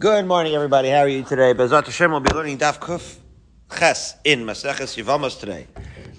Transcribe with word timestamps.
Good 0.00 0.24
morning, 0.24 0.54
everybody. 0.54 0.88
How 0.88 1.00
are 1.00 1.08
you 1.08 1.24
today? 1.24 1.52
Bezat 1.52 1.84
Hashem 1.84 2.10
will 2.10 2.20
be 2.20 2.32
learning 2.32 2.56
Daf 2.56 2.78
Kuf 2.78 3.18
Ches 3.78 4.14
in 4.24 4.46
Maseches 4.46 4.96
Yevamos 4.96 5.38
today. 5.38 5.66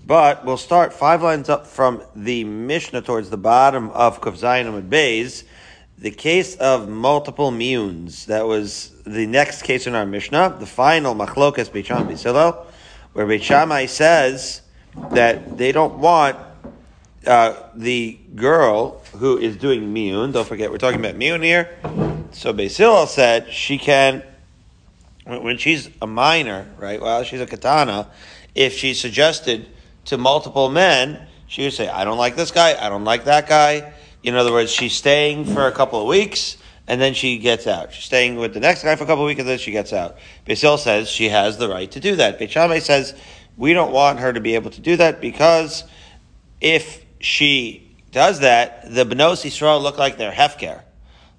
But 0.05 0.45
we'll 0.45 0.57
start 0.57 0.93
five 0.93 1.23
lines 1.23 1.49
up 1.49 1.65
from 1.65 2.03
the 2.15 2.43
Mishnah 2.43 3.01
towards 3.01 3.31
the 3.31 3.37
bottom 3.37 3.89
of 3.89 4.21
Kuf 4.21 4.37
Zayin 4.37 4.67
and 4.67 4.91
Beis. 4.91 5.45
The 5.97 6.11
case 6.11 6.55
of 6.57 6.89
multiple 6.89 7.49
miuns. 7.49 8.25
That 8.27 8.45
was 8.45 8.91
the 9.03 9.25
next 9.25 9.63
case 9.63 9.87
in 9.87 9.95
our 9.95 10.05
Mishnah, 10.05 10.57
the 10.59 10.67
final 10.67 11.15
Machlokas 11.15 11.73
Shammai 11.83 12.11
Bisilo, 12.11 12.67
where 13.13 13.25
Bechamai 13.25 13.89
says 13.89 14.61
that 15.09 15.57
they 15.57 15.71
don't 15.71 15.97
want 15.97 16.37
uh, 17.25 17.55
the 17.73 18.19
girl 18.35 19.01
who 19.13 19.39
is 19.39 19.57
doing 19.57 19.91
miun. 19.91 20.33
Don't 20.33 20.47
forget, 20.47 20.69
we're 20.69 20.77
talking 20.77 20.99
about 20.99 21.15
miun 21.15 21.43
here 21.43 22.10
so 22.31 22.53
Beis 22.53 22.77
Hillel 22.77 23.07
said 23.07 23.51
she 23.51 23.77
can, 23.77 24.23
when 25.25 25.57
she's 25.57 25.89
a 26.01 26.07
minor, 26.07 26.67
right? 26.77 27.01
Well, 27.01 27.23
she's 27.23 27.41
a 27.41 27.45
katana. 27.45 28.07
If 28.55 28.73
she 28.73 28.93
suggested 28.93 29.67
to 30.05 30.17
multiple 30.17 30.69
men, 30.69 31.27
she 31.47 31.63
would 31.63 31.73
say, 31.73 31.87
"I 31.87 32.03
don't 32.03 32.17
like 32.17 32.35
this 32.35 32.51
guy. 32.51 32.75
I 32.79 32.89
don't 32.89 33.05
like 33.05 33.25
that 33.25 33.47
guy." 33.47 33.93
In 34.23 34.35
other 34.35 34.51
words, 34.51 34.71
she's 34.71 34.93
staying 34.93 35.45
for 35.45 35.67
a 35.67 35.71
couple 35.71 35.99
of 36.01 36.07
weeks 36.07 36.57
and 36.87 36.99
then 36.99 37.13
she 37.13 37.37
gets 37.37 37.67
out. 37.67 37.93
She's 37.93 38.05
staying 38.05 38.35
with 38.35 38.53
the 38.53 38.59
next 38.59 38.83
guy 38.83 38.95
for 38.95 39.03
a 39.03 39.07
couple 39.07 39.23
of 39.23 39.27
weeks 39.27 39.39
and 39.39 39.49
then 39.49 39.57
she 39.57 39.71
gets 39.71 39.93
out. 39.93 40.17
Beis 40.45 40.61
Hillel 40.61 40.77
says 40.77 41.09
she 41.09 41.29
has 41.29 41.57
the 41.57 41.69
right 41.69 41.89
to 41.91 41.99
do 41.99 42.15
that. 42.17 42.37
Beit 42.37 42.51
says 42.83 43.15
we 43.57 43.73
don't 43.73 43.91
want 43.91 44.19
her 44.19 44.31
to 44.33 44.39
be 44.39 44.55
able 44.55 44.71
to 44.71 44.81
do 44.81 44.95
that 44.97 45.21
because 45.21 45.83
if 46.59 47.03
she 47.19 47.95
does 48.11 48.41
that, 48.41 48.93
the 48.93 49.05
Benos 49.05 49.45
Yisrael 49.45 49.81
look 49.81 49.97
like 49.97 50.17
they're 50.17 50.31
hefker 50.31 50.81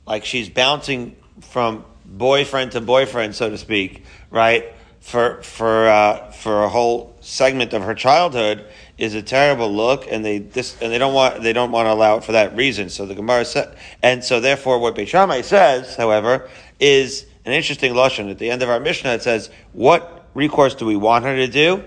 like 0.07 0.25
she's 0.25 0.49
bouncing 0.49 1.17
from 1.41 1.85
boyfriend 2.05 2.73
to 2.73 2.81
boyfriend, 2.81 3.35
so 3.35 3.51
to 3.51 3.59
speak, 3.59 4.05
right? 4.31 4.73
For 5.01 5.43
for 5.43 5.89
uh, 5.89 6.31
for 6.31 6.63
a 6.63 6.69
whole 6.69 7.17
segment 7.21 7.73
of 7.73 7.83
her 7.83 7.95
childhood 7.95 8.67
is 8.99 9.15
a 9.15 9.23
terrible 9.23 9.73
look, 9.73 10.07
and 10.11 10.25
they 10.25 10.39
this 10.39 10.81
and 10.81 10.93
they 10.93 10.99
don't 10.99 11.15
want 11.15 11.43
they 11.43 11.53
don't 11.53 11.73
want 11.73 11.87
to 11.87 11.93
allow 11.93 12.17
it 12.19 12.25
for 12.25 12.33
that 12.33 12.57
reason. 12.57 12.89
So 12.89 13.05
the 13.07 13.15
Gemara 13.15 13.45
said, 13.45 13.77
and 14.03 14.23
so 14.23 14.41
therefore, 14.41 14.79
what 14.79 14.95
Beit 14.95 15.09
Shammai 15.09 15.41
says, 15.41 15.97
however, 15.97 16.49
is 16.79 17.27
an 17.45 17.53
interesting 17.53 17.95
lashon 17.95 18.31
at 18.31 18.39
the 18.39 18.51
end 18.51 18.63
of 18.63 18.69
our 18.69 18.79
Mishnah. 18.79 19.11
It 19.11 19.23
says, 19.23 19.51
"What 19.73 20.27
recourse 20.35 20.77
do 20.77 20.87
we 20.87 20.97
want 20.97 21.25
her 21.25 21.35
to 21.35 21.49
do?" 21.49 21.83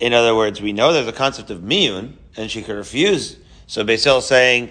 In 0.00 0.14
other 0.14 0.34
words, 0.34 0.62
we 0.62 0.72
know 0.72 0.92
there's 0.92 1.06
a 1.06 1.12
concept 1.12 1.50
of 1.50 1.58
miyun, 1.58 2.14
and 2.36 2.50
she 2.50 2.62
could 2.62 2.76
refuse. 2.76 3.36
So 3.66 3.84
is 3.84 4.22
saying 4.22 4.70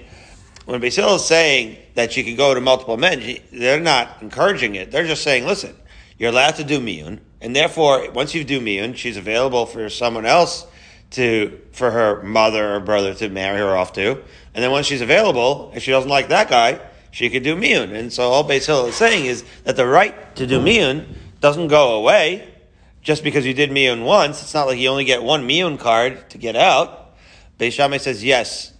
when 0.68 0.82
Beis 0.82 0.98
Hillel 0.98 1.16
is 1.16 1.23
saying 1.26 1.78
that 1.96 2.12
she 2.12 2.23
can 2.23 2.36
go 2.36 2.54
to 2.54 2.60
multiple 2.60 2.98
men, 2.98 3.40
they're 3.54 3.80
not 3.80 4.22
encouraging 4.22 4.76
it. 4.76 4.92
They're 4.92 5.08
just 5.08 5.23
saying, 5.23 5.46
listen, 5.46 5.73
you're 6.18 6.30
allowed 6.30 6.56
to 6.56 6.66
do 6.66 6.82
miyun, 6.82 7.20
and 7.40 7.56
therefore, 7.56 8.12
once 8.12 8.36
you 8.36 8.44
do 8.44 8.60
miyun, 8.60 8.98
she's 8.98 9.16
available 9.16 9.66
for 9.66 9.90
someone 9.90 10.26
else 10.26 10.68
to, 11.12 11.58
for 11.72 11.92
her 11.92 12.22
mother 12.22 12.76
or 12.76 12.82
brother 12.82 13.14
to 13.14 13.30
marry 13.30 13.60
her 13.60 13.78
off 13.78 13.94
to. 13.94 14.12
And 14.54 14.62
then 14.62 14.70
once 14.70 14.88
she's 14.88 15.00
available, 15.00 15.72
if 15.73 15.84
she 15.84 15.92
doesn't 15.92 16.10
like 16.10 16.28
that 16.28 16.50
guy, 16.50 16.82
she 17.12 17.30
could 17.30 17.44
do 17.44 17.56
miyun. 17.56 17.95
And 17.95 18.12
so 18.12 18.23
all 18.23 18.44
Beis 18.44 18.68
is 18.90 18.95
saying 18.95 19.26
is 19.26 19.45
that 19.64 19.78
the 19.78 19.88
right 19.88 20.36
to 20.36 20.45
do 20.45 20.60
miyun 20.60 21.16
doesn't 21.40 21.70
go 21.70 21.95
away 21.95 22.54
just 23.02 23.23
because 23.23 23.45
you 23.45 23.54
did 23.54 23.70
miyun 23.70 24.04
once. 24.04 24.42
It's 24.42 24.54
not 24.54 24.68
like 24.68 24.80
you 24.80 24.90
only 24.90 25.06
get 25.06 25.23
one 25.23 25.48
miyun 25.48 25.80
card 25.80 26.30
to 26.32 26.38
get 26.38 26.58
out. 26.58 27.16
Beis 27.58 27.72
Shammai 27.72 27.98
says, 27.98 28.22
yes, 28.22 28.73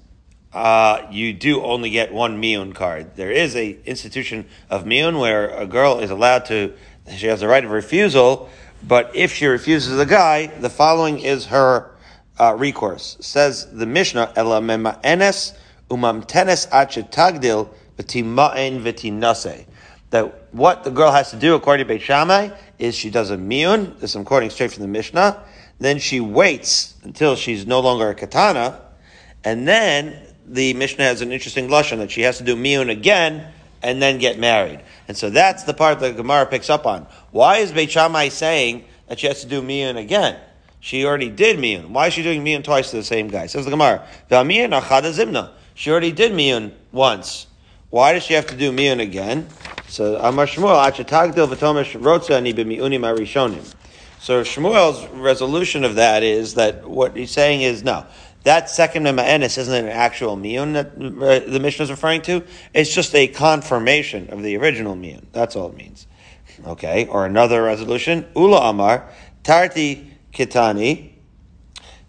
uh, 0.54 1.08
you 1.12 1.34
do 1.34 1.62
only 1.62 1.90
get 1.90 2.14
one 2.14 2.42
miyun 2.42 2.74
card. 2.74 3.16
There 3.16 3.32
is 3.32 3.56
a 3.56 3.78
institution 3.86 4.46
of 4.70 4.86
miyun 4.86 5.20
where 5.20 5.50
a 5.50 5.66
girl 5.66 6.00
is 6.00 6.10
allowed 6.10 6.46
to, 6.46 6.74
she 7.16 7.28
has 7.28 7.42
the 7.42 7.48
right 7.48 7.64
of 7.64 7.72
refusal, 7.72 8.50
but 8.88 9.16
if 9.16 9.34
she 9.34 9.46
refuses 9.46 10.00
a 10.00 10.06
guy, 10.06 10.48
the 10.48 10.70
following 10.70 11.20
is 11.20 11.48
her 11.48 11.92
uh, 12.40 12.56
recourse. 12.58 13.18
Says 13.20 13.70
the 13.72 13.86
Mishnah, 13.86 14.34
Ela 14.36 14.62
mema 14.62 15.02
enes 15.04 15.58
umamtenes 15.90 16.70
achetagdil 16.70 17.70
v'tima'en 17.98 18.82
v'tinase. 18.82 19.66
That 20.12 20.54
what 20.54 20.84
the 20.84 20.92
girl 20.92 21.12
has 21.12 21.32
to 21.32 21.36
do, 21.36 21.56
according 21.56 21.86
to 21.86 21.94
Beit 21.94 22.02
Shammai, 22.02 22.50
is 22.80 22.96
she 22.96 23.10
does 23.10 23.32
a 23.32 23.38
miyun, 23.38 24.00
this 24.00 24.16
I'm 24.16 24.24
quoting 24.24 24.50
straight 24.50 24.72
from 24.72 24.84
the 24.84 24.88
Mishnah, 24.88 25.44
then 25.80 26.00
she 26.00 26.20
waits 26.20 26.96
until 27.04 27.36
she's 27.36 27.68
no 27.68 27.80
longer 27.82 28.10
a 28.10 28.16
katana, 28.16 28.82
and 29.44 29.68
then 29.68 30.27
the 30.48 30.74
Mishnah 30.74 31.04
has 31.04 31.22
an 31.22 31.32
interesting 31.32 31.68
lashon 31.68 31.98
that 31.98 32.10
she 32.10 32.22
has 32.22 32.38
to 32.38 32.44
do 32.44 32.56
miyun 32.56 32.90
again 32.90 33.52
and 33.84 34.02
then 34.02 34.18
get 34.18 34.40
married. 34.40 34.82
And 35.08 35.16
so 35.16 35.30
that's 35.30 35.64
the 35.64 35.74
part 35.74 36.00
that 36.00 36.16
Gemara 36.16 36.46
picks 36.46 36.70
up 36.70 36.86
on. 36.86 37.06
Why 37.32 37.58
is 37.58 37.72
Beit 37.72 37.92
Shammai 37.92 38.30
saying 38.30 38.86
that 39.08 39.20
she 39.20 39.28
has 39.28 39.42
to 39.42 39.48
do 39.48 39.62
miyun 39.62 39.98
again? 39.98 40.40
She 40.80 41.06
already 41.06 41.30
did 41.30 41.58
miyun. 41.58 41.90
Why 41.90 42.08
is 42.08 42.14
she 42.14 42.24
doing 42.24 42.44
miyun 42.44 42.64
twice 42.64 42.92
to 42.92 42.98
the 42.98 43.04
same 43.04 43.28
guy? 43.28 43.48
Says 43.48 43.66
the 43.66 43.72
Gemara, 43.72 44.08
zimna. 44.30 45.52
She 45.74 45.92
already 45.92 46.12
did 46.12 46.32
miyun 46.32 46.72
once. 46.92 47.48
Why 47.90 48.14
does 48.14 48.24
she 48.24 48.34
have 48.34 48.48
to 48.48 48.56
do 48.56 48.72
miyun 48.72 49.02
again? 49.02 49.48
So 49.88 50.18
Amar 50.18 50.46
Shmuel, 50.46 50.92
achetagdil 50.92 51.48
v'tomesh 51.48 52.00
rotza 52.02 52.38
ani 52.38 52.54
b'miyunim 52.54 53.02
arishonim. 53.02 53.74
So 54.20 54.42
Shmuel's 54.42 55.08
resolution 55.14 55.84
of 55.84 55.96
that 55.96 56.24
is 56.24 56.56
that 56.56 56.88
what 56.88 57.16
he's 57.16 57.32
saying 57.32 57.62
is 57.62 57.84
no. 57.84 58.06
That 58.48 58.70
second 58.70 59.04
Ma'anis 59.04 59.58
isn't 59.58 59.74
an 59.74 59.90
actual 59.90 60.38
miyun 60.38 60.72
that 60.72 60.96
uh, 60.96 61.52
the 61.52 61.60
Mishnah 61.60 61.84
is 61.84 61.92
referring 61.92 62.22
to. 62.22 62.46
It's 62.74 62.96
just 62.96 63.14
a 63.14 63.28
confirmation 63.28 64.30
of 64.30 64.42
the 64.42 64.56
original 64.56 64.96
miyun. 64.96 65.26
That's 65.34 65.58
all 65.58 65.68
it 65.68 65.76
means. 65.76 66.08
Okay, 66.66 67.08
or 67.08 67.26
another 67.26 67.62
resolution, 67.62 68.26
Ula 68.38 68.70
Amar, 68.70 69.10
Tarti 69.44 70.14
Kitani, 70.32 71.12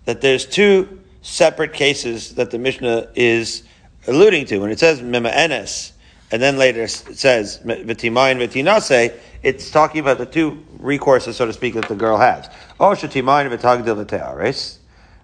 that 0.04 0.20
there's 0.20 0.46
two 0.46 1.00
separate 1.22 1.72
cases 1.72 2.36
that 2.36 2.52
the 2.52 2.58
Mishnah 2.60 3.08
is 3.16 3.64
alluding 4.06 4.46
to. 4.46 4.60
When 4.60 4.70
it 4.70 4.78
says 4.78 5.00
Mima'enes, 5.00 5.90
and 6.30 6.40
then 6.40 6.56
later 6.56 6.84
it 6.84 6.90
says 6.90 7.58
V'timayin 7.64 8.38
V'tinase, 8.38 9.18
it's 9.42 9.72
talking 9.72 10.00
about 10.02 10.18
the 10.18 10.26
two 10.26 10.64
recourses, 10.80 11.32
so 11.32 11.46
to 11.46 11.52
speak, 11.52 11.74
that 11.74 11.88
the 11.88 11.96
girl 11.96 12.16
has. 12.16 12.48
Oh, 12.78 12.90
Shetimayin 12.90 13.50
V'tagdil 13.50 14.06
V'te'ares, 14.06 14.77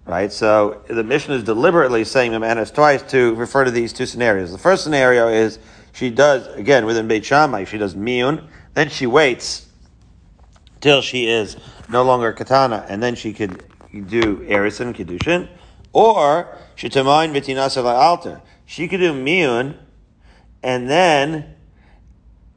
Right? 0.06 0.30
So 0.30 0.82
the 0.88 1.02
Mishnah 1.02 1.36
is 1.36 1.44
deliberately 1.44 2.04
saying 2.04 2.32
Memanis 2.32 2.72
twice 2.74 3.02
to 3.10 3.34
refer 3.36 3.64
to 3.64 3.70
these 3.70 3.92
two 3.92 4.06
scenarios. 4.06 4.52
The 4.52 4.58
first 4.58 4.84
scenario 4.84 5.28
is 5.28 5.58
she 5.92 6.10
does, 6.10 6.46
again, 6.56 6.84
within 6.84 7.08
Beit 7.08 7.24
Shammai, 7.24 7.64
she 7.64 7.78
does 7.78 7.94
miyun, 7.94 8.44
then 8.74 8.88
she 8.90 9.06
waits 9.06 9.66
till 10.80 11.00
she 11.00 11.28
is 11.28 11.56
no 11.88 12.02
longer 12.02 12.32
katana, 12.32 12.84
and 12.88 13.02
then 13.02 13.14
she 13.14 13.32
could 13.32 13.62
do 14.08 14.44
eris 14.46 14.80
and 14.80 14.94
kedushin. 14.94 15.48
Or, 15.92 16.58
she 16.74 16.88
shitamayin 16.88 17.32
v'tinas 17.32 17.82
altar. 17.82 18.42
She 18.66 18.88
could 18.88 18.98
do 18.98 19.12
miyun, 19.12 19.76
and 20.62 20.90
then, 20.90 21.54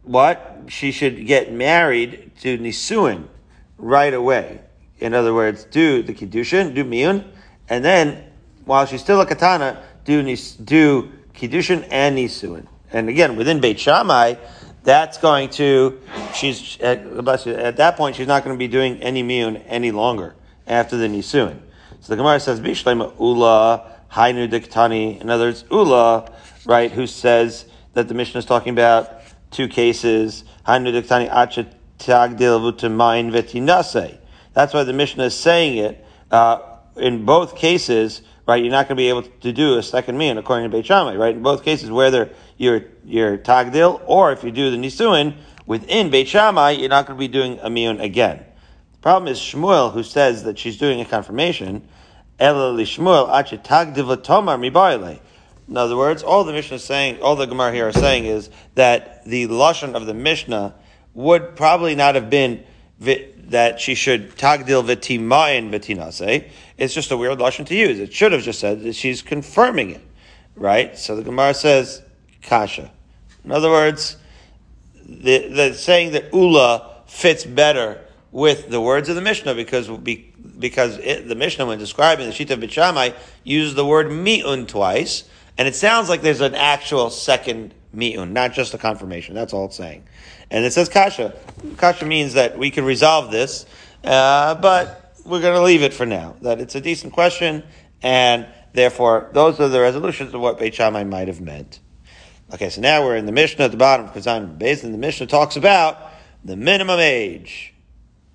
what? 0.04 0.64
She 0.68 0.92
should 0.92 1.28
get 1.28 1.54
married 1.54 2.32
to 2.42 2.58
nisuin 2.58 3.28
right 3.78 4.14
away. 4.14 4.62
In 5.00 5.14
other 5.14 5.34
words, 5.34 5.64
do 5.66 6.02
the 6.02 6.14
kedushin, 6.14 6.74
do 6.74 6.84
miyun, 6.84 7.24
and 7.70 7.84
then 7.84 8.24
while 8.66 8.86
she's 8.86 9.02
still 9.02 9.22
a 9.22 9.26
katana, 9.26 9.84
do 10.06 10.22
do 10.64 11.12
kiddushin 11.34 11.88
and 11.92 12.18
nisuin. 12.18 12.68
And 12.92 13.10
again, 13.10 13.36
within 13.36 13.60
Beit 13.60 13.80
Shammai, 13.80 14.36
that's 14.84 15.18
going 15.18 15.50
to 15.52 16.00
she's 16.34 16.80
at, 16.80 17.18
bless 17.24 17.46
you, 17.46 17.54
at 17.54 17.78
that 17.78 17.98
point 17.98 18.16
she's 18.16 18.28
not 18.28 18.44
going 18.44 18.56
to 18.56 18.60
be 18.60 18.68
doing 18.68 19.02
any 19.02 19.24
miyun 19.24 19.62
any 19.68 19.92
longer 19.92 20.36
after 20.66 20.96
the 20.98 21.08
nisuin. 21.08 21.60
So 22.00 22.14
the 22.14 22.16
Gemara 22.16 22.40
says 22.40 22.60
bishlema 22.60 23.14
ula 23.20 23.92
hainu 24.12 24.50
diktani. 24.50 25.20
In 25.20 25.30
other 25.30 25.48
words, 25.48 25.66
ula 25.70 26.32
right 26.66 26.92
who 26.92 27.06
says 27.06 27.66
that 27.94 28.08
the 28.08 28.14
Mishnah 28.14 28.40
is 28.40 28.46
talking 28.46 28.72
about 28.72 29.12
two 29.52 29.68
cases 29.68 30.44
hainu 30.66 30.94
diktani 30.94 31.30
achet 31.30 31.74
tagdil 32.00 32.62
vutamayin 32.62 33.32
vetinase. 33.32 34.18
That's 34.54 34.74
why 34.74 34.84
the 34.84 34.94
Mishnah 34.94 35.26
is 35.26 35.36
saying 35.36 35.78
it. 35.78 36.06
Uh, 36.32 36.67
in 37.00 37.26
both 37.26 37.56
cases, 37.56 38.22
right, 38.48 38.62
you're 38.62 38.72
not 38.72 38.88
going 38.88 38.96
to 38.98 39.02
be 39.02 39.10
able 39.10 39.24
to 39.24 39.54
do 39.54 39.78
a 39.78 39.84
second 39.84 40.18
mean 40.18 40.38
according 40.38 40.70
to 40.70 40.76
Beit 40.76 40.86
Shammai, 40.86 41.16
right? 41.16 41.36
In 41.36 41.44
both 41.44 41.64
cases, 41.64 41.92
whether 41.92 42.30
you're, 42.58 42.84
you're 43.06 43.38
tagdil 43.38 44.02
or 44.06 44.32
if 44.32 44.44
you 44.44 44.52
do 44.52 44.72
the 44.72 44.78
nisuin 44.78 45.36
within 45.66 46.10
Beit 46.10 46.28
Shammai, 46.28 46.72
you're 46.72 46.90
not 46.90 47.06
going 47.06 47.18
to 47.18 47.20
be 47.20 47.28
doing 47.28 47.60
a 47.60 47.70
miyun 47.70 48.02
again. 48.02 48.44
The 48.94 48.98
problem 49.02 49.32
is 49.32 49.40
Shmuel, 49.40 49.94
who 49.94 50.04
says 50.04 50.44
that 50.44 50.58
she's 50.58 50.78
doing 50.78 51.02
a 51.02 51.06
confirmation. 51.06 51.88
In 52.40 52.48
other 55.76 55.98
words, 55.98 56.24
all 56.24 56.44
the 56.44 56.54
Mishnah 56.54 56.76
is 56.76 56.84
saying, 56.84 57.22
all 57.22 57.36
the 57.36 57.46
Gemara 57.46 57.74
here 57.74 57.88
are 57.88 57.94
saying 57.94 58.26
is 58.26 58.50
that 58.76 59.26
the 59.26 59.48
lashon 59.48 59.96
of 59.96 60.06
the 60.06 60.14
Mishnah 60.14 60.76
would 61.14 61.56
probably 61.56 61.96
not 61.96 62.16
have 62.16 62.30
been 62.30 62.64
that 63.48 63.80
she 63.80 63.96
should 63.96 64.36
tagdil 64.36 64.84
v'timayin 64.86 65.70
v'tinase. 65.72 66.50
It's 66.78 66.94
just 66.94 67.12
a 67.12 67.18
weird 67.18 67.40
lashon 67.40 67.66
to 67.68 67.76
use. 67.76 68.00
It 68.00 68.14
should 68.14 68.32
have 68.32 68.44
just 68.44 68.60
said 68.60 68.84
that 68.84 68.94
she's 68.94 69.22
confirming 69.22 69.92
it, 69.92 70.02
right? 70.56 70.98
So 70.98 71.16
the 71.16 71.24
Gemara 71.24 71.54
says 71.54 72.02
kasha. 72.42 72.92
In 73.44 73.52
other 73.52 73.70
words, 73.70 74.18
the, 75.06 75.48
the 75.48 75.74
saying 75.74 76.12
that 76.12 76.34
Ula 76.34 77.04
fits 77.08 77.46
better 77.46 78.02
with 78.32 78.70
the 78.70 78.82
words 78.82 79.10
of 79.10 79.16
the 79.16 79.22
Mishnah 79.22 79.56
because 79.56 79.90
because 80.60 80.98
it, 80.98 81.28
the 81.28 81.36
Mishnah, 81.36 81.66
when 81.66 81.80
describing 81.80 82.28
the 82.28 82.34
Shita 82.34 82.62
B'Shamai, 82.62 83.16
uses 83.44 83.76
the 83.76 83.86
word 83.86 84.12
mi'un 84.12 84.66
twice, 84.66 85.24
and 85.58 85.68
it 85.68 85.76
sounds 85.76 86.10
like 86.10 86.22
there's 86.22 86.42
an 86.42 86.56
actual 86.56 87.10
second 87.10 87.74
mi'un, 87.94 88.34
not 88.34 88.54
just 88.54 88.74
a 88.74 88.78
confirmation. 88.78 89.36
That's 89.36 89.54
all 89.54 89.66
it's 89.66 89.78
saying. 89.78 90.04
And 90.50 90.66
it 90.66 90.74
says 90.74 90.90
kasha. 90.90 91.36
Kasha 91.78 92.06
means 92.06 92.34
that 92.34 92.58
we 92.58 92.72
can 92.72 92.86
resolve 92.86 93.32
this, 93.32 93.66
uh, 94.04 94.56
but 94.56 95.16
we're 95.26 95.42
going 95.42 95.56
to 95.56 95.64
leave 95.64 95.84
it 95.84 95.94
for 95.94 96.06
now. 96.06 96.36
That 96.42 96.62
it's 96.62 96.76
a 96.76 96.82
decent 96.82 97.14
question, 97.14 97.64
and 98.02 98.48
therefore 98.74 99.30
those 99.34 99.60
are 99.60 99.68
the 99.68 99.82
resolutions 99.82 100.34
of 100.34 100.42
what 100.42 100.60
Beit 100.60 100.76
Shammai 100.76 101.04
might 101.04 101.28
have 101.28 101.42
meant. 101.42 101.80
Okay, 102.54 102.70
so 102.70 102.80
now 102.80 103.04
we're 103.04 103.18
in 103.18 103.26
the 103.26 103.34
Mishnah 103.34 103.66
at 103.66 103.72
the 103.72 103.78
bottom 103.78 104.06
of 104.06 104.14
Kazan 104.14 104.58
Beis, 104.58 104.84
and 104.84 104.94
the 104.94 104.98
Mishnah 104.98 105.28
talks 105.28 105.58
about 105.58 105.98
the 106.46 106.56
minimum 106.56 107.00
age. 107.00 107.74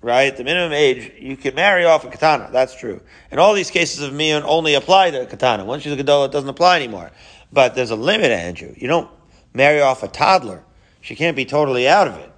Right? 0.03 0.35
The 0.35 0.43
minimum 0.43 0.73
age, 0.73 1.13
you 1.17 1.37
can 1.37 1.55
marry 1.55 1.85
off 1.85 2.03
a 2.03 2.09
katana. 2.09 2.49
That's 2.51 2.75
true. 2.75 3.01
And 3.31 3.39
all 3.39 3.53
these 3.53 3.71
cases 3.71 4.01
of 4.01 4.11
miyun 4.11 4.43
only 4.43 4.73
apply 4.73 5.11
to 5.11 5.21
a 5.21 5.25
katana. 5.25 5.63
Once 5.63 5.83
she's 5.83 5.93
a 5.93 5.95
gadola, 5.95 6.25
it 6.25 6.33
doesn't 6.33 6.49
apply 6.49 6.75
anymore. 6.75 7.09
But 7.53 7.73
there's 7.73 7.89
a 7.89 7.95
limit, 7.95 8.29
Andrew. 8.29 8.73
You 8.75 8.89
don't 8.89 9.09
marry 9.53 9.79
off 9.79 10.03
a 10.03 10.09
toddler. 10.09 10.65
She 11.03 11.15
can't 11.15 11.35
be 11.35 11.45
totally 11.45 11.87
out 11.87 12.07
of 12.07 12.15
it. 12.15 12.31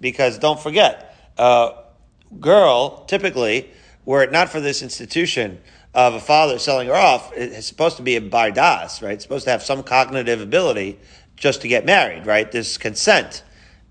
Because 0.00 0.38
don't 0.38 0.60
forget, 0.60 1.16
a 1.36 1.72
girl, 2.38 3.04
typically, 3.06 3.70
were 4.04 4.22
it 4.22 4.30
not 4.30 4.48
for 4.48 4.60
this 4.60 4.82
institution 4.82 5.60
of 5.92 6.14
a 6.14 6.20
father 6.20 6.60
selling 6.60 6.86
her 6.86 6.94
off, 6.94 7.32
it's 7.34 7.66
supposed 7.66 7.96
to 7.96 8.02
be 8.04 8.14
a 8.14 8.20
bardas, 8.20 9.02
right? 9.02 9.14
It's 9.14 9.24
supposed 9.24 9.44
to 9.46 9.50
have 9.50 9.62
some 9.64 9.82
cognitive 9.82 10.40
ability 10.40 11.00
just 11.34 11.62
to 11.62 11.68
get 11.68 11.84
married, 11.84 12.24
right? 12.24 12.50
There's 12.50 12.78
consent 12.78 13.42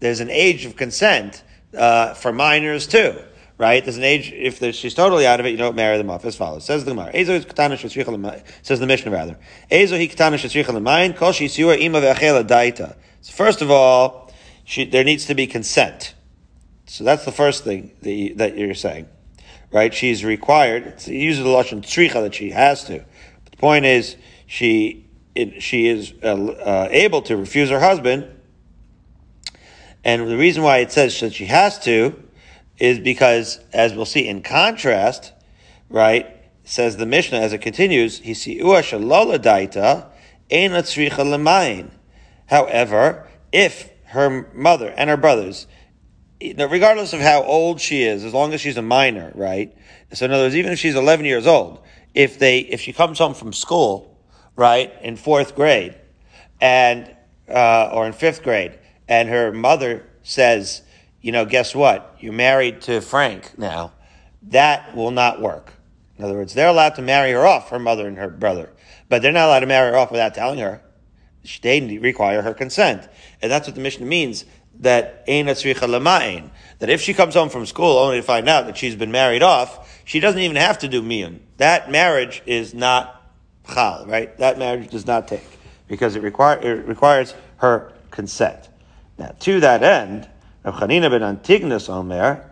there's 0.01 0.19
an 0.19 0.29
age 0.29 0.65
of 0.65 0.75
consent 0.75 1.43
uh, 1.77 2.15
for 2.15 2.33
minors 2.33 2.87
too, 2.87 3.21
right? 3.61 3.85
There's 3.85 3.97
an 3.97 4.03
age 4.03 4.33
if 4.33 4.59
she's 4.73 4.95
totally 4.95 5.27
out 5.27 5.39
of 5.39 5.45
it, 5.45 5.51
you 5.51 5.57
don't 5.57 5.75
marry 5.75 5.95
them 5.95 6.09
off. 6.09 6.25
As 6.25 6.35
follows 6.35 6.65
says 6.65 6.83
the 6.83 6.91
Gemara. 6.91 7.13
Ezo 7.13 7.45
katana 7.47 7.77
says 7.77 8.79
the 8.79 8.87
Mishnah 8.87 9.11
rather. 9.11 9.37
Ezo 9.69 9.99
hi 9.99 10.07
katana 10.07 10.37
shetzricha 10.37 10.73
l'mayin 10.73 11.15
kol 11.15 11.31
shisiua 11.31 11.79
ima 11.79 12.01
ve'achela 12.01 12.43
daita. 12.43 12.95
So 13.21 13.33
first 13.33 13.61
of 13.61 13.69
all, 13.69 14.33
she, 14.63 14.85
there 14.85 15.03
needs 15.03 15.27
to 15.27 15.35
be 15.35 15.45
consent. 15.45 16.15
So 16.87 17.03
that's 17.03 17.23
the 17.23 17.31
first 17.31 17.63
thing 17.63 17.91
that, 18.01 18.11
you, 18.11 18.33
that 18.35 18.57
you're 18.57 18.73
saying, 18.73 19.07
right? 19.71 19.93
She's 19.93 20.25
required. 20.25 20.97
to 20.97 21.13
use 21.13 21.37
the 21.37 21.43
lashon 21.43 21.83
tzricha 21.83 22.23
that 22.23 22.33
she 22.33 22.49
has 22.49 22.83
to. 22.85 23.05
But 23.43 23.51
the 23.51 23.57
point 23.57 23.85
is, 23.85 24.15
she 24.47 25.05
it, 25.35 25.61
she 25.61 25.87
is 25.87 26.15
uh, 26.23 26.35
uh, 26.35 26.87
able 26.89 27.21
to 27.21 27.37
refuse 27.37 27.69
her 27.69 27.79
husband 27.79 28.25
and 30.03 30.27
the 30.27 30.37
reason 30.37 30.63
why 30.63 30.77
it 30.77 30.91
says 30.91 31.19
that 31.19 31.33
she 31.33 31.45
has 31.45 31.77
to 31.83 32.21
is 32.81 32.99
because, 32.99 33.59
as 33.71 33.93
we'll 33.93 34.05
see 34.07 34.27
in 34.27 34.41
contrast, 34.41 35.31
right, 35.87 36.35
says 36.63 36.97
the 36.97 37.05
Mishnah 37.05 37.37
as 37.37 37.53
it 37.53 37.59
continues, 37.59 38.19
daita 38.19 40.09
However, 42.47 43.27
if 43.51 43.89
her 44.05 44.51
mother 44.53 44.93
and 44.97 45.11
her 45.11 45.17
brothers, 45.17 45.67
regardless 46.41 47.13
of 47.13 47.19
how 47.19 47.43
old 47.43 47.79
she 47.79 48.01
is, 48.01 48.23
as 48.23 48.33
long 48.33 48.51
as 48.51 48.61
she's 48.61 48.77
a 48.77 48.81
minor, 48.81 49.31
right? 49.35 49.77
So 50.13 50.25
in 50.25 50.31
other 50.31 50.45
words, 50.45 50.55
even 50.55 50.71
if 50.71 50.79
she's 50.79 50.95
11 50.95 51.23
years 51.23 51.45
old, 51.45 51.83
if 52.15 52.39
they, 52.39 52.61
if 52.61 52.81
she 52.81 52.93
comes 52.93 53.19
home 53.19 53.35
from 53.35 53.53
school, 53.53 54.17
right, 54.55 54.91
in 55.03 55.17
fourth 55.17 55.55
grade, 55.55 55.93
and, 56.59 57.15
uh, 57.47 57.91
or 57.93 58.07
in 58.07 58.13
fifth 58.13 58.41
grade, 58.41 58.79
and 59.07 59.29
her 59.29 59.51
mother 59.51 60.03
says, 60.23 60.81
you 61.21 61.31
know, 61.31 61.45
guess 61.45 61.75
what? 61.75 62.15
You're 62.19 62.33
married 62.33 62.81
to 62.81 63.01
Frank 63.01 63.57
now. 63.57 63.93
That 64.43 64.95
will 64.95 65.11
not 65.11 65.41
work. 65.41 65.73
In 66.17 66.25
other 66.25 66.33
words, 66.33 66.53
they're 66.53 66.67
allowed 66.67 66.95
to 66.95 67.01
marry 67.01 67.31
her 67.31 67.45
off, 67.45 67.69
her 67.69 67.79
mother 67.79 68.07
and 68.07 68.17
her 68.17 68.29
brother, 68.29 68.71
but 69.09 69.21
they're 69.21 69.31
not 69.31 69.47
allowed 69.47 69.61
to 69.61 69.67
marry 69.67 69.91
her 69.91 69.97
off 69.97 70.11
without 70.11 70.35
telling 70.35 70.59
her. 70.59 70.81
They 71.61 71.97
require 71.97 72.41
her 72.41 72.53
consent. 72.53 73.07
And 73.41 73.51
that's 73.51 73.67
what 73.67 73.75
the 73.75 73.81
Mishnah 73.81 74.05
means 74.05 74.45
that 74.79 75.25
that 75.25 76.89
if 76.89 77.01
she 77.01 77.13
comes 77.13 77.33
home 77.33 77.49
from 77.49 77.65
school 77.65 77.97
only 77.97 78.17
to 78.17 78.23
find 78.23 78.49
out 78.49 78.65
that 78.65 78.77
she's 78.77 78.95
been 78.95 79.11
married 79.11 79.43
off, 79.43 80.01
she 80.05 80.19
doesn't 80.19 80.41
even 80.41 80.57
have 80.57 80.79
to 80.79 80.87
do 80.87 81.01
miyun. 81.01 81.39
That 81.57 81.91
marriage 81.91 82.41
is 82.45 82.73
not 82.73 83.21
chal, 83.71 84.05
right? 84.07 84.35
That 84.37 84.57
marriage 84.57 84.89
does 84.89 85.05
not 85.05 85.27
take 85.27 85.45
because 85.87 86.15
it, 86.15 86.23
require, 86.23 86.59
it 86.59 86.87
requires 86.87 87.35
her 87.57 87.93
consent. 88.09 88.69
Now, 89.17 89.35
to 89.41 89.59
that 89.59 89.83
end, 89.83 90.27
Rav 90.63 90.75
Chanina 90.75 91.09
ben 91.09 91.21
Antignus 91.21 91.89
Omer, 91.89 92.51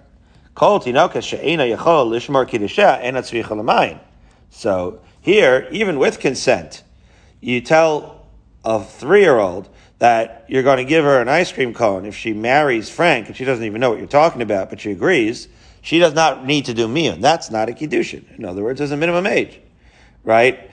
Kol 0.55 0.81
she'ena 0.81 1.07
lishmar 1.07 3.03
ena 3.03 3.99
So 4.49 4.99
here, 5.21 5.67
even 5.71 5.99
with 5.99 6.19
consent, 6.19 6.83
you 7.39 7.61
tell 7.61 8.27
a 8.65 8.83
three-year-old 8.83 9.69
that 9.99 10.45
you're 10.47 10.63
going 10.63 10.77
to 10.77 10.85
give 10.85 11.03
her 11.03 11.21
an 11.21 11.29
ice 11.29 11.51
cream 11.51 11.73
cone 11.73 12.05
if 12.05 12.15
she 12.15 12.33
marries 12.33 12.89
Frank, 12.89 13.27
and 13.27 13.37
she 13.37 13.45
doesn't 13.45 13.63
even 13.63 13.79
know 13.79 13.89
what 13.89 13.99
you're 13.99 14.07
talking 14.07 14.41
about, 14.41 14.69
but 14.69 14.81
she 14.81 14.91
agrees. 14.91 15.47
She 15.81 15.99
does 15.99 16.13
not 16.13 16.45
need 16.45 16.65
to 16.65 16.73
do 16.73 16.87
miyun. 16.87 17.21
That's 17.21 17.51
not 17.51 17.69
a 17.69 17.73
kiddushin. 17.73 18.37
In 18.37 18.43
other 18.43 18.63
words, 18.63 18.79
there's 18.79 18.91
a 18.91 18.97
minimum 18.97 19.27
age, 19.27 19.59
right? 20.23 20.69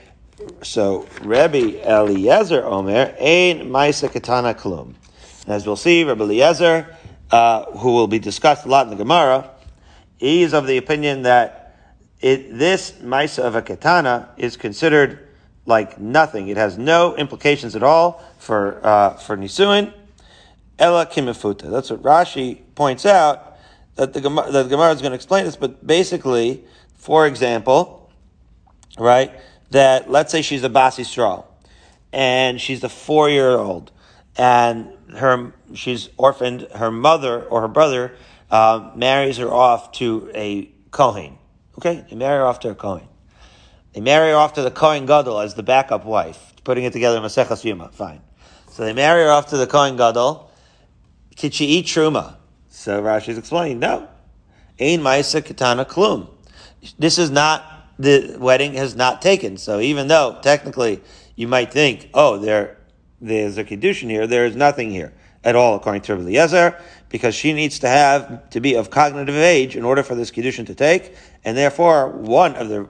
So 0.63 1.07
Rabbi 1.21 1.79
Eliezer 1.83 2.63
Omer 2.65 3.15
ein 3.19 3.69
ma'isa 3.69 4.11
katana 4.11 4.53
klum. 4.53 4.95
As 5.47 5.65
we'll 5.65 5.77
see, 5.77 6.03
Rabbi 6.03 6.23
Eliezer, 6.23 6.96
uh, 7.31 7.65
who 7.77 7.93
will 7.93 8.07
be 8.07 8.19
discussed 8.19 8.65
a 8.65 8.69
lot 8.69 8.85
in 8.85 8.89
the 8.89 8.95
Gemara, 8.95 9.49
he 10.17 10.43
is 10.43 10.53
of 10.53 10.67
the 10.67 10.77
opinion 10.77 11.23
that 11.23 11.75
it, 12.21 12.57
this 12.57 12.93
Maisa 12.93 13.43
of 13.43 13.55
a 13.55 13.61
katana 13.61 14.29
is 14.37 14.57
considered 14.57 15.27
like 15.65 15.99
nothing. 15.99 16.47
It 16.47 16.57
has 16.57 16.77
no 16.77 17.15
implications 17.15 17.75
at 17.75 17.83
all 17.83 18.23
for, 18.39 18.79
uh, 18.85 19.13
for 19.15 19.37
Nisuin. 19.37 19.93
Ella 20.79 21.05
Kimifuta. 21.05 21.69
That's 21.69 21.89
what 21.89 22.01
Rashi 22.01 22.61
points 22.75 23.05
out, 23.05 23.57
that 23.95 24.13
the, 24.13 24.21
Gemara, 24.21 24.51
that 24.51 24.63
the 24.63 24.69
Gemara 24.69 24.93
is 24.93 25.01
going 25.01 25.11
to 25.11 25.15
explain 25.15 25.45
this, 25.45 25.55
but 25.55 25.85
basically, 25.85 26.63
for 26.95 27.25
example, 27.25 28.11
right, 28.97 29.31
that 29.71 30.09
let's 30.09 30.31
say 30.31 30.41
she's 30.41 30.63
a 30.63 30.69
Bas 30.69 30.97
Yisrael, 30.97 31.45
and 32.13 32.61
she's 32.61 32.83
a 32.83 32.89
four-year-old, 32.89 33.91
and 34.37 34.93
her 35.15 35.53
she's 35.73 36.09
orphaned. 36.17 36.61
Her 36.75 36.91
mother 36.91 37.43
or 37.43 37.61
her 37.61 37.67
brother 37.67 38.13
uh, 38.51 38.91
marries 38.95 39.37
her 39.37 39.51
off 39.51 39.91
to 39.93 40.29
a 40.33 40.71
kohen. 40.91 41.37
Okay, 41.77 42.05
they 42.09 42.15
marry 42.15 42.39
her 42.39 42.45
off 42.45 42.59
to 42.61 42.69
a 42.69 42.75
kohen. 42.75 43.07
They 43.93 44.01
marry 44.01 44.31
her 44.31 44.37
off 44.37 44.53
to 44.53 44.61
the 44.61 44.71
kohen 44.71 45.05
gadol 45.05 45.39
as 45.39 45.55
the 45.55 45.63
backup 45.63 46.05
wife, 46.05 46.53
putting 46.63 46.83
it 46.83 46.93
together 46.93 47.17
in 47.17 47.23
Maseches 47.23 47.63
Yuma. 47.63 47.89
Fine. 47.89 48.21
So 48.69 48.83
they 48.83 48.93
marry 48.93 49.23
her 49.23 49.29
off 49.29 49.47
to 49.47 49.57
the 49.57 49.67
kohen 49.67 49.97
gadol. 49.97 50.51
Could 51.37 51.53
she 51.53 51.65
eat 51.65 51.85
truma? 51.85 52.35
So 52.69 53.01
Rashi's 53.01 53.37
explaining, 53.37 53.79
no. 53.79 54.07
Ein 54.79 54.99
ma'isa 55.01 55.43
katana 55.43 55.85
klum. 55.85 56.29
This 56.99 57.17
is 57.17 57.31
not 57.31 57.63
the 57.99 58.37
wedding 58.39 58.73
has 58.73 58.95
not 58.95 59.21
taken. 59.21 59.57
So 59.57 59.79
even 59.79 60.07
though 60.07 60.39
technically 60.41 61.01
you 61.35 61.47
might 61.47 61.71
think, 61.71 62.09
oh, 62.13 62.37
they're 62.37 62.76
there's 63.19 63.57
a 63.57 63.63
kiddushin 63.63 64.09
here. 64.09 64.27
There 64.27 64.45
is 64.45 64.55
nothing 64.55 64.91
here 64.91 65.13
at 65.43 65.55
all, 65.55 65.75
according 65.75 66.01
to 66.03 66.13
Rabbi 66.15 66.25
Eliezer, 66.25 66.79
because 67.09 67.33
she 67.33 67.53
needs 67.53 67.79
to 67.79 67.87
have 67.87 68.49
to 68.49 68.59
be 68.59 68.75
of 68.75 68.89
cognitive 68.89 69.35
age 69.35 69.75
in 69.75 69.83
order 69.85 70.03
for 70.03 70.15
this 70.15 70.31
kiddushin 70.31 70.65
to 70.67 70.75
take, 70.75 71.15
and 71.43 71.57
therefore 71.57 72.09
one 72.09 72.55
of 72.55 72.69
the 72.69 72.87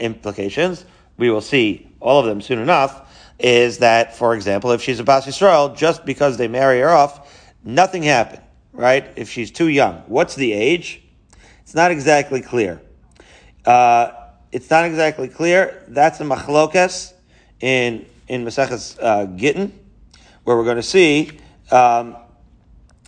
implications 0.00 0.84
we 1.16 1.30
will 1.30 1.40
see 1.40 1.90
all 2.00 2.20
of 2.20 2.26
them 2.26 2.40
soon 2.40 2.58
enough 2.58 3.06
is 3.38 3.78
that, 3.78 4.16
for 4.16 4.34
example, 4.34 4.70
if 4.72 4.82
she's 4.82 5.00
a 5.00 5.04
Bas 5.04 5.26
Yisrael, 5.26 5.76
just 5.76 6.04
because 6.04 6.36
they 6.36 6.48
marry 6.48 6.80
her 6.80 6.90
off, 6.90 7.54
nothing 7.64 8.02
happened, 8.02 8.42
right? 8.72 9.06
If 9.16 9.30
she's 9.30 9.50
too 9.50 9.68
young, 9.68 10.02
what's 10.06 10.34
the 10.34 10.52
age? 10.52 11.02
It's 11.62 11.74
not 11.74 11.90
exactly 11.90 12.42
clear. 12.42 12.82
Uh, 13.64 14.12
it's 14.52 14.68
not 14.68 14.84
exactly 14.84 15.28
clear. 15.28 15.84
That's 15.88 16.20
a 16.20 16.24
machlokas 16.24 17.12
in 17.60 18.06
in 18.30 18.44
Maseches 18.44 18.96
uh, 19.02 19.26
Gittin, 19.26 19.76
where 20.44 20.56
we're 20.56 20.64
going 20.64 20.76
to 20.76 20.84
see 20.84 21.32
um, 21.72 22.16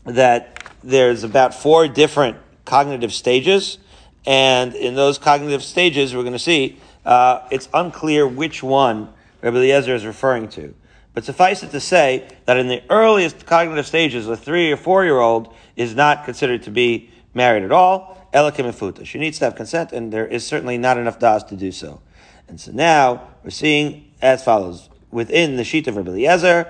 that 0.04 0.60
there's 0.82 1.22
about 1.22 1.54
four 1.54 1.86
different 1.86 2.36
cognitive 2.64 3.12
stages, 3.12 3.78
and 4.26 4.74
in 4.74 4.96
those 4.96 5.18
cognitive 5.18 5.62
stages, 5.62 6.12
we're 6.12 6.22
going 6.22 6.32
to 6.32 6.40
see 6.40 6.76
uh, 7.04 7.46
it's 7.52 7.68
unclear 7.72 8.26
which 8.26 8.64
one 8.64 9.12
Rabbi 9.42 9.58
Eliezer 9.58 9.94
is 9.94 10.04
referring 10.04 10.48
to. 10.50 10.74
But 11.14 11.24
suffice 11.24 11.62
it 11.62 11.70
to 11.70 11.80
say 11.80 12.28
that 12.46 12.56
in 12.56 12.66
the 12.66 12.82
earliest 12.90 13.46
cognitive 13.46 13.86
stages, 13.86 14.26
a 14.26 14.36
three 14.36 14.72
or 14.72 14.76
four 14.76 15.04
year 15.04 15.20
old 15.20 15.54
is 15.76 15.94
not 15.94 16.24
considered 16.24 16.64
to 16.64 16.72
be 16.72 17.10
married 17.32 17.62
at 17.62 17.70
all. 17.70 18.28
Elakim 18.34 18.64
and. 18.64 19.06
She 19.06 19.18
needs 19.18 19.38
to 19.38 19.44
have 19.44 19.54
consent, 19.54 19.92
and 19.92 20.12
there 20.12 20.26
is 20.26 20.44
certainly 20.44 20.78
not 20.78 20.98
enough 20.98 21.20
das 21.20 21.44
to 21.44 21.56
do 21.56 21.70
so. 21.70 22.00
And 22.48 22.60
so 22.60 22.72
now 22.72 23.28
we're 23.44 23.50
seeing 23.50 24.10
as 24.20 24.42
follows 24.42 24.88
within 25.12 25.56
the 25.56 25.64
sheet 25.64 25.86
of 25.86 25.96
Rabbi 25.96 26.10
Eliezer, 26.10 26.68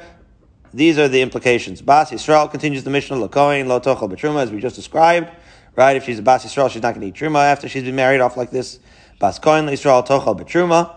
These 0.75 0.99
are 0.99 1.09
the 1.09 1.23
implications. 1.23 1.81
Bas 1.81 2.11
Yisrael 2.11 2.51
continues 2.51 2.85
the 2.85 2.91
Mishnah, 2.91 3.17
Lakoin, 3.17 3.67
Lo 3.67 3.81
Tochel 3.81 4.11
Betruma, 4.11 4.43
as 4.43 4.51
we 4.51 4.61
just 4.61 4.77
described. 4.77 5.31
Right? 5.75 5.97
If 5.97 6.05
she's 6.05 6.19
a 6.19 6.23
Bas 6.23 6.45
Yisrael, 6.45 6.71
she's 6.71 6.83
not 6.83 6.95
going 6.95 7.01
to 7.01 7.07
eat 7.07 7.15
Truma 7.15 7.45
after 7.45 7.69
she's 7.69 7.85
been 7.85 7.97
married 7.97 8.21
off 8.21 8.37
like 8.37 8.51
this. 8.51 8.79
Bas 9.19 9.39
Koin, 9.39 9.71
Yisrael, 9.71 10.07
Tochel 10.07 10.39
Betruma. 10.39 10.95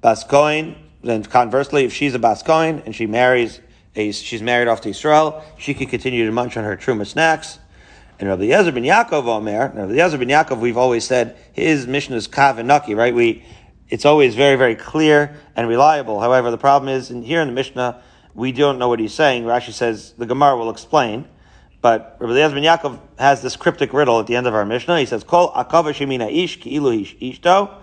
Bas 0.00 0.22
Koin, 0.24 0.76
then 1.02 1.24
conversely, 1.24 1.84
if 1.84 1.92
she's 1.92 2.14
a 2.14 2.18
Bas 2.18 2.42
Koin 2.42 2.84
and 2.84 2.94
she 2.94 3.06
marries 3.06 3.60
a, 3.96 4.12
she's 4.12 4.42
married 4.42 4.68
off 4.68 4.80
to 4.82 4.90
Israel, 4.90 5.44
she 5.58 5.74
can 5.74 5.86
continue 5.86 6.26
to 6.26 6.32
munch 6.32 6.56
on 6.56 6.64
her 6.64 6.76
Truma 6.76 7.06
snacks. 7.06 7.58
And 8.18 8.28
Rabbi 8.28 8.44
Yezer 8.44 8.72
ben 8.72 8.84
Yaakov 8.84 9.26
Omer, 9.26 9.72
Rabbi 9.74 9.92
Yezer 9.92 10.18
ben 10.18 10.28
Yaakov, 10.28 10.58
we've 10.58 10.76
always 10.76 11.04
said 11.04 11.36
his 11.52 11.86
mission 11.86 12.14
is 12.14 12.28
kav 12.28 12.58
and 12.58 12.68
naki, 12.68 12.94
right? 12.94 13.14
We, 13.14 13.44
it's 13.88 14.04
always 14.04 14.34
very, 14.34 14.56
very 14.56 14.74
clear 14.74 15.36
and 15.56 15.68
reliable. 15.68 16.20
However, 16.20 16.50
the 16.50 16.58
problem 16.58 16.88
is, 16.88 17.10
in, 17.10 17.22
here 17.22 17.40
in 17.40 17.48
the 17.48 17.54
Mishnah, 17.54 18.02
we 18.34 18.52
don't 18.52 18.78
know 18.78 18.88
what 18.88 18.98
he's 18.98 19.14
saying. 19.14 19.44
Rashi 19.44 19.72
says 19.72 20.12
the 20.18 20.26
Gemara 20.26 20.56
will 20.56 20.70
explain. 20.70 21.28
But 21.80 22.16
Rabbi 22.18 22.32
Eliezer 22.32 22.54
ben 22.54 22.64
Yaakov 22.64 22.98
has 23.18 23.42
this 23.42 23.56
cryptic 23.56 23.92
riddle 23.92 24.18
at 24.18 24.26
the 24.26 24.36
end 24.36 24.46
of 24.46 24.54
our 24.54 24.64
Mishnah. 24.64 24.98
He 25.00 25.06
says, 25.06 25.22
"Kol 25.22 25.52
akava 25.52 25.92
shemina 25.92 26.32
ish 26.32 26.58
ki'ilu 26.60 27.04
ishto." 27.20 27.82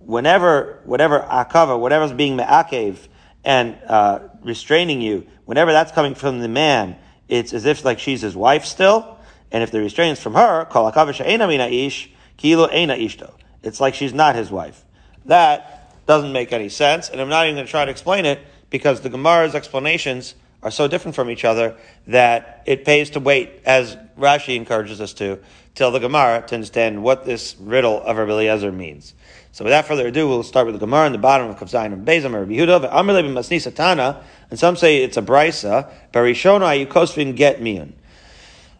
Whenever, 0.00 0.80
whatever 0.84 1.20
akava, 1.20 1.78
whatever's 1.78 2.12
being 2.12 2.34
me'akev 2.34 2.96
and 3.44 3.76
uh, 3.86 4.18
restraining 4.42 5.00
you, 5.00 5.26
whenever 5.44 5.72
that's 5.72 5.92
coming 5.92 6.16
from 6.16 6.40
the 6.40 6.48
man, 6.48 6.96
it's 7.28 7.52
as 7.52 7.66
if 7.66 7.84
like 7.84 8.00
she's 8.00 8.20
his 8.20 8.36
wife 8.36 8.64
still. 8.64 9.16
And 9.52 9.62
if 9.62 9.70
the 9.70 9.78
restraint's 9.78 10.20
from 10.20 10.34
her, 10.34 10.64
kol 10.64 10.90
akava 10.90 11.14
she'ena 11.14 11.46
mina 11.46 11.66
ish 11.66 12.10
ki'ilu 12.38 12.68
ena 12.72 12.96
ishto. 12.96 13.32
It's 13.62 13.80
like 13.80 13.94
she's 13.94 14.12
not 14.12 14.34
his 14.34 14.50
wife. 14.50 14.84
That 15.26 16.06
doesn't 16.06 16.32
make 16.32 16.52
any 16.52 16.68
sense, 16.68 17.08
and 17.08 17.20
I'm 17.20 17.28
not 17.28 17.46
even 17.46 17.56
going 17.56 17.66
to 17.66 17.70
try 17.70 17.84
to 17.84 17.90
explain 17.90 18.24
it 18.24 18.40
because 18.70 19.00
the 19.00 19.10
Gemara's 19.10 19.54
explanations 19.54 20.34
are 20.62 20.70
so 20.70 20.88
different 20.88 21.14
from 21.14 21.30
each 21.30 21.44
other 21.44 21.76
that 22.06 22.62
it 22.66 22.84
pays 22.84 23.10
to 23.10 23.20
wait, 23.20 23.50
as 23.64 23.96
Rashi 24.18 24.56
encourages 24.56 25.00
us 25.00 25.12
to, 25.14 25.38
till 25.74 25.90
the 25.90 25.98
Gemara 25.98 26.44
to 26.46 26.54
understand 26.54 27.02
what 27.02 27.24
this 27.24 27.56
riddle 27.60 28.02
of 28.02 28.16
Rabbi 28.16 28.32
Eliezer 28.32 28.72
means. 28.72 29.14
So 29.52 29.64
without 29.64 29.86
further 29.86 30.08
ado, 30.08 30.28
we'll 30.28 30.42
start 30.42 30.66
with 30.66 30.74
the 30.74 30.78
Gemara 30.78 31.06
in 31.06 31.12
the 31.12 31.18
bottom 31.18 31.48
of 31.48 31.56
Kuf 31.56 31.70
Zayin 31.70 31.92
and 31.92 32.06
Bezam 32.06 32.34
or 32.34 32.44
Yehuda. 32.44 32.92
Amrle 32.92 33.22
b'masni 33.22 33.56
satana, 33.56 34.22
and 34.50 34.58
some 34.58 34.76
say 34.76 35.02
it's 35.02 35.16
a 35.16 35.22
brisa. 35.22 35.90
Barishona 36.12 36.86
ayukosvin 36.86 37.34
get 37.34 37.62
mian. 37.62 37.94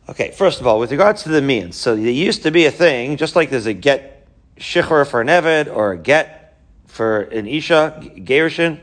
Okay, 0.08 0.32
first 0.32 0.60
of 0.60 0.66
all, 0.66 0.78
with 0.78 0.90
regards 0.90 1.22
to 1.22 1.30
the 1.30 1.40
mian, 1.40 1.72
so 1.72 1.96
there 1.96 2.10
used 2.10 2.42
to 2.42 2.50
be 2.50 2.66
a 2.66 2.70
thing, 2.70 3.16
just 3.16 3.36
like 3.36 3.50
there's 3.50 3.66
a 3.66 3.72
get 3.72 4.26
shichur 4.58 5.06
for 5.06 5.20
an 5.20 5.28
eved 5.28 5.74
or 5.74 5.92
a 5.92 5.98
get 5.98 6.35
for 6.96 7.20
an 7.20 7.46
isha, 7.46 8.00
gerushin. 8.16 8.80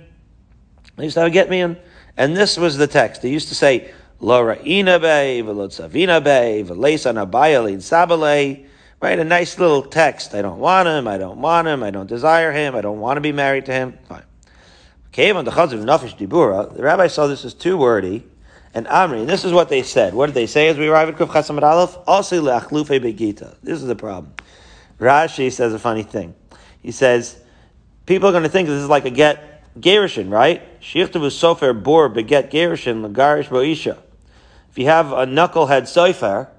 They 0.96 1.06
used 1.06 1.16
to 1.16 1.22
have 1.22 1.28
a 1.28 1.34
get 1.34 1.50
mian. 1.50 1.78
And 2.16 2.38
this 2.38 2.58
was 2.58 2.78
the 2.78 2.86
text. 2.86 3.24
They 3.24 3.32
used 3.32 3.50
to 3.50 3.56
say, 3.56 3.92
Lo 4.20 4.42
ra'ina 4.44 5.02
be, 5.02 5.42
v'lo 5.44 5.68
tzavina 5.68 6.24
be, 6.24 6.64
v'leisa 6.64 7.12
nabaya 7.12 7.64
lein 7.64 7.80
sabale. 7.80 8.68
Right? 9.02 9.20
A 9.20 9.24
nice 9.24 9.60
little 9.60 9.82
text. 9.82 10.34
I 10.34 10.42
don't 10.42 10.60
want 10.60 10.88
him, 10.88 11.08
I 11.08 11.18
don't 11.18 11.42
want 11.42 11.68
him, 11.68 11.84
I 11.84 11.92
don't 11.92 12.08
desire 12.08 12.52
him, 12.54 12.76
I 12.76 12.82
don't 12.82 13.00
want 13.00 13.18
to 13.18 13.22
be 13.22 13.34
married 13.34 13.66
to 13.66 13.74
him. 13.74 13.98
Fine. 14.08 14.24
Came 15.12 15.36
on 15.36 15.44
the 15.44 15.52
chaz 15.52 15.74
of 15.74 15.80
Nafish 15.82 16.16
Dibura, 16.18 16.74
the 16.74 16.84
rabbi 16.84 17.08
saw 17.08 17.28
this 17.28 17.44
as 17.44 17.54
too 17.54 17.78
wordy, 17.78 18.24
and 18.74 18.88
Amri, 18.88 19.20
and 19.20 19.30
this 19.30 19.44
is 19.44 19.52
what 19.52 19.70
they 19.70 19.84
said. 19.84 20.14
What 20.14 20.28
did 20.28 20.36
they 20.36 20.48
say 20.48 20.70
as 20.70 20.78
we 20.78 20.88
arrive 20.88 21.10
at 21.10 21.16
Kuf 21.18 21.28
Chasamad 21.28 21.64
Aleph? 21.64 21.98
Asi 22.08 22.38
le'achlufe 22.38 23.00
begita. 23.00 23.56
This 23.62 23.82
is 23.82 23.88
the 23.88 23.96
problem. 23.96 24.34
Rashi 25.00 25.52
says 25.52 25.74
a 25.74 25.80
funny 25.80 26.04
thing. 26.04 26.34
He 26.82 26.92
says, 26.92 27.43
people 28.06 28.30
are 28.30 28.32
going 28.32 28.44
to 28.44 28.50
think 28.50 28.68
this 28.68 28.82
is 28.82 28.90
like 28.90 29.06
a 29.06 29.10
get 29.10 29.54
Gerishin, 29.80 30.32
right? 30.32 30.80
Shichtavu 30.82 31.28
sofer 31.32 31.82
bor 31.82 32.10
beget 32.10 32.52
Gerishin 32.52 33.06
lagarish 33.06 33.48
boisha. 33.48 33.98
If 34.70 34.78
you 34.78 34.86
have 34.86 35.12
a 35.12 35.26
knucklehead 35.26 35.84
sofer, 35.84 36.50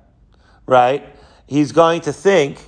right, 0.66 1.04
he's 1.46 1.72
going 1.72 2.00
to 2.02 2.12
think, 2.12 2.60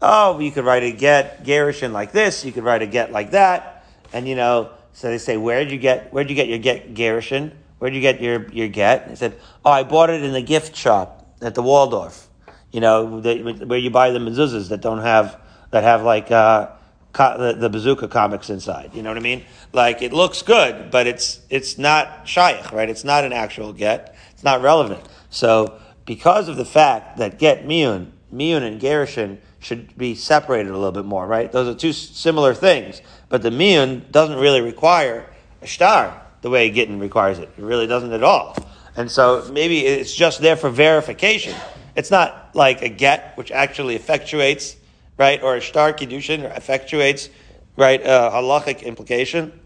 oh, 0.00 0.38
you 0.38 0.50
could 0.50 0.64
write 0.64 0.82
a 0.82 0.92
get 0.92 1.44
Gerishin 1.44 1.92
like 1.92 2.12
this, 2.12 2.44
you 2.44 2.52
could 2.52 2.64
write 2.64 2.82
a 2.82 2.86
get 2.86 3.12
like 3.12 3.32
that, 3.32 3.84
and 4.12 4.28
you 4.28 4.36
know, 4.36 4.70
so 4.92 5.08
they 5.08 5.18
say, 5.18 5.36
where'd 5.36 5.70
you 5.70 5.78
get, 5.78 6.12
where'd 6.12 6.28
you 6.28 6.36
get 6.36 6.48
your 6.48 6.58
get 6.58 6.94
Gerishin? 6.94 7.52
Where'd 7.78 7.94
you 7.94 8.00
get 8.00 8.20
your, 8.20 8.48
your 8.50 8.68
get? 8.68 9.08
He 9.08 9.16
said, 9.16 9.36
oh, 9.64 9.70
I 9.70 9.82
bought 9.82 10.10
it 10.10 10.22
in 10.22 10.32
the 10.32 10.42
gift 10.42 10.76
shop 10.76 11.34
at 11.40 11.56
the 11.56 11.62
Waldorf. 11.62 12.28
You 12.70 12.80
know, 12.80 13.20
the, 13.20 13.64
where 13.66 13.78
you 13.78 13.90
buy 13.90 14.10
the 14.10 14.20
mezuzahs 14.20 14.68
that 14.68 14.80
don't 14.80 15.00
have, 15.00 15.40
that 15.70 15.82
have 15.82 16.04
like, 16.04 16.30
uh, 16.30 16.68
the, 17.12 17.56
the 17.58 17.68
bazooka 17.68 18.08
comics 18.08 18.50
inside. 18.50 18.90
You 18.94 19.02
know 19.02 19.10
what 19.10 19.18
I 19.18 19.20
mean? 19.20 19.44
Like 19.72 20.02
it 20.02 20.12
looks 20.12 20.42
good, 20.42 20.90
but 20.90 21.06
it's 21.06 21.40
it's 21.50 21.78
not 21.78 22.26
shaykh, 22.26 22.72
right? 22.72 22.88
It's 22.88 23.04
not 23.04 23.24
an 23.24 23.32
actual 23.32 23.72
get. 23.72 24.16
It's 24.32 24.44
not 24.44 24.62
relevant. 24.62 25.00
So 25.30 25.78
because 26.06 26.48
of 26.48 26.56
the 26.56 26.64
fact 26.64 27.18
that 27.18 27.38
get 27.38 27.66
miyun, 27.66 28.10
miyun 28.32 28.62
and 28.62 28.80
gerushin 28.80 29.38
should 29.60 29.96
be 29.96 30.14
separated 30.14 30.70
a 30.70 30.74
little 30.74 30.92
bit 30.92 31.04
more, 31.04 31.26
right? 31.26 31.50
Those 31.50 31.68
are 31.68 31.78
two 31.78 31.92
similar 31.92 32.54
things, 32.54 33.00
but 33.28 33.42
the 33.42 33.50
miyun 33.50 34.10
doesn't 34.10 34.38
really 34.38 34.60
require 34.60 35.30
a 35.60 35.66
star 35.66 36.20
the 36.40 36.50
way 36.50 36.70
gittin 36.70 36.98
requires 36.98 37.38
it. 37.38 37.48
It 37.56 37.62
really 37.62 37.86
doesn't 37.86 38.12
at 38.12 38.24
all. 38.24 38.56
And 38.96 39.10
so 39.10 39.48
maybe 39.52 39.86
it's 39.86 40.14
just 40.14 40.40
there 40.40 40.56
for 40.56 40.68
verification. 40.68 41.54
It's 41.94 42.10
not 42.10 42.50
like 42.54 42.82
a 42.82 42.88
get 42.88 43.36
which 43.36 43.50
actually 43.50 43.98
effectuates 43.98 44.76
right, 45.18 45.42
or 45.42 45.56
a 45.56 45.62
star 45.62 45.92
kiddushin 45.92 46.50
effectuates, 46.54 47.28
right, 47.76 48.00
a 48.02 48.30
halachic 48.32 48.82
implication. 48.82 49.58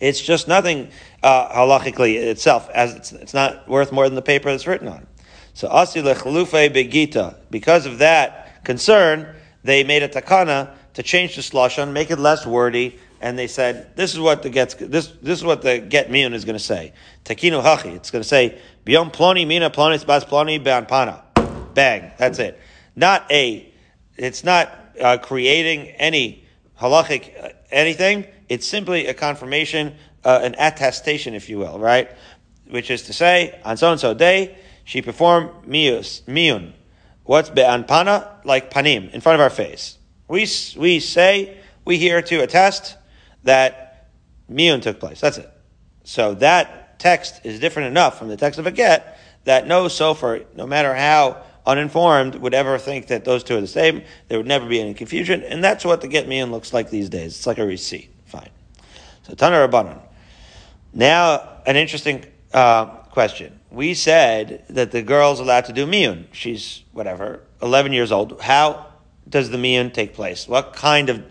It's 0.00 0.20
just 0.20 0.48
nothing 0.48 0.90
uh, 1.22 1.54
halachically 1.54 2.16
itself, 2.16 2.68
as 2.70 2.94
it's, 2.94 3.12
it's, 3.12 3.34
not 3.34 3.68
worth 3.68 3.92
more 3.92 4.04
than 4.04 4.16
the 4.16 4.22
paper 4.22 4.50
that's 4.50 4.66
written 4.66 4.88
on. 4.88 5.06
So 5.54 5.68
asi 5.68 6.02
lechalufe 6.02 6.74
begita. 6.74 7.36
Because 7.50 7.86
of 7.86 7.98
that 7.98 8.64
concern, 8.64 9.32
they 9.62 9.84
made 9.84 10.02
a 10.02 10.08
takana 10.08 10.74
to 10.94 11.02
change 11.02 11.36
the 11.36 11.42
slashon, 11.42 11.92
make 11.92 12.10
it 12.10 12.18
less 12.18 12.44
wordy, 12.44 12.98
and 13.20 13.38
they 13.38 13.46
said, 13.46 13.94
"This 13.94 14.12
is 14.12 14.18
what 14.18 14.42
the 14.42 14.50
gets 14.50 14.74
this 14.74 15.06
this 15.22 15.38
is 15.38 15.44
what 15.44 15.62
the 15.62 15.78
get 15.78 16.10
miun 16.10 16.34
is 16.34 16.44
going 16.44 16.58
to 16.58 16.64
say. 16.64 16.92
Takino 17.24 17.62
hachi. 17.62 17.94
It's 17.94 18.10
going 18.10 18.22
to 18.22 18.28
say 18.28 18.58
biyom 18.84 19.12
ploni 19.12 19.46
mina 19.46 19.70
ploni 19.70 20.04
bas 20.04 20.24
ploni 20.24 20.62
pana. 20.88 21.22
Bang. 21.74 22.10
That's 22.18 22.40
it. 22.40 22.60
Not 22.96 23.30
a 23.30 23.71
it's 24.22 24.44
not 24.44 24.72
uh, 25.00 25.18
creating 25.18 25.88
any 25.88 26.44
halachic 26.80 27.32
uh, 27.42 27.50
anything. 27.70 28.26
It's 28.48 28.66
simply 28.66 29.06
a 29.06 29.14
confirmation, 29.14 29.96
uh, 30.24 30.40
an 30.42 30.54
attestation, 30.58 31.34
if 31.34 31.48
you 31.48 31.58
will, 31.58 31.78
right? 31.78 32.10
Which 32.70 32.90
is 32.90 33.02
to 33.04 33.12
say, 33.12 33.58
on 33.64 33.76
so 33.76 33.90
and 33.90 34.00
so 34.00 34.14
day, 34.14 34.56
she 34.84 35.02
performed 35.02 35.50
mius, 35.66 36.22
miun. 36.22 36.72
What's 37.24 37.50
be'anpana? 37.50 38.44
Like 38.44 38.70
panim, 38.70 39.10
in 39.12 39.20
front 39.20 39.34
of 39.34 39.40
our 39.40 39.50
face. 39.50 39.98
We, 40.28 40.46
we 40.76 41.00
say, 41.00 41.56
we 41.84 41.98
here 41.98 42.22
to 42.22 42.36
attest 42.42 42.96
that 43.44 44.08
miun 44.50 44.82
took 44.82 45.00
place. 45.00 45.20
That's 45.20 45.38
it. 45.38 45.50
So 46.04 46.34
that 46.34 46.98
text 46.98 47.40
is 47.44 47.60
different 47.60 47.88
enough 47.88 48.18
from 48.18 48.28
the 48.28 48.36
text 48.36 48.58
of 48.58 48.66
a 48.66 48.70
get 48.70 49.18
that 49.44 49.66
no 49.66 49.86
sofer, 49.86 50.44
no 50.54 50.66
matter 50.66 50.94
how 50.94 51.42
uninformed 51.66 52.36
would 52.36 52.54
ever 52.54 52.78
think 52.78 53.06
that 53.08 53.24
those 53.24 53.44
two 53.44 53.56
are 53.56 53.60
the 53.60 53.66
same. 53.66 54.02
There 54.28 54.38
would 54.38 54.46
never 54.46 54.68
be 54.68 54.80
any 54.80 54.94
confusion, 54.94 55.42
and 55.42 55.62
that's 55.62 55.84
what 55.84 56.00
the 56.00 56.08
get 56.08 56.26
me 56.26 56.38
in 56.38 56.50
looks 56.50 56.72
like 56.72 56.90
these 56.90 57.08
days. 57.08 57.36
It's 57.36 57.46
like 57.46 57.58
a 57.58 57.66
receipt. 57.66 58.10
Fine. 58.26 58.50
So 59.22 59.34
Tana 59.34 59.56
Rabbanon. 59.68 60.00
Now, 60.92 61.60
an 61.66 61.76
interesting 61.76 62.24
uh, 62.52 62.86
question. 62.86 63.60
We 63.70 63.94
said 63.94 64.64
that 64.68 64.90
the 64.90 65.02
girl's 65.02 65.40
allowed 65.40 65.66
to 65.66 65.72
do 65.72 65.86
miyun. 65.86 66.26
She's 66.32 66.82
whatever, 66.92 67.40
eleven 67.62 67.92
years 67.92 68.12
old. 68.12 68.40
How 68.40 68.86
does 69.28 69.50
the 69.50 69.56
miyun 69.56 69.92
take 69.92 70.14
place? 70.14 70.46
What 70.46 70.74
kind 70.74 71.08
of 71.08 71.24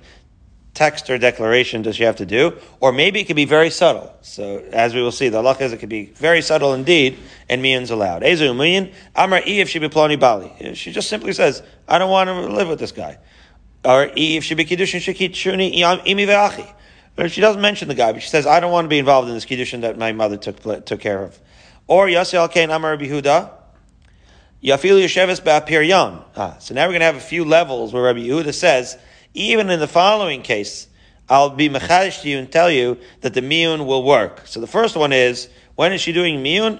text 0.81 1.11
or 1.11 1.17
declaration 1.19 1.83
does 1.83 1.95
she 1.97 2.03
have 2.03 2.15
to 2.15 2.25
do? 2.25 2.57
Or 2.79 2.91
maybe 2.91 3.19
it 3.21 3.25
could 3.25 3.35
be 3.35 3.45
very 3.45 3.69
subtle. 3.69 4.11
So, 4.21 4.57
as 4.73 4.95
we 4.95 5.01
will 5.03 5.11
see, 5.11 5.29
the 5.29 5.37
Allah 5.37 5.55
is 5.59 5.73
it 5.73 5.77
could 5.77 5.89
be 5.89 6.05
very 6.05 6.41
subtle 6.41 6.73
indeed, 6.73 7.19
and 7.47 7.63
miyun's 7.63 7.91
allowed. 7.91 8.23
Ezu 8.23 8.49
miyun, 8.55 8.91
amar 9.15 9.41
if 9.45 9.69
she 9.69 9.77
be 9.77 9.89
ploni 9.89 10.19
bali. 10.19 10.73
She 10.73 10.91
just 10.91 11.07
simply 11.07 11.33
says, 11.33 11.61
I 11.87 11.99
don't 11.99 12.09
want 12.09 12.29
to 12.29 12.47
live 12.47 12.67
with 12.67 12.79
this 12.79 12.91
guy. 12.91 13.19
Or 13.85 14.09
if 14.15 14.43
she 14.43 14.55
be 14.55 14.65
kiddushin 14.65 15.01
shekit 15.01 15.33
shuni 15.33 15.71
imi 15.75 16.25
ve'achi. 16.25 17.29
She 17.29 17.41
doesn't 17.41 17.61
mention 17.61 17.87
the 17.87 17.93
guy, 17.93 18.11
but 18.11 18.23
she 18.23 18.29
says, 18.29 18.47
I 18.47 18.59
don't 18.59 18.71
want 18.71 18.85
to 18.85 18.89
be 18.89 18.97
involved 18.97 19.27
in 19.27 19.35
this 19.35 19.45
kiddushin 19.45 19.81
that 19.81 19.99
my 19.99 20.13
mother 20.13 20.37
took, 20.37 20.85
took 20.85 20.99
care 20.99 21.21
of. 21.21 21.37
Or 21.85 22.09
yasi 22.09 22.37
al 22.37 22.49
kain 22.49 22.71
amar 22.71 22.97
bihuda. 22.97 23.51
Yafilu 24.63 25.03
yesheves 25.03 25.41
ba'apir. 25.41 26.23
Ah, 26.35 26.57
so 26.57 26.73
now 26.73 26.85
we're 26.85 26.93
going 26.93 27.01
to 27.01 27.05
have 27.05 27.17
a 27.17 27.19
few 27.19 27.45
levels 27.45 27.93
where 27.93 28.03
Rabbi 28.03 28.21
Yehuda 28.21 28.53
says, 28.53 28.97
even 29.33 29.69
in 29.69 29.79
the 29.79 29.87
following 29.87 30.41
case, 30.41 30.87
I'll 31.29 31.49
be 31.49 31.69
mechadish 31.69 32.21
to 32.23 32.29
you 32.29 32.37
and 32.39 32.51
tell 32.51 32.69
you 32.69 32.97
that 33.21 33.33
the 33.33 33.41
miyun 33.41 33.85
will 33.85 34.03
work. 34.03 34.41
So 34.45 34.59
the 34.59 34.67
first 34.67 34.95
one 34.95 35.13
is, 35.13 35.49
when 35.75 35.93
is 35.93 36.01
she 36.01 36.11
doing 36.11 36.43
miyun? 36.43 36.79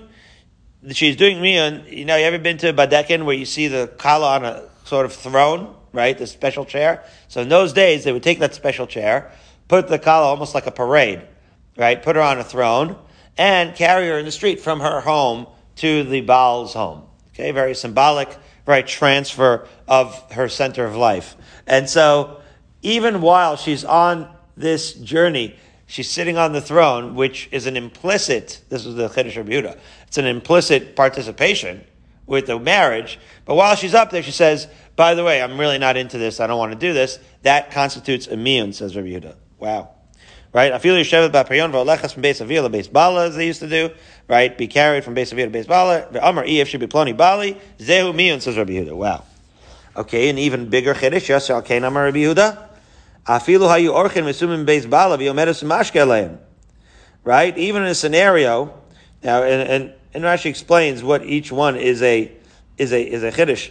She's 0.91 1.15
doing 1.15 1.37
miyun, 1.37 1.89
you 1.89 2.05
know, 2.05 2.17
you 2.17 2.25
ever 2.25 2.39
been 2.39 2.57
to 2.57 2.73
Badekin 2.73 3.23
where 3.23 3.35
you 3.35 3.45
see 3.45 3.67
the 3.67 3.87
kala 3.97 4.35
on 4.35 4.45
a 4.45 4.67
sort 4.83 5.05
of 5.05 5.13
throne, 5.13 5.73
right? 5.93 6.17
The 6.17 6.27
special 6.27 6.65
chair. 6.65 7.03
So 7.27 7.41
in 7.41 7.49
those 7.49 7.71
days, 7.71 8.03
they 8.03 8.11
would 8.11 8.23
take 8.23 8.39
that 8.39 8.53
special 8.53 8.87
chair, 8.87 9.31
put 9.67 9.87
the 9.87 9.99
kala 9.99 10.27
almost 10.27 10.53
like 10.53 10.67
a 10.67 10.71
parade, 10.71 11.21
right? 11.77 12.01
Put 12.01 12.15
her 12.15 12.21
on 12.21 12.39
a 12.39 12.43
throne, 12.43 12.97
and 13.37 13.73
carry 13.75 14.07
her 14.07 14.17
in 14.17 14.25
the 14.25 14.31
street 14.31 14.59
from 14.59 14.81
her 14.81 14.99
home 14.99 15.47
to 15.77 16.03
the 16.03 16.21
Baal's 16.21 16.73
home. 16.73 17.03
Okay, 17.33 17.51
very 17.51 17.73
symbolic, 17.73 18.37
very 18.65 18.83
transfer 18.83 19.67
of 19.87 20.31
her 20.31 20.49
center 20.49 20.85
of 20.85 20.95
life. 20.95 21.35
And 21.65 21.89
so, 21.89 22.40
even 22.81 23.21
while 23.21 23.55
she's 23.55 23.83
on 23.83 24.27
this 24.57 24.93
journey, 24.93 25.55
she's 25.87 26.09
sitting 26.09 26.37
on 26.37 26.53
the 26.53 26.61
throne, 26.61 27.15
which 27.15 27.49
is 27.51 27.67
an 27.67 27.77
implicit, 27.77 28.61
this 28.69 28.85
is 28.85 28.95
the 28.95 29.09
Chiddush 29.09 29.37
of 29.37 29.47
Yehuda, 29.47 29.77
it's 30.07 30.17
an 30.17 30.25
implicit 30.25 30.95
participation 30.95 31.83
with 32.25 32.47
the 32.47 32.57
marriage. 32.57 33.19
But 33.45 33.55
while 33.55 33.75
she's 33.75 33.93
up 33.93 34.09
there, 34.09 34.23
she 34.23 34.31
says, 34.31 34.67
by 34.95 35.15
the 35.15 35.23
way, 35.23 35.41
I'm 35.41 35.59
really 35.59 35.77
not 35.77 35.97
into 35.97 36.17
this. 36.17 36.39
I 36.39 36.47
don't 36.47 36.57
want 36.57 36.73
to 36.73 36.77
do 36.77 36.93
this. 36.93 37.19
That 37.43 37.71
constitutes 37.71 38.27
a 38.27 38.35
miyun, 38.35 38.73
says 38.73 38.95
Rabbi 38.95 39.09
Yehuda. 39.09 39.35
Wow. 39.59 39.89
Right? 40.53 40.71
I 40.71 40.79
feel 40.79 40.97
you 40.97 41.03
shevet 41.03 41.31
ba'perion 41.31 41.71
v'olechas 41.71 42.13
from 42.13 42.21
base 42.21 42.41
avia 42.41 42.67
base 42.69 42.87
bala, 42.87 43.27
as 43.27 43.35
they 43.35 43.47
used 43.47 43.61
to 43.61 43.69
do. 43.69 43.89
Right? 44.27 44.55
Be 44.57 44.67
carried 44.67 45.03
from 45.03 45.13
base 45.13 45.31
avia 45.31 45.45
to 45.45 45.51
base 45.51 45.65
bala. 45.65 46.07
Amar 46.21 46.43
if 46.45 46.67
should 46.67 46.81
be 46.81 46.87
ploni 46.87 47.15
bali. 47.15 47.57
Zehu 47.79 48.13
miyun, 48.13 48.41
says 48.41 48.57
Rabbi 48.57 48.73
Yehuda. 48.73 48.95
Wow. 48.95 49.23
Okay, 49.95 50.29
an 50.29 50.37
even 50.37 50.69
bigger 50.69 50.93
chiddush. 50.93 51.49
Okay, 51.49 51.77
Amar 51.77 52.05
Rabbi 52.05 52.19
Yehuda. 52.19 52.67
Right? 57.23 57.57
Even 57.57 57.83
in 57.83 57.89
a 57.89 57.95
scenario, 57.95 58.73
now, 59.23 59.43
and, 59.43 59.69
and, 59.69 59.93
and 60.13 60.23
Rashi 60.23 60.47
explains 60.47 61.03
what 61.03 61.23
each 61.23 61.51
one 61.51 61.75
is 61.75 62.01
a, 62.01 62.31
is 62.77 62.91
a, 62.91 63.01
is 63.01 63.23
a 63.23 63.31
chiddush. 63.31 63.69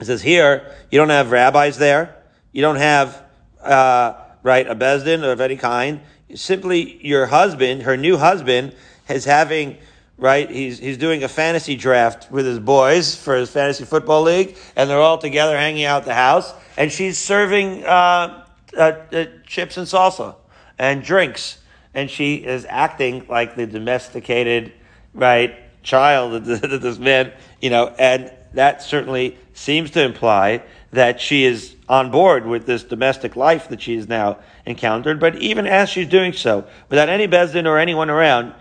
It 0.00 0.04
says 0.04 0.22
here, 0.22 0.74
you 0.90 0.98
don't 0.98 1.10
have 1.10 1.30
rabbis 1.30 1.78
there. 1.78 2.16
You 2.52 2.62
don't 2.62 2.76
have, 2.76 3.22
uh, 3.62 4.14
right, 4.42 4.66
a 4.66 4.74
bezdin 4.74 5.22
of 5.22 5.40
any 5.40 5.56
kind. 5.56 6.00
Simply 6.34 7.04
your 7.06 7.26
husband, 7.26 7.82
her 7.82 7.96
new 7.96 8.16
husband, 8.16 8.74
is 9.08 9.24
having, 9.24 9.78
right, 10.20 10.50
he's, 10.50 10.78
he's 10.78 10.98
doing 10.98 11.24
a 11.24 11.28
fantasy 11.28 11.74
draft 11.74 12.30
with 12.30 12.46
his 12.46 12.58
boys 12.58 13.16
for 13.16 13.34
his 13.34 13.50
fantasy 13.50 13.84
football 13.84 14.22
league, 14.22 14.56
and 14.76 14.88
they're 14.88 15.00
all 15.00 15.18
together 15.18 15.56
hanging 15.56 15.84
out 15.84 16.04
the 16.04 16.14
house, 16.14 16.52
and 16.76 16.92
she's 16.92 17.18
serving, 17.18 17.84
uh, 17.84 18.46
uh, 18.76 18.80
uh 18.80 19.24
chips 19.46 19.76
and 19.76 19.86
salsa 19.86 20.36
and 20.78 21.02
drinks. 21.02 21.58
And 21.92 22.08
she 22.08 22.36
is 22.36 22.64
acting 22.68 23.26
like 23.28 23.56
the 23.56 23.66
domesticated, 23.66 24.72
right, 25.12 25.56
child 25.82 26.44
that 26.44 26.60
this 26.82 26.98
man, 26.98 27.32
you 27.60 27.70
know, 27.70 27.88
and 27.98 28.32
that 28.54 28.82
certainly 28.82 29.38
seems 29.54 29.90
to 29.92 30.02
imply 30.02 30.62
that 30.92 31.20
she 31.20 31.44
is 31.44 31.76
on 31.88 32.10
board 32.10 32.46
with 32.46 32.66
this 32.66 32.82
domestic 32.82 33.36
life 33.36 33.68
that 33.68 33.80
she 33.80 33.96
has 33.96 34.08
now 34.08 34.38
encountered. 34.66 35.20
But 35.20 35.36
even 35.36 35.66
as 35.66 35.88
she's 35.88 36.08
doing 36.08 36.32
so, 36.32 36.66
without 36.88 37.08
any 37.08 37.28
Bezdin 37.28 37.66
or 37.66 37.78
anyone 37.78 38.10
around, 38.10 38.54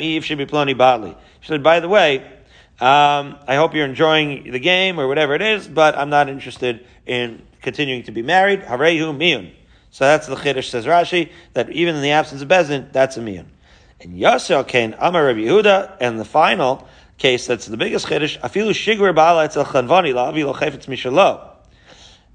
Eve 0.00 0.24
should 0.24 0.38
be 0.38 0.46
ploni 0.46 0.76
badly. 0.76 1.16
She 1.40 1.48
said, 1.48 1.62
by 1.62 1.80
the 1.80 1.88
way, 1.88 2.18
um, 2.78 3.36
I 3.48 3.56
hope 3.56 3.74
you're 3.74 3.86
enjoying 3.86 4.52
the 4.52 4.58
game 4.58 5.00
or 5.00 5.08
whatever 5.08 5.34
it 5.34 5.42
is, 5.42 5.66
but 5.66 5.96
I'm 5.96 6.10
not 6.10 6.28
interested 6.28 6.86
in 7.06 7.42
continuing 7.62 8.02
to 8.04 8.12
be 8.12 8.22
married. 8.22 8.60
Harehu 8.62 9.16
miyun. 9.16 9.50
So 9.90 10.04
that's 10.04 10.26
the 10.26 10.36
chiddush, 10.36 10.68
says 10.68 10.84
Rashi, 10.84 11.30
that 11.54 11.70
even 11.70 11.96
in 11.96 12.02
the 12.02 12.10
absence 12.10 12.42
of 12.42 12.48
Bezdin, 12.48 12.92
that's 12.92 13.16
a 13.16 13.20
miyun. 13.20 13.46
And 14.00 14.14
Yasel 14.20 14.66
Kain 14.68 14.94
Amar 14.98 15.24
Rabbi 15.24 15.40
Yehuda, 15.40 15.96
and 16.00 16.20
the 16.20 16.24
final, 16.24 16.86
case 17.18 17.46
that's 17.46 17.66
the 17.66 17.76
biggest 17.76 18.06
chiddush. 18.06 18.38
Afilu 18.40 18.70
shigre 18.70 19.14
ba'ala 19.14 19.46
etzel 19.46 19.64
chanvani 19.64 20.12
la'avi 20.12 20.44
lo 20.44 20.52
chayfetz 20.52 20.86
mishalo. 20.86 21.55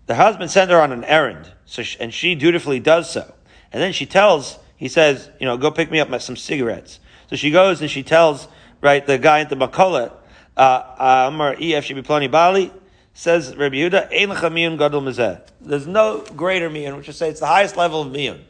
The 0.08 0.16
husband 0.16 0.52
sent 0.52 0.72
her 0.72 0.82
on 0.82 0.92
an 0.92 1.04
errand, 1.04 1.52
so 1.66 1.84
she, 1.84 2.00
and 2.00 2.14
she 2.14 2.36
dutifully 2.36 2.80
does 2.80 3.10
so. 3.10 3.34
And 3.72 3.82
then 3.82 3.94
she 3.94 4.06
tells, 4.06 4.60
he 4.76 4.88
says, 4.88 5.30
you 5.40 5.46
know, 5.46 5.58
go 5.58 5.72
pick 5.72 5.92
me 5.92 6.00
up 6.00 6.22
some 6.22 6.36
cigarettes. 6.36 7.00
So 7.30 7.36
she 7.36 7.52
goes 7.52 7.82
and 7.82 7.90
she 7.90 8.04
tells, 8.04 8.48
right, 8.82 9.06
the 9.06 9.18
guy 9.18 9.40
at 9.40 9.50
the 9.50 9.56
makola, 9.56 10.12
uh, 10.58 11.28
Amar 11.30 11.56
ef 11.60 11.86
she 11.86 11.94
be 11.94 12.02
plani 12.02 12.30
bali, 12.30 12.74
says 13.14 13.56
Rabbi 13.56 13.76
Yehuda, 13.76 14.12
ein 14.12 14.78
gadol 14.78 15.02
mizeh. 15.02 15.42
There's 15.62 15.88
no 15.88 16.26
greater 16.36 16.70
miyun, 16.70 16.98
which 16.98 17.08
is 17.08 17.18
say 17.18 17.30
it's 17.30 17.40
the 17.40 17.46
highest 17.46 17.78
level 17.78 18.02
of 18.02 18.12
miyun. 18.12 18.42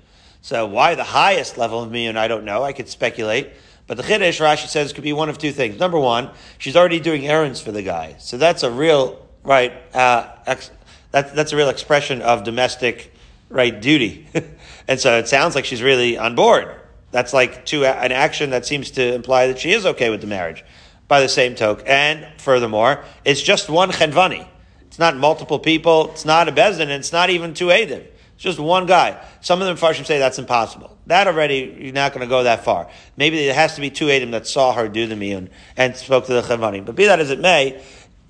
So 0.42 0.66
why 0.66 0.96
the 0.96 1.04
highest 1.04 1.58
level 1.58 1.84
of 1.84 1.92
miyun, 1.92 2.18
I 2.18 2.28
don't 2.28 2.46
know. 2.46 2.64
I 2.64 2.74
could 2.74 2.90
speculate. 2.90 3.50
But 3.88 3.98
the 3.98 4.04
Chiddush, 4.04 4.40
Rashi 4.40 4.68
says, 4.68 4.94
could 4.94 5.04
be 5.04 5.14
one 5.14 5.30
of 5.30 5.38
two 5.38 5.52
things. 5.52 5.80
Number 5.80 6.00
one, 6.00 6.30
she's 6.58 6.76
already 6.76 7.00
doing 7.00 7.28
errands 7.28 7.60
for 7.60 7.72
the 7.72 7.82
guy. 7.82 8.16
So 8.20 8.38
that's 8.38 8.64
a 8.64 8.72
real, 8.72 9.28
right, 9.44 9.74
uh, 9.94 10.30
ex- 10.48 10.72
that, 11.12 11.36
that's 11.36 11.52
a 11.52 11.58
real 11.58 11.69
expression 11.69 12.21
of 12.21 12.43
domestic, 12.43 13.13
right, 13.50 13.80
duty. 13.80 14.28
and 14.88 15.00
so 15.00 15.17
it 15.17 15.28
sounds 15.28 15.56
like 15.56 15.65
she's 15.65 15.82
really 15.82 16.17
on 16.17 16.36
board. 16.36 16.76
That's 17.12 17.34
like 17.34 17.65
to 17.67 17.86
an 17.86 18.12
action 18.12 18.52
that 18.52 18.65
seems 18.65 18.91
to 18.91 19.13
imply 19.13 19.47
that 19.47 19.60
she 19.60 19.71
is 19.71 19.86
okay 19.86 20.10
with 20.10 20.21
the 20.21 20.28
marriage 20.28 20.63
by 21.08 21.19
the 21.19 21.28
same 21.28 21.56
token. 21.56 21.86
And 21.88 22.26
furthermore, 22.39 23.04
it's 23.26 23.41
just 23.41 23.69
one 23.69 23.91
chenvani. 23.91 24.47
It's 24.88 25.00
not 25.00 25.17
multiple 25.17 25.60
people. 25.60 26.12
It's 26.12 26.26
not 26.26 26.47
a 26.47 26.52
bezin. 26.52 26.82
And 26.82 26.91
it's 26.91 27.12
not 27.12 27.30
even 27.30 27.54
two 27.54 27.67
edim. 27.67 28.06
It's 28.36 28.43
just 28.43 28.60
one 28.60 28.86
guy. 28.86 29.21
Some 29.41 29.62
of 29.62 29.67
them 29.67 29.76
Farshim 29.76 30.06
say 30.06 30.19
that's 30.19 30.39
impossible. 30.39 30.97
That 31.08 31.28
already, 31.28 31.78
you're 31.80 31.93
not 31.93 32.13
going 32.13 32.21
to 32.21 32.30
go 32.30 32.43
that 32.43 32.63
far. 32.63 32.89
Maybe 33.17 33.39
it 33.39 33.56
has 33.56 33.76
to 33.76 33.82
be 33.82 33.89
two 33.89 34.10
Adam 34.10 34.32
that 34.32 34.47
saw 34.47 34.74
her 34.74 34.88
do 34.88 35.06
the 35.06 35.15
miyun 35.15 35.50
and 35.76 35.95
spoke 35.95 36.28
to 36.28 36.34
the 36.34 36.41
Chavani. 36.41 36.86
But 36.86 36.95
be 36.95 37.06
that 37.06 37.19
as 37.19 37.30
it 37.30 37.39
may, 37.39 37.82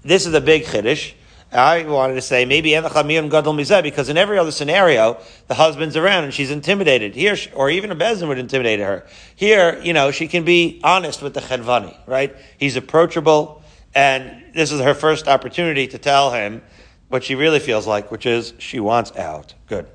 this 0.02 0.26
is 0.26 0.34
a 0.34 0.42
big 0.42 0.64
Chiddush. 0.64 1.14
I 1.52 1.84
wanted 1.84 2.16
to 2.16 2.22
say 2.22 2.46
maybe 2.46 2.74
because 2.80 4.10
in 4.10 4.18
every 4.18 4.38
other 4.38 4.52
scenario 4.52 5.20
the 5.48 5.56
husband's 5.56 5.98
around 5.98 6.24
and 6.24 6.34
she's 6.34 6.50
intimidated 6.50 7.14
here, 7.14 7.36
or 7.54 7.70
even 7.70 7.92
a 7.92 7.96
bezin 7.96 8.30
would 8.30 8.40
intimidate 8.40 8.80
her. 8.80 9.06
Here, 9.36 9.80
you 9.84 9.92
know, 9.92 10.12
she 10.12 10.28
can 10.28 10.46
be 10.46 10.80
honest 10.84 11.22
with 11.22 11.34
the 11.34 11.42
chedvani, 11.42 11.98
right? 12.08 12.36
He's 12.58 12.78
approachable, 12.78 13.62
and 13.94 14.46
this 14.54 14.72
is 14.72 14.80
her 14.80 14.94
first 14.94 15.28
opportunity 15.28 15.88
to 15.88 15.98
tell 15.98 16.32
him 16.32 16.62
what 17.10 17.24
she 17.26 17.36
really 17.36 17.60
feels 17.60 17.86
like, 17.86 18.12
which 18.12 18.26
is 18.26 18.54
she 18.58 18.80
wants 18.80 19.16
out. 19.18 19.54
Good. 19.68 19.88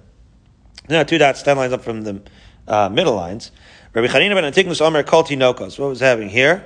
Now, 0.88 1.03
two 1.03 1.16
dots, 1.16 1.42
ten 1.42 1.57
lines 1.57 1.73
up 1.73 1.83
from 1.83 2.03
the 2.03 2.23
uh, 2.69 2.90
middle 2.90 3.14
lines. 3.14 3.51
Rabbi 3.95 4.09
Chanina 4.09 4.35
ben 4.35 4.45
Antignus 4.45 4.83
Omer 4.83 5.03
Kol 5.03 5.25
Tinokos. 5.25 5.79
What 5.79 5.88
was 5.88 6.01
happening 6.01 6.29
here? 6.29 6.64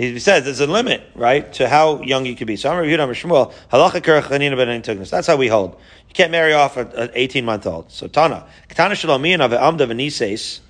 He 0.00 0.18
says 0.18 0.44
there's 0.44 0.60
a 0.60 0.66
limit, 0.66 1.02
right, 1.14 1.52
to 1.52 1.68
how 1.68 2.00
young 2.00 2.24
you 2.24 2.34
could 2.34 2.46
be. 2.46 2.56
So 2.56 2.70
I'm 2.70 2.78
reviewing 2.78 3.00
Amr 3.00 3.12
Shmuel, 3.12 3.52
Halacha. 3.70 5.10
That's 5.10 5.26
how 5.26 5.36
we 5.36 5.46
hold. 5.46 5.78
You 6.08 6.14
can't 6.14 6.32
marry 6.32 6.54
off 6.54 6.78
an 6.78 7.10
18 7.12 7.44
month 7.44 7.66
old. 7.66 7.92
So 7.92 8.06
Tana. 8.06 8.46
Ketana 8.70 8.92
Shalomian 8.92 9.44
of 9.44 9.52
Amda 9.52 9.86
Venises, 9.86 10.60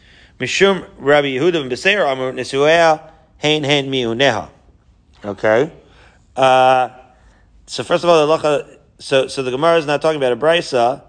Mishum 0.40 0.84
Rabbi 0.98 1.28
Yehuda 1.28 1.52
ben 1.52 1.70
Beseir 1.70 2.04
Amr 2.04 2.32
Nisuea 2.32 3.08
Hein 3.40 3.62
Hein 3.62 3.88
Miuneha. 3.88 4.48
Okay. 5.24 5.70
Uh, 6.34 6.88
so 7.66 7.84
first 7.84 8.02
of 8.02 8.10
all, 8.10 8.26
the 8.26 8.36
halacha, 8.36 8.78
so, 8.98 9.28
so 9.28 9.44
the 9.44 9.52
Gemara 9.52 9.78
is 9.78 9.86
not 9.86 10.02
talking 10.02 10.16
about 10.16 10.32
a 10.32 10.36
brisa, 10.36 11.04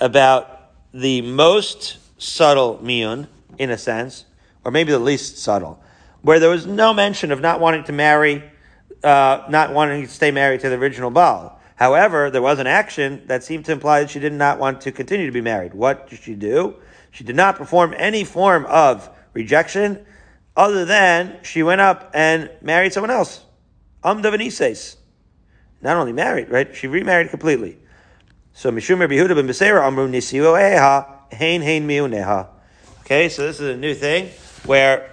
about 0.00 0.72
the 0.92 1.22
most 1.22 1.98
subtle 2.20 2.78
miyun, 2.78 3.28
in 3.56 3.70
a 3.70 3.78
sense, 3.78 4.24
or 4.64 4.72
maybe 4.72 4.90
the 4.90 4.98
least 4.98 5.38
subtle, 5.38 5.81
where 6.22 6.40
there 6.40 6.50
was 6.50 6.66
no 6.66 6.94
mention 6.94 7.30
of 7.32 7.40
not 7.40 7.60
wanting 7.60 7.84
to 7.84 7.92
marry, 7.92 8.42
uh, 9.04 9.44
not 9.48 9.72
wanting 9.72 10.02
to 10.02 10.08
stay 10.08 10.30
married 10.30 10.60
to 10.60 10.68
the 10.68 10.76
original 10.76 11.10
Baal. 11.10 11.60
However, 11.76 12.30
there 12.30 12.42
was 12.42 12.58
an 12.58 12.66
action 12.66 13.22
that 13.26 13.42
seemed 13.42 13.64
to 13.66 13.72
imply 13.72 14.00
that 14.00 14.10
she 14.10 14.20
did 14.20 14.32
not 14.32 14.58
want 14.58 14.80
to 14.82 14.92
continue 14.92 15.26
to 15.26 15.32
be 15.32 15.40
married. 15.40 15.74
What 15.74 16.08
did 16.08 16.20
she 16.20 16.34
do? 16.34 16.76
She 17.10 17.24
did 17.24 17.36
not 17.36 17.56
perform 17.56 17.94
any 17.96 18.24
form 18.24 18.66
of 18.66 19.10
rejection 19.32 20.06
other 20.56 20.84
than 20.84 21.38
she 21.42 21.62
went 21.62 21.80
up 21.80 22.10
and 22.14 22.50
married 22.60 22.92
someone 22.92 23.10
else. 23.10 23.44
Amda 24.04 24.30
Not 25.80 25.96
only 25.96 26.12
married, 26.12 26.50
right? 26.50 26.74
She 26.74 26.86
remarried 26.86 27.30
completely. 27.30 27.78
So 28.52 28.70
Mishum 28.70 29.00
Rabbi 29.00 29.14
Yehuda 29.14 29.34
ben 29.34 29.48
Beseira 29.48 29.82
Amru 29.82 30.08
Nisiueha 30.08 31.06
Hein 31.32 31.62
Hein 31.62 31.88
Miuneha. 31.88 32.48
Okay, 33.00 33.28
so 33.28 33.46
this 33.46 33.60
is 33.60 33.74
a 33.74 33.76
new 33.76 33.94
thing 33.94 34.30
where 34.66 35.11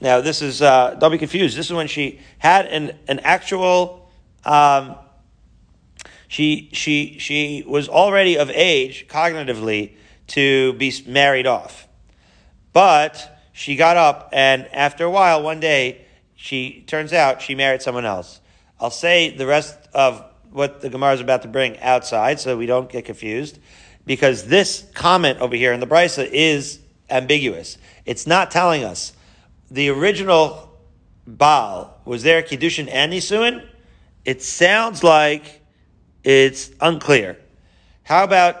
now 0.00 0.20
this 0.20 0.42
is 0.42 0.62
uh, 0.62 0.96
don't 0.98 1.12
be 1.12 1.18
confused. 1.18 1.56
This 1.56 1.66
is 1.66 1.72
when 1.72 1.88
she 1.88 2.20
had 2.38 2.66
an 2.66 2.98
an 3.08 3.20
actual. 3.20 4.10
Um, 4.44 4.96
she 6.28 6.68
she 6.72 7.16
she 7.18 7.64
was 7.66 7.88
already 7.88 8.36
of 8.36 8.50
age 8.50 9.08
cognitively 9.08 9.92
to 10.28 10.74
be 10.74 10.92
married 11.06 11.46
off, 11.46 11.88
but 12.72 13.40
she 13.52 13.74
got 13.76 13.96
up 13.96 14.28
and 14.32 14.68
after 14.72 15.04
a 15.04 15.10
while, 15.10 15.42
one 15.42 15.58
day, 15.58 16.04
she 16.36 16.84
turns 16.86 17.12
out 17.12 17.42
she 17.42 17.54
married 17.54 17.82
someone 17.82 18.04
else. 18.04 18.40
I'll 18.78 18.90
say 18.90 19.30
the 19.30 19.46
rest 19.46 19.76
of 19.92 20.22
what 20.52 20.80
the 20.80 20.88
Gemara 20.88 21.14
is 21.14 21.20
about 21.20 21.42
to 21.42 21.48
bring 21.48 21.78
outside, 21.80 22.38
so 22.38 22.56
we 22.56 22.66
don't 22.66 22.88
get 22.88 23.04
confused, 23.04 23.58
because 24.06 24.46
this 24.46 24.86
comment 24.94 25.40
over 25.40 25.56
here 25.56 25.72
in 25.72 25.80
the 25.80 25.86
Brisa 25.86 26.28
is 26.30 26.78
ambiguous. 27.10 27.78
It's 28.06 28.26
not 28.26 28.50
telling 28.50 28.84
us 28.84 29.12
the 29.70 29.90
original 29.90 30.76
Baal 31.26 32.00
was 32.04 32.22
there 32.22 32.42
Kiddushin 32.42 32.88
and 32.90 33.12
Nisuin. 33.12 33.66
It 34.24 34.42
sounds 34.42 35.04
like 35.04 35.62
it's 36.24 36.70
unclear. 36.80 37.38
How 38.02 38.24
about 38.24 38.56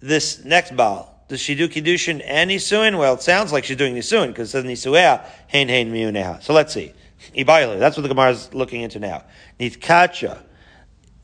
this 0.00 0.44
next 0.44 0.76
Baal? 0.76 1.10
Does 1.30 1.40
she 1.40 1.54
do 1.54 1.68
kiddushin 1.68 2.20
and 2.24 2.50
nisuin? 2.50 2.98
Well, 2.98 3.14
it 3.14 3.22
sounds 3.22 3.52
like 3.52 3.62
she's 3.62 3.76
doing 3.76 3.94
nisuin 3.94 4.28
because 4.28 4.48
it 4.48 4.50
says 4.50 4.64
nisuea 4.64 5.24
hein 5.46 5.68
hein 5.68 5.92
miuneha. 5.92 6.42
So 6.42 6.52
let's 6.52 6.74
see. 6.74 6.92
Ibaylu. 7.36 7.78
That's 7.78 7.96
what 7.96 8.02
the 8.02 8.08
Gemara 8.08 8.32
is 8.32 8.52
looking 8.52 8.80
into 8.80 8.98
now. 8.98 9.22
Nitkacha. 9.60 10.42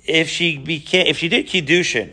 If 0.04 0.28
she 0.28 0.58
became, 0.58 1.08
if 1.08 1.18
she 1.18 1.28
did 1.28 1.48
kiddushin 1.48 2.12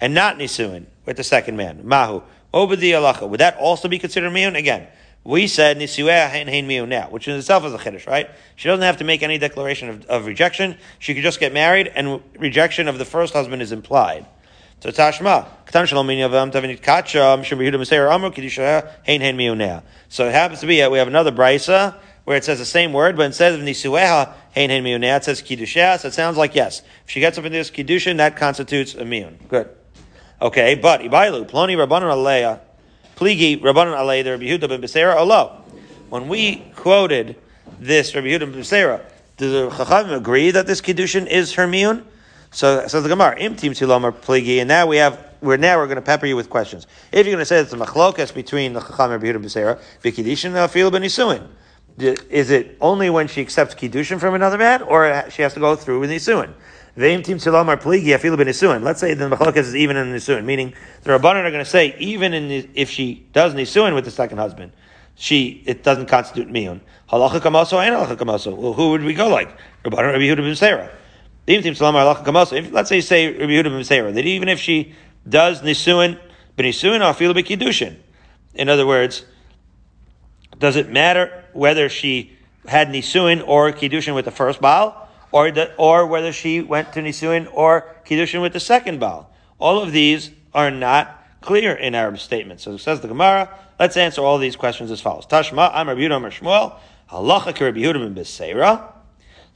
and 0.00 0.14
not 0.14 0.38
nisuin 0.38 0.86
with 1.04 1.16
the 1.16 1.24
second 1.24 1.56
man, 1.56 1.84
mahu 1.84 2.22
obadi 2.54 2.92
alacha, 2.92 3.28
would 3.28 3.40
that 3.40 3.56
also 3.56 3.88
be 3.88 3.98
considered 3.98 4.30
miun? 4.30 4.56
Again, 4.56 4.86
we 5.24 5.46
said 5.46 5.78
nisuea 5.78 6.28
hein 6.28 6.48
hein 6.48 7.10
which 7.10 7.28
in 7.28 7.36
itself 7.36 7.64
is 7.64 7.72
a 7.72 7.78
chiddush, 7.78 8.06
right? 8.06 8.28
She 8.56 8.68
doesn't 8.68 8.82
have 8.82 8.96
to 8.96 9.04
make 9.04 9.22
any 9.22 9.38
declaration 9.38 9.88
of, 9.88 10.04
of 10.06 10.26
rejection. 10.26 10.76
She 10.98 11.14
could 11.14 11.22
just 11.22 11.38
get 11.38 11.52
married, 11.52 11.88
and 11.94 12.20
rejection 12.38 12.88
of 12.88 12.98
the 12.98 13.04
first 13.04 13.32
husband 13.32 13.62
is 13.62 13.70
implied. 13.70 14.26
So 14.80 14.90
Tashma, 14.90 15.46
Katan 15.66 15.86
Shalom 15.86 16.08
Yavam 16.08 16.50
Tavinit 16.50 16.82
Amru 18.10 18.32
Hein 19.06 19.60
Hein. 19.60 19.82
So 20.08 20.26
it 20.26 20.32
happens 20.32 20.58
to 20.58 20.66
be 20.66 20.82
uh, 20.82 20.90
we 20.90 20.98
have 20.98 21.06
another 21.06 21.30
brisa 21.30 21.94
where 22.24 22.36
it 22.36 22.44
says 22.44 22.58
the 22.58 22.64
same 22.64 22.92
word, 22.92 23.16
but 23.16 23.26
instead 23.26 23.52
of 23.52 23.60
Nisueha 23.60 24.32
Hein 24.54 24.70
Hein 24.70 24.82
Miunea, 24.82 25.18
it 25.18 25.24
says 25.24 25.40
Kiddusha. 25.40 26.00
So 26.00 26.08
it 26.08 26.14
sounds 26.14 26.36
like 26.36 26.56
yes. 26.56 26.82
If 27.04 27.12
she 27.12 27.20
gets 27.20 27.38
up 27.38 27.44
into 27.44 27.58
this 27.58 27.70
Kiddushin, 27.70 28.16
that 28.16 28.36
constitutes 28.36 28.94
a 28.94 29.04
miun. 29.04 29.36
Good. 29.48 29.68
Okay, 30.40 30.74
but 30.74 31.00
Ibailu 31.00 31.48
Ploni 31.48 31.76
Rabbanon 31.76 32.10
Aleya 32.10 32.58
Pligi 33.16 33.60
Rabbanon 33.60 33.96
Alei 33.96 34.24
the 34.24 34.32
Rabbi 34.32 34.44
Yehuda 34.44 34.68
ben 34.68 34.80
Beseira 34.82 35.16
Olo. 35.16 35.62
When 36.08 36.28
we 36.28 36.64
quoted 36.76 37.36
this 37.78 38.14
Rabbi 38.14 38.28
Yehuda 38.28 38.40
ben 38.40 38.54
Beseira, 38.54 39.00
do 39.36 39.50
the 39.50 39.70
Chachamim 39.70 40.16
agree 40.16 40.50
that 40.50 40.66
this 40.66 40.80
Kiddushin 40.80 41.26
is 41.26 41.52
her 41.54 41.66
miun? 41.66 42.04
So 42.50 42.86
says 42.86 43.02
the 43.02 43.08
Gemara, 43.08 43.38
im 43.38 43.56
tim 43.56 43.72
silomar 43.72 44.12
pligi, 44.12 44.58
and 44.58 44.68
now 44.68 44.86
we 44.86 44.98
have 44.98 45.18
we're 45.40 45.56
now 45.56 45.78
we're 45.78 45.86
going 45.86 45.96
to 45.96 46.02
pepper 46.02 46.26
you 46.26 46.36
with 46.36 46.50
questions. 46.50 46.86
If 47.10 47.26
you're 47.26 47.34
going 47.34 47.38
to 47.38 47.46
say 47.46 47.58
it's 47.58 47.72
a 47.72 47.76
machlokas 47.76 48.34
between 48.34 48.74
the 48.74 48.80
Chacham 48.80 49.12
and 49.12 49.22
Rabbi 49.22 49.38
Beseira, 49.38 49.80
v'kiddushin 50.02 50.52
afil 50.52 50.90
benisuin, 50.90 51.48
is 51.98 52.50
it 52.50 52.76
only 52.80 53.10
when 53.10 53.26
she 53.26 53.40
accepts 53.40 53.74
kiddushin 53.74 54.20
from 54.20 54.34
another 54.34 54.58
man, 54.58 54.82
or 54.82 55.24
she 55.30 55.42
has 55.42 55.54
to 55.54 55.60
go 55.60 55.76
through 55.76 56.00
with 56.00 56.10
nisuin? 56.10 56.52
Benisuin. 56.96 58.82
Let's 58.82 59.00
say 59.00 59.14
the 59.14 59.30
machlokas 59.30 59.56
is 59.56 59.76
even 59.76 59.96
in 59.96 60.08
nisuin, 60.08 60.44
meaning 60.44 60.74
the 61.02 61.10
rabbanon 61.10 61.44
are 61.44 61.50
going 61.50 61.64
to 61.64 61.70
say 61.70 61.96
even 61.98 62.34
in 62.34 62.70
if 62.74 62.90
she 62.90 63.26
does 63.32 63.54
nisuin 63.54 63.94
with 63.94 64.04
the 64.04 64.10
second 64.10 64.38
husband, 64.38 64.72
she 65.14 65.62
it 65.66 65.82
doesn't 65.82 66.06
constitute 66.06 66.52
miun. 66.52 66.80
Halacha 67.10 67.40
kamaso 67.40 67.82
and 67.82 67.94
halacha 67.94 68.16
kamaso. 68.16 68.54
Well, 68.56 68.74
who 68.74 68.90
would 68.90 69.02
we 69.02 69.14
go 69.14 69.28
like? 69.28 69.56
Rabbanon 69.84 70.12
Rabbi 70.12 70.24
Yehuda 70.24 70.36
ben. 70.38 70.94
If, 71.46 72.72
let's 72.72 72.88
say 72.88 72.96
you 72.96 73.02
say 73.02 73.26
Rabbi 73.32 73.52
Yehuda 73.52 73.88
ben 73.88 74.14
that 74.14 74.26
even 74.26 74.48
if 74.48 74.60
she 74.60 74.94
does 75.28 75.62
nisuin, 75.62 76.18
b'nisuin 76.58 77.00
afil 77.00 77.34
b'kiddushin. 77.34 77.96
In 78.54 78.68
other 78.68 78.86
words, 78.86 79.24
does 80.58 80.76
it 80.76 80.90
matter 80.90 81.44
whether 81.54 81.88
she 81.88 82.32
had 82.66 82.88
nisuin 82.88 83.42
or 83.46 83.72
kiddushin 83.72 84.14
with 84.14 84.26
the 84.26 84.30
first 84.30 84.60
baal, 84.60 85.01
or 85.32 85.50
the, 85.50 85.74
or 85.76 86.06
whether 86.06 86.32
she 86.32 86.60
went 86.60 86.92
to 86.92 87.00
nisuin 87.00 87.48
or 87.52 87.96
kiddushin 88.04 88.40
with 88.40 88.52
the 88.52 88.60
second 88.60 89.00
baal? 89.00 89.32
All 89.58 89.82
of 89.82 89.92
these 89.92 90.30
are 90.54 90.70
not 90.70 91.22
clear 91.40 91.72
in 91.72 91.94
Arab 91.94 92.18
statements. 92.18 92.62
So 92.62 92.74
it 92.74 92.78
says 92.78 93.00
the 93.00 93.08
Gemara. 93.08 93.48
Let's 93.78 93.96
answer 93.96 94.20
all 94.20 94.38
these 94.38 94.54
questions 94.54 94.90
as 94.90 95.00
follows. 95.00 95.26
Tashma, 95.26 95.70
I'm 95.72 95.88
Rabbi 95.88 96.00
Yehuda 96.00 96.30
Shmuel. 96.30 96.76
Halacha 97.10 97.60
Rabbi 97.60 97.80
Yehuda 97.80 98.14
ben 98.14 98.14
Beseira. 98.14 98.92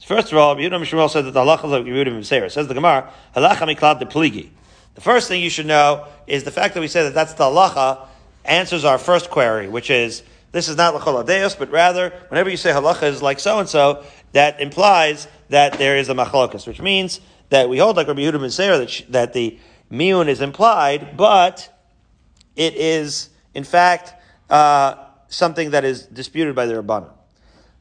First 0.05 0.31
of 0.31 0.37
all, 0.37 0.55
Yehuda 0.55 0.81
Mishmuel 0.81 1.09
said 1.09 1.25
that 1.25 1.31
the 1.31 1.39
halacha 1.39 1.63
of 1.63 1.85
Yehuda 1.85 2.07
Mishmuel 2.07 2.51
says 2.51 2.67
the 2.67 2.73
Gemara 2.73 3.11
halacha 3.35 3.73
miklad 3.73 3.99
de 3.99 4.05
pligi. 4.05 4.49
The 4.95 5.01
first 5.01 5.27
thing 5.27 5.41
you 5.41 5.49
should 5.49 5.65
know 5.65 6.05
is 6.27 6.43
the 6.43 6.51
fact 6.51 6.73
that 6.73 6.81
we 6.81 6.87
say 6.87 7.03
that 7.03 7.13
that's 7.13 7.33
the 7.33 7.45
halacha 7.45 8.05
answers 8.45 8.85
our 8.85 8.97
first 8.97 9.29
query, 9.29 9.67
which 9.67 9.89
is 9.89 10.23
this 10.51 10.69
is 10.69 10.77
not 10.77 10.93
lachol 10.93 11.57
but 11.59 11.71
rather 11.71 12.11
whenever 12.29 12.49
you 12.49 12.57
say 12.57 12.71
halacha 12.71 13.03
is 13.03 13.21
like 13.21 13.39
so 13.39 13.59
and 13.59 13.67
so, 13.67 14.03
that 14.33 14.59
implies 14.59 15.27
that 15.49 15.73
there 15.73 15.97
is 15.97 16.09
a 16.09 16.13
machlokas, 16.13 16.67
which 16.67 16.81
means 16.81 17.21
that 17.49 17.69
we 17.69 17.77
hold 17.77 17.95
like 17.95 18.07
Rabbi 18.07 18.21
Yehuda 18.21 18.39
Mishmuel 18.39 18.79
that 18.79 19.11
that 19.11 19.33
the 19.33 19.57
miun 19.91 20.27
is 20.27 20.41
implied, 20.41 21.15
but 21.15 21.73
it 22.55 22.75
is 22.75 23.29
in 23.53 23.63
fact 23.63 24.13
uh, 24.49 24.95
something 25.27 25.71
that 25.71 25.83
is 25.83 26.03
disputed 26.03 26.55
by 26.55 26.65
the 26.65 26.73
rabbanon. 26.75 27.11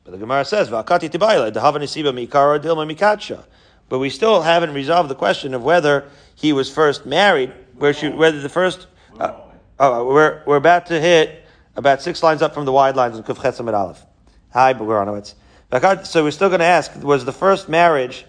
But 0.04 0.12
the 0.12 0.18
Gemara 0.18 0.44
says, 0.44 0.68
"Va'akati 0.68 1.10
tibayla 1.10 1.52
dehavanisiba 1.52 2.28
mikara 2.28 2.60
dilma 2.60 2.90
mikatsha." 2.90 3.44
But 3.88 3.98
we 3.98 4.10
still 4.10 4.42
haven't 4.42 4.72
resolved 4.72 5.10
the 5.10 5.14
question 5.14 5.54
of 5.54 5.62
whether 5.62 6.08
he 6.34 6.52
was 6.52 6.72
first 6.72 7.06
married, 7.06 7.52
where 7.76 7.92
she, 7.92 8.08
whether 8.08 8.40
the 8.40 8.48
first. 8.48 8.86
Uh, 9.18 9.32
oh, 9.80 10.06
we're 10.06 10.42
we're 10.46 10.56
about 10.56 10.86
to 10.86 11.00
hit 11.00 11.44
about 11.76 12.02
six 12.02 12.22
lines 12.22 12.42
up 12.42 12.54
from 12.54 12.64
the 12.64 12.72
wide 12.72 12.96
lines 12.96 13.16
in 13.16 13.22
Kuf 13.22 13.36
Chetzam 13.36 13.72
Aleph. 13.72 14.04
Hi, 14.52 14.74
Baranowitz. 14.74 15.34
So 15.70 16.22
we're 16.22 16.30
still 16.30 16.48
going 16.48 16.60
to 16.60 16.66
ask: 16.66 16.94
Was 17.02 17.24
the 17.24 17.32
first 17.32 17.68
marriage 17.68 18.24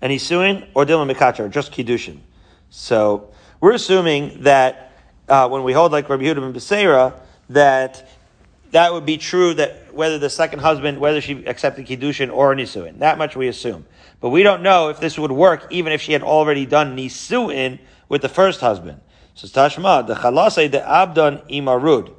an 0.00 0.10
isuin 0.10 0.66
or 0.74 0.86
dilma 0.86 1.12
mikatsha, 1.12 1.40
or 1.40 1.48
just 1.48 1.72
kiddushin? 1.72 2.20
So 2.70 3.30
we're 3.60 3.74
assuming 3.74 4.44
that 4.44 4.92
uh, 5.28 5.48
when 5.48 5.62
we 5.62 5.72
hold 5.72 5.92
like 5.92 6.08
Rabbi 6.08 6.24
Yehuda 6.24 6.40
ben 6.40 6.54
Beseira, 6.54 7.14
that 7.50 8.08
that 8.70 8.92
would 8.92 9.04
be 9.04 9.18
true 9.18 9.52
that 9.54 9.92
whether 9.92 10.18
the 10.18 10.30
second 10.30 10.60
husband, 10.60 10.98
whether 11.00 11.20
she 11.20 11.44
accepted 11.44 11.86
kiddushin 11.86 12.32
or 12.32 12.54
nisuin. 12.54 13.00
That 13.00 13.18
much 13.18 13.36
we 13.36 13.48
assume. 13.48 13.84
But 14.20 14.30
we 14.30 14.42
don't 14.42 14.62
know 14.62 14.88
if 14.88 15.00
this 15.00 15.18
would 15.18 15.32
work 15.32 15.66
even 15.70 15.92
if 15.92 16.00
she 16.00 16.12
had 16.12 16.22
already 16.22 16.64
done 16.64 16.96
nisuin 16.96 17.78
with 18.08 18.22
the 18.22 18.28
first 18.28 18.60
husband. 18.60 19.00
So 19.34 19.48
Tashma, 19.48 20.06
the 20.06 20.14
chalasei 20.14 20.70
the 20.70 20.88
abdon 20.88 21.38
imarud. 21.50 22.14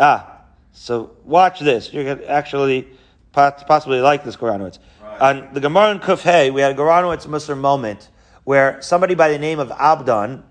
Ah, 0.00 0.40
so 0.72 1.12
watch 1.24 1.60
this. 1.60 1.92
You're 1.92 2.28
actually 2.28 2.88
possibly 3.34 4.00
like 4.00 4.24
this 4.24 4.36
Goranowitz. 4.36 4.78
Right. 5.02 5.20
On 5.20 5.48
the 5.52 5.60
Gemara 5.60 5.90
in 5.90 5.98
Kuf 6.00 6.52
we 6.52 6.60
had 6.60 6.72
a 6.72 6.74
Goranowitz 6.74 7.26
Musar 7.26 7.58
moment 7.58 8.08
where 8.44 8.80
somebody 8.80 9.14
by 9.14 9.28
the 9.28 9.38
name 9.38 9.58
of 9.58 9.70
Abdon, 9.72 10.44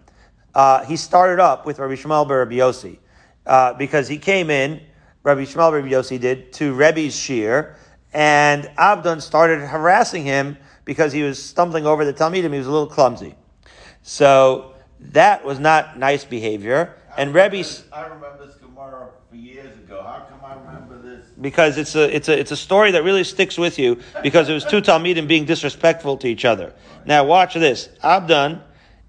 uh, 0.53 0.83
he 0.85 0.97
started 0.97 1.39
up 1.39 1.65
with 1.65 1.79
Rabbi 1.79 1.93
Shmuel 1.93 2.27
Bar 2.27 2.39
Rabbi 2.39 2.55
Yossi, 2.55 2.97
uh, 3.45 3.73
because 3.73 4.07
he 4.07 4.17
came 4.17 4.49
in 4.49 4.81
Rabbi 5.23 5.43
Shmuel 5.43 5.71
Rabbi 5.71 5.89
Yossi 5.89 6.19
did, 6.19 6.51
to 6.53 6.73
Rebbe's 6.73 7.15
shir, 7.15 7.75
and 8.13 8.69
Abdon 8.77 9.21
started 9.21 9.61
harassing 9.61 10.23
him 10.23 10.57
because 10.85 11.13
he 11.13 11.23
was 11.23 11.41
stumbling 11.41 11.87
over 11.87 12.03
the 12.03 12.13
Talmidim. 12.13 12.51
He 12.51 12.57
was 12.57 12.67
a 12.67 12.71
little 12.71 12.87
clumsy. 12.87 13.35
So 14.01 14.73
that 14.99 15.45
was 15.45 15.59
not 15.59 15.97
nice 15.97 16.25
behavior. 16.25 16.95
I 17.15 17.21
and 17.21 17.33
Rebbe. 17.33 17.63
I 17.91 18.03
remember 18.03 18.45
this 18.45 18.55
Gemara 18.55 19.09
for 19.29 19.35
years 19.35 19.73
ago. 19.77 20.01
How 20.03 20.27
come 20.29 20.43
I 20.43 20.55
remember 20.55 21.01
this? 21.01 21.22
Because 21.39 21.77
it's 21.77 21.95
a, 21.95 22.15
it's 22.15 22.29
a, 22.29 22.39
it's 22.39 22.51
a 22.51 22.57
story 22.57 22.91
that 22.91 23.03
really 23.03 23.23
sticks 23.23 23.57
with 23.57 23.79
you 23.79 23.99
because 24.21 24.49
it 24.49 24.53
was 24.53 24.63
two 24.63 24.81
Talmidim 24.81 25.27
being 25.27 25.45
disrespectful 25.45 26.17
to 26.17 26.27
each 26.27 26.45
other. 26.45 26.73
Now 27.05 27.25
watch 27.25 27.55
this. 27.55 27.89
Abdon 28.03 28.61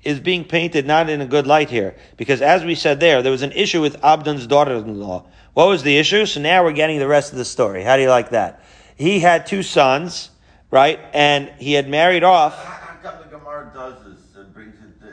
is 0.02 0.20
being 0.20 0.44
painted 0.44 0.86
not 0.86 1.10
in 1.10 1.20
a 1.20 1.26
good 1.26 1.46
light 1.46 1.70
here 1.70 1.94
because 2.16 2.40
as 2.42 2.64
we 2.64 2.74
said 2.74 3.00
there, 3.00 3.22
there 3.22 3.32
was 3.32 3.42
an 3.42 3.52
issue 3.52 3.80
with 3.80 4.02
Abdon's 4.02 4.46
daughter-in-law 4.46 5.26
what 5.54 5.68
was 5.68 5.84
the 5.84 5.96
issue? 5.96 6.26
So 6.26 6.40
now 6.40 6.64
we're 6.64 6.72
getting 6.72 6.98
the 6.98 7.06
rest 7.06 7.30
of 7.32 7.38
the 7.38 7.44
story. 7.44 7.84
How 7.84 7.96
do 7.96 8.02
you 8.02 8.10
like 8.10 8.30
that? 8.30 8.60
He 8.96 9.20
had 9.20 9.46
two 9.46 9.62
sons, 9.62 10.30
right? 10.70 10.98
And 11.12 11.48
he 11.58 11.72
had 11.72 11.88
married 11.88 12.24
off. 12.24 12.62
How 12.64 12.96
come 12.96 13.22
the 13.22 13.38
Gemara 13.38 13.70
does 13.72 14.04
this 14.04 14.18
and 14.36 14.52
brings 14.52 14.74
it 14.74 15.00
to, 15.00 15.06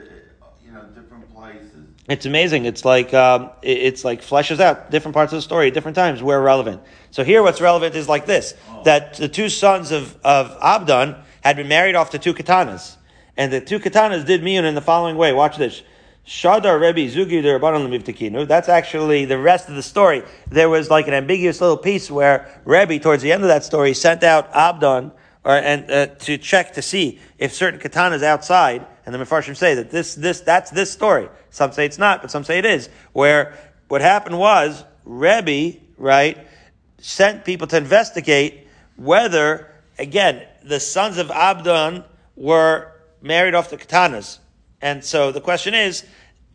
you 0.66 0.72
know, 0.72 0.84
different 0.96 1.32
places? 1.34 1.91
It's 2.10 2.26
amazing. 2.26 2.66
It's 2.66 2.84
like, 2.84 3.14
um, 3.14 3.52
it's 3.62 4.04
like 4.04 4.22
fleshes 4.22 4.60
out 4.60 4.90
different 4.90 5.14
parts 5.14 5.34
of 5.34 5.38
the 5.38 5.42
story 5.42 5.68
at 5.68 5.74
different 5.74 5.96
times 5.96 6.24
where 6.24 6.42
relevant. 6.42 6.82
So 7.12 7.24
here 7.24 7.44
what's 7.44 7.62
relevant 7.62 7.96
is 7.96 8.10
like 8.10 8.26
this, 8.26 8.56
oh. 8.70 8.84
that 8.84 9.14
the 9.16 9.30
two 9.30 9.50
sons 9.50 9.92
of, 9.92 10.18
of 10.24 10.58
Abdon 10.62 11.16
had 11.42 11.58
been 11.58 11.68
married 11.68 11.96
off 11.96 12.10
to 12.12 12.20
two 12.20 12.34
katanas. 12.34 12.98
And 13.38 13.54
the 13.54 13.62
two 13.62 13.80
katanas 13.80 14.26
did 14.26 14.42
miyun 14.42 14.64
in 14.64 14.76
the 14.76 14.82
following 14.82 15.16
way. 15.16 15.32
Watch 15.32 15.58
this. 15.58 15.84
Shadar 16.26 16.80
Rebbe 16.80 17.12
Zugi 17.12 17.42
Lemivtakinu. 17.44 18.48
That's 18.48 18.70
actually 18.70 19.26
the 19.26 19.38
rest 19.38 19.70
of 19.70 19.76
the 19.76 19.84
story. 19.84 20.24
There 20.50 20.70
was 20.70 20.90
like 20.90 21.08
an 21.08 21.14
ambiguous 21.14 21.62
little 21.62 21.78
piece 21.78 22.12
where 22.12 22.48
Rebbe, 22.66 23.00
towards 23.00 23.24
the 23.24 23.32
end 23.32 23.44
of 23.44 23.48
that 23.50 23.64
story, 23.64 23.94
sent 23.94 24.24
out 24.24 24.50
Abdon 24.54 25.12
or, 25.44 25.56
and 25.56 25.90
uh, 25.90 26.08
to 26.08 26.38
check 26.38 26.74
to 26.74 26.82
see 26.82 27.20
if 27.40 27.54
certain 27.54 27.80
katanas 27.80 28.22
outside, 28.22 28.86
and 29.12 29.22
the 29.22 29.26
Mefarshim 29.26 29.58
say 29.58 29.76
that 29.76 29.92
this, 29.92 30.16
this, 30.16 30.42
that's 30.42 30.72
this 30.72 30.92
story. 30.92 31.28
Some 31.50 31.72
say 31.74 31.86
it's 31.86 31.98
not, 31.98 32.22
but 32.22 32.32
some 32.32 32.44
say 32.44 32.60
it 32.60 32.66
is. 32.66 32.90
Where 33.14 33.58
what 33.88 34.02
happened 34.02 34.40
was 34.40 34.84
Rebbe, 35.04 35.80
right, 35.98 36.38
sent 37.00 37.44
people 37.44 37.68
to 37.68 37.78
investigate 37.78 38.68
whether, 38.96 39.70
again, 40.00 40.48
the 40.64 40.80
sons 40.80 41.18
of 41.18 41.30
Abdon 41.30 42.06
were 42.36 42.94
married 43.22 43.54
off 43.54 43.70
to 43.70 43.78
katanas. 43.78 44.40
And 44.82 45.04
so 45.04 45.32
the 45.32 45.42
question 45.42 45.74
is, 45.74 46.06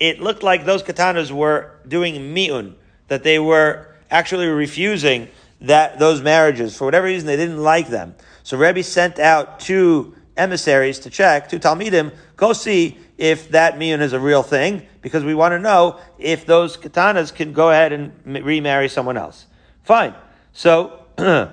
it 0.00 0.20
looked 0.20 0.42
like 0.42 0.64
those 0.64 0.82
katanas 0.82 1.30
were 1.30 1.78
doing 1.86 2.32
mi'un, 2.32 2.76
that 3.08 3.22
they 3.22 3.38
were 3.38 3.94
actually 4.10 4.46
refusing 4.46 5.28
that 5.60 5.98
those 5.98 6.22
marriages. 6.22 6.76
For 6.76 6.84
whatever 6.84 7.06
reason, 7.06 7.26
they 7.26 7.36
didn't 7.36 7.62
like 7.62 7.88
them. 7.88 8.14
So 8.44 8.56
Rebbe 8.56 8.82
sent 8.82 9.18
out 9.18 9.60
two 9.60 10.14
emissaries 10.36 10.98
to 11.00 11.10
check, 11.10 11.48
two 11.48 11.58
Talmidim, 11.58 12.12
go 12.36 12.52
see 12.52 12.98
if 13.18 13.50
that 13.50 13.78
miyun 13.78 14.00
is 14.00 14.12
a 14.12 14.20
real 14.20 14.42
thing, 14.42 14.86
because 15.00 15.24
we 15.24 15.34
want 15.34 15.52
to 15.52 15.58
know 15.58 15.98
if 16.18 16.44
those 16.46 16.76
katanas 16.76 17.34
can 17.34 17.52
go 17.52 17.70
ahead 17.70 17.92
and 17.92 18.12
remarry 18.24 18.88
someone 18.88 19.16
else. 19.16 19.46
Fine. 19.82 20.14
So 20.52 21.00
the 21.16 21.52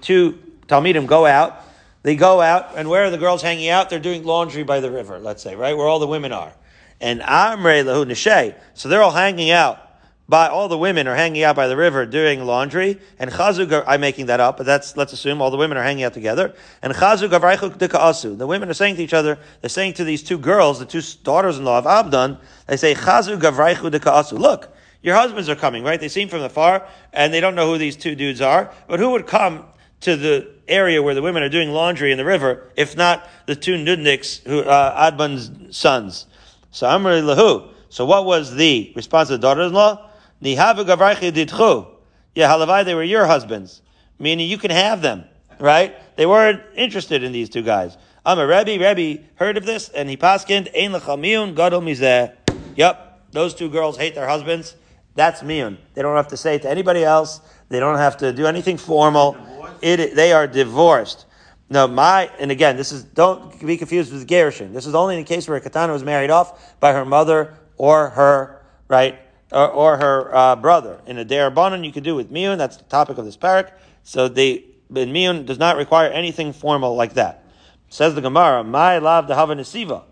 two 0.00 0.38
Talmidim 0.66 1.06
go 1.06 1.26
out. 1.26 1.62
They 2.02 2.14
go 2.14 2.40
out, 2.40 2.76
and 2.76 2.88
where 2.88 3.04
are 3.04 3.10
the 3.10 3.18
girls 3.18 3.42
hanging 3.42 3.68
out? 3.68 3.90
They're 3.90 3.98
doing 3.98 4.24
laundry 4.24 4.62
by 4.62 4.78
the 4.78 4.90
river, 4.92 5.18
let's 5.18 5.42
say, 5.42 5.56
right? 5.56 5.76
Where 5.76 5.88
all 5.88 5.98
the 5.98 6.06
women 6.06 6.30
are. 6.30 6.52
And 7.00 7.20
Amre 7.20 7.84
Lahu 7.84 8.04
Nishay. 8.04 8.54
So 8.74 8.88
they're 8.88 9.02
all 9.02 9.10
hanging 9.10 9.50
out 9.50 9.85
by 10.28 10.48
all 10.48 10.68
the 10.68 10.78
women 10.78 11.06
are 11.06 11.14
hanging 11.14 11.44
out 11.44 11.54
by 11.54 11.68
the 11.68 11.76
river 11.76 12.04
doing 12.04 12.44
laundry, 12.44 13.00
and 13.18 13.30
Chazug, 13.30 13.84
I'm 13.86 14.00
making 14.00 14.26
that 14.26 14.40
up, 14.40 14.56
but 14.56 14.66
that's, 14.66 14.96
let's 14.96 15.12
assume 15.12 15.40
all 15.40 15.50
the 15.50 15.56
women 15.56 15.78
are 15.78 15.82
hanging 15.82 16.04
out 16.04 16.14
together, 16.14 16.54
and 16.82 16.92
Chazug 16.92 17.30
Avraichuk 17.30 17.78
Dika'asu. 17.78 18.36
The 18.36 18.46
women 18.46 18.68
are 18.68 18.74
saying 18.74 18.96
to 18.96 19.02
each 19.02 19.14
other, 19.14 19.38
they're 19.60 19.70
saying 19.70 19.94
to 19.94 20.04
these 20.04 20.22
two 20.22 20.38
girls, 20.38 20.78
the 20.80 20.86
two 20.86 21.02
daughters-in-law 21.22 21.78
of 21.78 21.86
Abdon, 21.86 22.38
they 22.66 22.76
say, 22.76 22.94
Chazug 22.94 23.40
Avraichuk 23.40 23.92
Dika'asu. 23.92 24.38
Look, 24.38 24.74
your 25.02 25.14
husbands 25.14 25.48
are 25.48 25.54
coming, 25.54 25.84
right? 25.84 26.00
They 26.00 26.08
seem 26.08 26.28
from 26.28 26.42
afar, 26.42 26.86
and 27.12 27.32
they 27.32 27.40
don't 27.40 27.54
know 27.54 27.70
who 27.70 27.78
these 27.78 27.96
two 27.96 28.16
dudes 28.16 28.40
are, 28.40 28.72
but 28.88 28.98
who 28.98 29.10
would 29.10 29.26
come 29.26 29.64
to 30.00 30.16
the 30.16 30.50
area 30.66 31.00
where 31.00 31.14
the 31.14 31.22
women 31.22 31.44
are 31.44 31.48
doing 31.48 31.70
laundry 31.70 32.10
in 32.10 32.18
the 32.18 32.24
river, 32.24 32.68
if 32.76 32.96
not 32.96 33.28
the 33.46 33.54
two 33.54 33.76
nudniks, 33.76 34.42
who, 34.42 34.60
uh, 34.62 34.94
Abdon's 34.96 35.76
sons? 35.76 36.26
So 36.72 36.88
Amr 36.88 37.22
Lahu. 37.22 37.72
So 37.88 38.04
what 38.04 38.26
was 38.26 38.54
the 38.54 38.92
response 38.96 39.30
of 39.30 39.40
the 39.40 39.46
daughters-in-law? 39.46 40.05
Didchu. 40.42 41.86
Yeah, 42.34 42.50
halavai, 42.50 42.84
they 42.84 42.94
were 42.94 43.02
your 43.02 43.26
husbands. 43.26 43.82
Meaning 44.18 44.48
you 44.48 44.58
can 44.58 44.70
have 44.70 45.02
them, 45.02 45.24
right? 45.58 45.94
They 46.16 46.26
weren't 46.26 46.62
interested 46.74 47.22
in 47.22 47.32
these 47.32 47.48
two 47.48 47.62
guys. 47.62 47.96
I'm 48.24 48.38
a 48.38 48.46
Rebbe. 48.46 48.82
Rebbe 48.82 49.22
heard 49.36 49.56
of 49.56 49.64
this, 49.64 49.88
and 49.88 50.10
he 50.10 50.16
paskind, 50.16 50.68
ein 50.76 50.92
lechamiyun 50.92 51.54
gadol 51.54 51.80
mizeh. 51.80 52.34
Yep, 52.74 53.30
those 53.32 53.54
two 53.54 53.70
girls 53.70 53.96
hate 53.96 54.14
their 54.14 54.28
husbands. 54.28 54.74
That's 55.14 55.42
miyun. 55.42 55.78
They 55.94 56.02
don't 56.02 56.16
have 56.16 56.28
to 56.28 56.36
say 56.36 56.56
it 56.56 56.62
to 56.62 56.70
anybody 56.70 57.04
else. 57.04 57.40
They 57.68 57.80
don't 57.80 57.98
have 57.98 58.18
to 58.18 58.32
do 58.32 58.46
anything 58.46 58.76
formal. 58.76 59.36
It, 59.80 60.14
they 60.14 60.32
are 60.32 60.46
divorced. 60.46 61.26
No, 61.68 61.88
my, 61.88 62.30
and 62.38 62.50
again, 62.50 62.76
this 62.76 62.92
is, 62.92 63.02
don't 63.02 63.64
be 63.64 63.76
confused 63.76 64.12
with 64.12 64.26
Gershon. 64.28 64.72
This 64.72 64.86
is 64.86 64.94
only 64.94 65.16
in 65.16 65.22
a 65.22 65.24
case 65.24 65.48
where 65.48 65.56
a 65.56 65.60
katana 65.60 65.92
was 65.92 66.04
married 66.04 66.30
off 66.30 66.78
by 66.78 66.92
her 66.92 67.04
mother 67.04 67.54
or 67.76 68.10
her, 68.10 68.62
right, 68.88 69.18
or, 69.52 69.68
or 69.68 69.96
her 69.98 70.34
uh, 70.34 70.56
brother. 70.56 71.00
In 71.06 71.18
a 71.18 71.24
Derabanan, 71.24 71.84
you 71.84 71.92
could 71.92 72.04
do 72.04 72.14
with 72.14 72.32
Miyun, 72.32 72.58
that's 72.58 72.76
the 72.76 72.84
topic 72.84 73.18
of 73.18 73.24
this 73.24 73.36
parak. 73.36 73.72
So 74.02 74.28
the 74.28 74.64
in 74.94 75.12
Miyun 75.12 75.46
does 75.46 75.58
not 75.58 75.76
require 75.76 76.10
anything 76.10 76.52
formal 76.52 76.94
like 76.94 77.14
that. 77.14 77.44
Says 77.88 78.14
the 78.14 78.20
Gemara, 78.20 78.64
My 78.64 78.98
love 78.98 79.26
the 79.26 79.34
Havanasiva. 79.34 80.04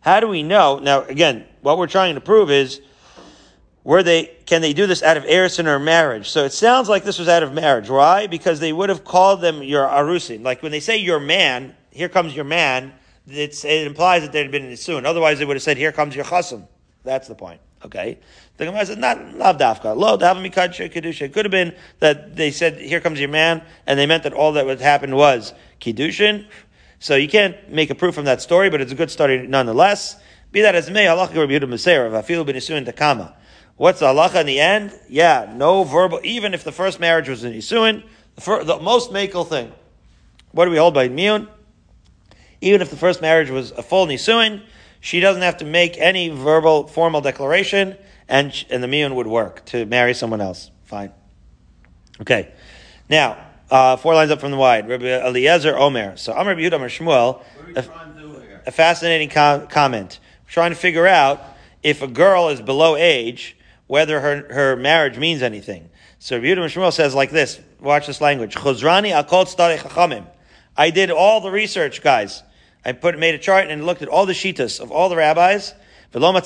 How 0.00 0.20
do 0.20 0.28
we 0.28 0.42
know? 0.42 0.78
Now, 0.78 1.02
again, 1.02 1.46
what 1.60 1.78
we're 1.78 1.86
trying 1.86 2.14
to 2.14 2.20
prove 2.20 2.50
is, 2.50 2.80
were 3.82 4.02
they, 4.02 4.26
can 4.46 4.62
they 4.62 4.72
do 4.72 4.86
this 4.86 5.02
out 5.02 5.16
of 5.16 5.24
erison 5.24 5.66
or 5.66 5.78
marriage? 5.78 6.28
So 6.28 6.44
it 6.44 6.52
sounds 6.52 6.88
like 6.88 7.04
this 7.04 7.18
was 7.18 7.28
out 7.28 7.42
of 7.42 7.52
marriage. 7.52 7.88
Why? 7.88 8.26
Because 8.26 8.60
they 8.60 8.72
would 8.72 8.88
have 8.88 9.04
called 9.04 9.40
them 9.40 9.62
your 9.62 9.86
arusin. 9.86 10.42
Like 10.42 10.62
when 10.62 10.72
they 10.72 10.80
say 10.80 10.96
your 10.98 11.20
man, 11.20 11.74
here 11.90 12.08
comes 12.08 12.34
your 12.34 12.44
man, 12.44 12.92
it 13.26 13.64
implies 13.64 14.22
that 14.22 14.32
there 14.32 14.42
had 14.42 14.52
been 14.52 14.64
an 14.64 14.72
isun. 14.72 15.04
Otherwise, 15.04 15.38
they 15.38 15.44
would 15.44 15.56
have 15.56 15.62
said, 15.62 15.76
here 15.76 15.92
comes 15.92 16.14
your 16.14 16.24
chasam. 16.24 16.66
That's 17.04 17.28
the 17.28 17.34
point. 17.34 17.60
Okay. 17.84 18.18
The 18.56 18.66
Gemara 18.66 18.84
says, 18.86 18.98
not 18.98 19.36
lav 19.36 19.56
dafka. 19.56 19.96
Lo 19.96 20.18
davamikad 20.18 20.74
kedusha. 20.92 21.22
It 21.22 21.32
could 21.32 21.46
have 21.46 21.50
been 21.52 21.74
that 22.00 22.36
they 22.36 22.50
said, 22.50 22.78
here 22.78 23.00
comes 23.00 23.18
your 23.18 23.30
man, 23.30 23.62
and 23.86 23.98
they 23.98 24.06
meant 24.06 24.24
that 24.24 24.34
all 24.34 24.52
that 24.52 24.66
would 24.66 24.80
happen 24.80 25.16
was 25.16 25.54
kiddushin. 25.80 26.46
So 26.98 27.16
you 27.16 27.28
can't 27.28 27.70
make 27.70 27.88
a 27.88 27.94
proof 27.94 28.14
from 28.14 28.26
that 28.26 28.42
story, 28.42 28.68
but 28.68 28.82
it's 28.82 28.92
a 28.92 28.94
good 28.94 29.10
story 29.10 29.46
nonetheless. 29.46 30.16
Be 30.52 30.60
that 30.60 30.74
as 30.74 30.90
may, 30.90 31.06
halacha 31.06 31.34
Rabbi 31.34 31.52
Yehuda 31.52 31.68
Meseir 31.68 32.06
of 32.06 32.12
Afilu 32.12 32.44
ben 32.44 32.56
Isuin 32.56 32.86
Takama. 32.86 33.34
What's 33.76 34.00
the 34.00 34.06
halacha 34.06 34.40
in 34.40 34.46
the 34.46 34.60
end? 34.60 34.92
Yeah, 35.08 35.50
no 35.56 35.84
verbal, 35.84 36.20
even 36.22 36.52
if 36.52 36.64
the 36.64 36.72
first 36.72 37.00
marriage 37.00 37.30
was 37.30 37.44
an 37.44 37.54
Isuin, 37.54 38.02
the, 38.34 38.40
fir- 38.42 38.64
the 38.64 38.78
most 38.78 39.10
makel 39.10 39.48
thing. 39.48 39.72
What 40.52 40.66
do 40.66 40.70
we 40.70 40.76
hold 40.76 40.92
by 40.92 41.08
Miyun? 41.08 41.48
Even 42.60 42.82
if 42.82 42.90
the 42.90 42.96
first 42.96 43.22
marriage 43.22 43.48
was 43.48 43.70
a 43.70 43.82
full 43.82 44.06
Nisuin, 44.06 44.62
she 45.00 45.20
doesn't 45.20 45.42
have 45.42 45.56
to 45.58 45.64
make 45.64 45.96
any 45.98 46.28
verbal, 46.28 46.86
formal 46.86 47.20
declaration, 47.20 47.96
and, 48.28 48.64
and 48.70 48.82
the 48.82 48.86
miyun 48.86 49.14
would 49.14 49.26
work 49.26 49.64
to 49.66 49.86
marry 49.86 50.14
someone 50.14 50.40
else. 50.40 50.70
Fine. 50.84 51.12
Okay. 52.20 52.52
Now, 53.08 53.38
uh, 53.70 53.96
four 53.96 54.14
lines 54.14 54.30
up 54.30 54.40
from 54.40 54.50
the 54.50 54.56
wide. 54.56 54.88
Rabbi 54.88 55.06
Eliezer 55.06 55.76
Omer. 55.76 56.16
So 56.16 56.32
Amr 56.32 56.54
Yehuda 56.54 56.74
Amr 56.74 56.88
Shmuel. 56.88 57.42
A, 57.76 57.84
a, 58.66 58.70
fascinating 58.70 59.30
com- 59.30 59.68
comment. 59.68 60.18
We're 60.44 60.50
trying 60.50 60.72
to 60.72 60.76
figure 60.76 61.06
out 61.06 61.42
if 61.82 62.02
a 62.02 62.08
girl 62.08 62.48
is 62.48 62.60
below 62.60 62.96
age, 62.96 63.56
whether 63.86 64.20
her, 64.20 64.52
her 64.52 64.76
marriage 64.76 65.18
means 65.18 65.42
anything. 65.42 65.88
So 66.18 66.36
Rabbi 66.36 66.48
Yehuda 66.48 66.64
Shmuel 66.66 66.92
says 66.92 67.14
like 67.14 67.30
this. 67.30 67.60
Watch 67.80 68.06
this 68.06 68.20
language. 68.20 68.54
Chozrani 68.54 69.12
akol 69.12 69.46
chachamim. 69.46 70.26
I 70.76 70.90
did 70.90 71.10
all 71.10 71.40
the 71.40 71.50
research, 71.50 72.02
guys. 72.02 72.42
I 72.84 72.92
put 72.92 73.18
made 73.18 73.34
a 73.34 73.38
chart 73.38 73.68
and 73.68 73.84
looked 73.84 74.02
at 74.02 74.08
all 74.08 74.26
the 74.26 74.32
shitas 74.32 74.80
of 74.80 74.90
all 74.90 75.08
the 75.08 75.16
rabbis. 75.16 75.74
The 76.12 76.18
shita 76.18 76.40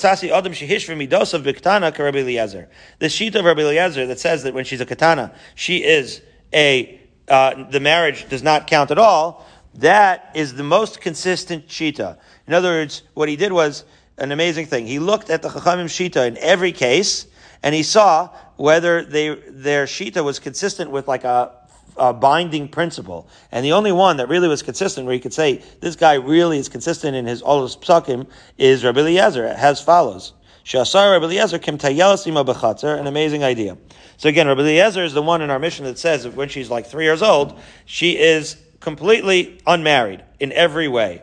of 3.35 3.45
Rabbi 3.45 3.61
Eliezer 3.61 4.05
that 4.05 4.19
says 4.19 4.43
that 4.43 4.53
when 4.53 4.65
she's 4.65 4.81
a 4.81 4.85
katana, 4.85 5.33
she 5.55 5.83
is 5.83 6.21
a 6.53 7.01
uh, 7.27 7.63
the 7.71 7.79
marriage 7.79 8.29
does 8.29 8.43
not 8.43 8.67
count 8.67 8.91
at 8.91 8.99
all. 8.99 9.45
That 9.75 10.31
is 10.35 10.53
the 10.53 10.63
most 10.63 11.01
consistent 11.01 11.67
shita. 11.67 12.17
In 12.47 12.53
other 12.53 12.69
words, 12.69 13.01
what 13.15 13.27
he 13.27 13.35
did 13.35 13.51
was 13.51 13.83
an 14.17 14.31
amazing 14.31 14.67
thing. 14.67 14.85
He 14.85 14.99
looked 14.99 15.29
at 15.29 15.41
the 15.41 15.49
chachamim 15.49 15.85
shita 15.85 16.27
in 16.27 16.37
every 16.37 16.71
case, 16.71 17.25
and 17.63 17.73
he 17.73 17.81
saw 17.83 18.29
whether 18.57 19.03
they, 19.03 19.35
their 19.49 19.85
shita 19.85 20.23
was 20.23 20.39
consistent 20.39 20.91
with 20.91 21.07
like 21.07 21.23
a 21.23 21.51
uh, 21.97 22.13
binding 22.13 22.67
principle. 22.67 23.27
And 23.51 23.65
the 23.65 23.73
only 23.73 23.91
one 23.91 24.17
that 24.17 24.29
really 24.29 24.47
was 24.47 24.61
consistent, 24.61 25.05
where 25.05 25.15
you 25.15 25.21
could 25.21 25.33
say 25.33 25.63
this 25.79 25.95
guy 25.95 26.15
really 26.15 26.57
is 26.57 26.69
consistent 26.69 27.15
in 27.15 27.25
his 27.25 27.41
his 27.41 27.75
psakim, 27.75 28.27
is 28.57 28.83
Rabbi 28.83 29.01
Eliezer. 29.01 29.53
Has 29.53 29.81
follows. 29.81 30.33
Rabbi 30.73 31.57
kim 31.59 31.77
bechatzer, 31.77 32.99
an 32.99 33.07
amazing 33.07 33.43
idea. 33.43 33.77
So 34.17 34.29
again, 34.29 34.47
Rabbi 34.47 34.61
Eliezer 34.61 35.03
is 35.03 35.13
the 35.13 35.21
one 35.21 35.41
in 35.41 35.49
our 35.49 35.59
mission 35.59 35.85
that 35.85 35.99
says 35.99 36.23
that 36.23 36.33
when 36.33 36.49
she's 36.49 36.69
like 36.69 36.87
three 36.87 37.03
years 37.03 37.21
old, 37.21 37.59
she 37.85 38.17
is 38.17 38.57
completely 38.79 39.59
unmarried 39.67 40.23
in 40.39 40.51
every 40.51 40.87
way. 40.87 41.21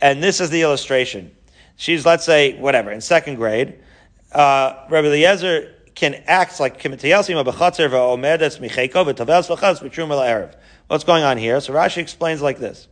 And 0.00 0.22
this 0.22 0.40
is 0.40 0.50
the 0.50 0.62
illustration. 0.62 1.34
She's, 1.76 2.06
let's 2.06 2.24
say, 2.24 2.58
whatever, 2.58 2.92
in 2.92 3.00
second 3.00 3.36
grade. 3.36 3.80
Uh, 4.30 4.84
Rabbi 4.88 5.08
Eliezer 5.08 5.73
can 5.94 6.14
act 6.26 6.58
like 6.60 6.82
What's 10.86 11.04
going 11.04 11.22
on 11.24 11.38
here? 11.38 11.60
So 11.60 11.72
Rashi 11.72 11.98
explains 11.98 12.42
like 12.42 12.58
this. 12.58 12.88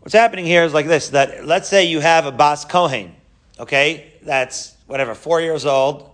What's 0.00 0.14
happening 0.14 0.46
here 0.46 0.64
is 0.64 0.72
like 0.72 0.86
this, 0.86 1.10
that 1.10 1.44
let's 1.46 1.68
say 1.68 1.84
you 1.84 2.00
have 2.00 2.24
a 2.24 2.32
Bas 2.32 2.64
Kohen, 2.64 3.14
okay, 3.58 4.14
that's 4.22 4.74
whatever, 4.86 5.14
four 5.14 5.42
years 5.42 5.66
old, 5.66 6.10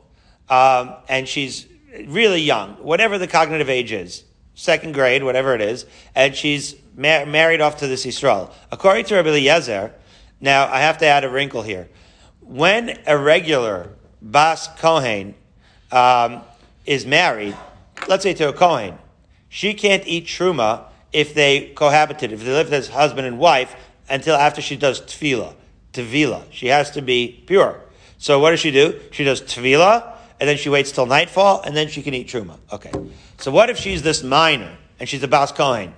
um, 0.48 0.94
and 1.08 1.28
she's 1.28 1.66
really 2.06 2.40
young, 2.40 2.72
whatever 2.74 3.16
the 3.16 3.28
cognitive 3.28 3.68
age 3.68 3.92
is, 3.92 4.24
second 4.54 4.92
grade, 4.92 5.22
whatever 5.22 5.54
it 5.54 5.60
is, 5.60 5.86
and 6.16 6.34
she's 6.34 6.74
ma- 6.96 7.24
married 7.26 7.60
off 7.60 7.76
to 7.78 7.86
this 7.86 8.04
Yisrael. 8.04 8.52
According 8.72 9.04
to 9.06 9.14
Rabbi 9.14 9.28
Eliezer, 9.28 9.94
now 10.40 10.66
I 10.66 10.80
have 10.80 10.98
to 10.98 11.06
add 11.06 11.22
a 11.22 11.30
wrinkle 11.30 11.62
here. 11.62 11.88
When 12.40 12.98
a 13.06 13.16
regular 13.16 13.95
Bas 14.30 14.68
Kohen 14.78 15.34
um, 15.92 16.42
is 16.84 17.06
married, 17.06 17.56
let's 18.08 18.22
say 18.22 18.34
to 18.34 18.48
a 18.48 18.52
Kohen, 18.52 18.98
she 19.48 19.74
can't 19.74 20.06
eat 20.06 20.26
truma 20.26 20.84
if 21.12 21.32
they 21.32 21.68
cohabited, 21.70 22.32
if 22.32 22.44
they 22.44 22.52
lived 22.52 22.72
as 22.72 22.88
husband 22.88 23.26
and 23.26 23.38
wife 23.38 23.74
until 24.08 24.34
after 24.34 24.60
she 24.60 24.76
does 24.76 25.00
tefillah, 25.00 25.54
tevila. 25.92 26.42
She 26.50 26.66
has 26.66 26.90
to 26.92 27.02
be 27.02 27.44
pure. 27.46 27.80
So 28.18 28.40
what 28.40 28.50
does 28.50 28.60
she 28.60 28.70
do? 28.70 29.00
She 29.12 29.24
does 29.24 29.40
tevila, 29.42 30.14
and 30.40 30.48
then 30.48 30.56
she 30.56 30.68
waits 30.68 30.92
till 30.92 31.06
nightfall, 31.06 31.62
and 31.62 31.76
then 31.76 31.88
she 31.88 32.02
can 32.02 32.12
eat 32.14 32.28
truma. 32.28 32.58
Okay. 32.72 32.92
So 33.38 33.50
what 33.50 33.70
if 33.70 33.78
she's 33.78 34.02
this 34.02 34.22
minor, 34.22 34.76
and 34.98 35.08
she's 35.08 35.22
a 35.22 35.28
Bas 35.28 35.52
Kohen, 35.52 35.94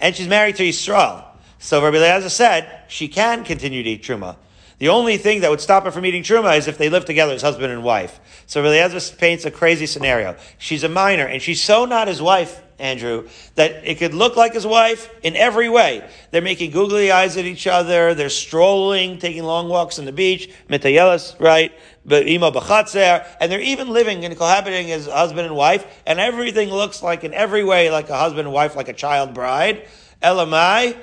and 0.00 0.16
she's 0.16 0.28
married 0.28 0.56
to 0.56 0.64
Yisrael? 0.64 1.24
So 1.58 1.82
Rabbi 1.82 1.96
Eliezer 1.96 2.30
said 2.30 2.84
she 2.88 3.08
can 3.08 3.44
continue 3.44 3.82
to 3.82 3.90
eat 3.90 4.02
truma. 4.02 4.36
The 4.78 4.88
only 4.90 5.16
thing 5.16 5.40
that 5.40 5.50
would 5.50 5.60
stop 5.60 5.84
her 5.84 5.90
from 5.90 6.04
eating 6.04 6.22
truma 6.22 6.58
is 6.58 6.68
if 6.68 6.76
they 6.76 6.90
live 6.90 7.06
together 7.06 7.32
as 7.32 7.42
husband 7.42 7.72
and 7.72 7.82
wife. 7.82 8.20
So 8.46 8.62
Eliezer 8.62 9.16
paints 9.16 9.44
a 9.46 9.50
crazy 9.50 9.86
scenario. 9.86 10.36
She's 10.58 10.84
a 10.84 10.88
minor, 10.88 11.26
and 11.26 11.40
she's 11.40 11.62
so 11.62 11.86
not 11.86 12.08
his 12.08 12.20
wife, 12.20 12.62
Andrew, 12.78 13.26
that 13.54 13.88
it 13.88 13.96
could 13.98 14.12
look 14.12 14.36
like 14.36 14.52
his 14.52 14.66
wife 14.66 15.08
in 15.22 15.34
every 15.34 15.70
way. 15.70 16.06
They're 16.30 16.42
making 16.42 16.72
googly 16.72 17.10
eyes 17.10 17.38
at 17.38 17.46
each 17.46 17.66
other. 17.66 18.14
They're 18.14 18.28
strolling, 18.28 19.18
taking 19.18 19.44
long 19.44 19.70
walks 19.70 19.98
on 19.98 20.04
the 20.04 20.12
beach. 20.12 20.50
Mitayelas, 20.68 21.40
right? 21.40 21.72
Ima 22.04 22.52
b'chatzer, 22.52 23.26
and 23.40 23.50
they're 23.50 23.60
even 23.60 23.88
living 23.88 24.26
and 24.26 24.36
cohabiting 24.36 24.92
as 24.92 25.06
husband 25.06 25.46
and 25.46 25.56
wife, 25.56 26.02
and 26.06 26.20
everything 26.20 26.68
looks 26.68 27.02
like 27.02 27.24
in 27.24 27.32
every 27.32 27.64
way 27.64 27.90
like 27.90 28.10
a 28.10 28.16
husband 28.16 28.46
and 28.46 28.52
wife, 28.52 28.76
like 28.76 28.88
a 28.88 28.92
child 28.92 29.32
bride. 29.32 29.88
Elamai, 30.22 30.96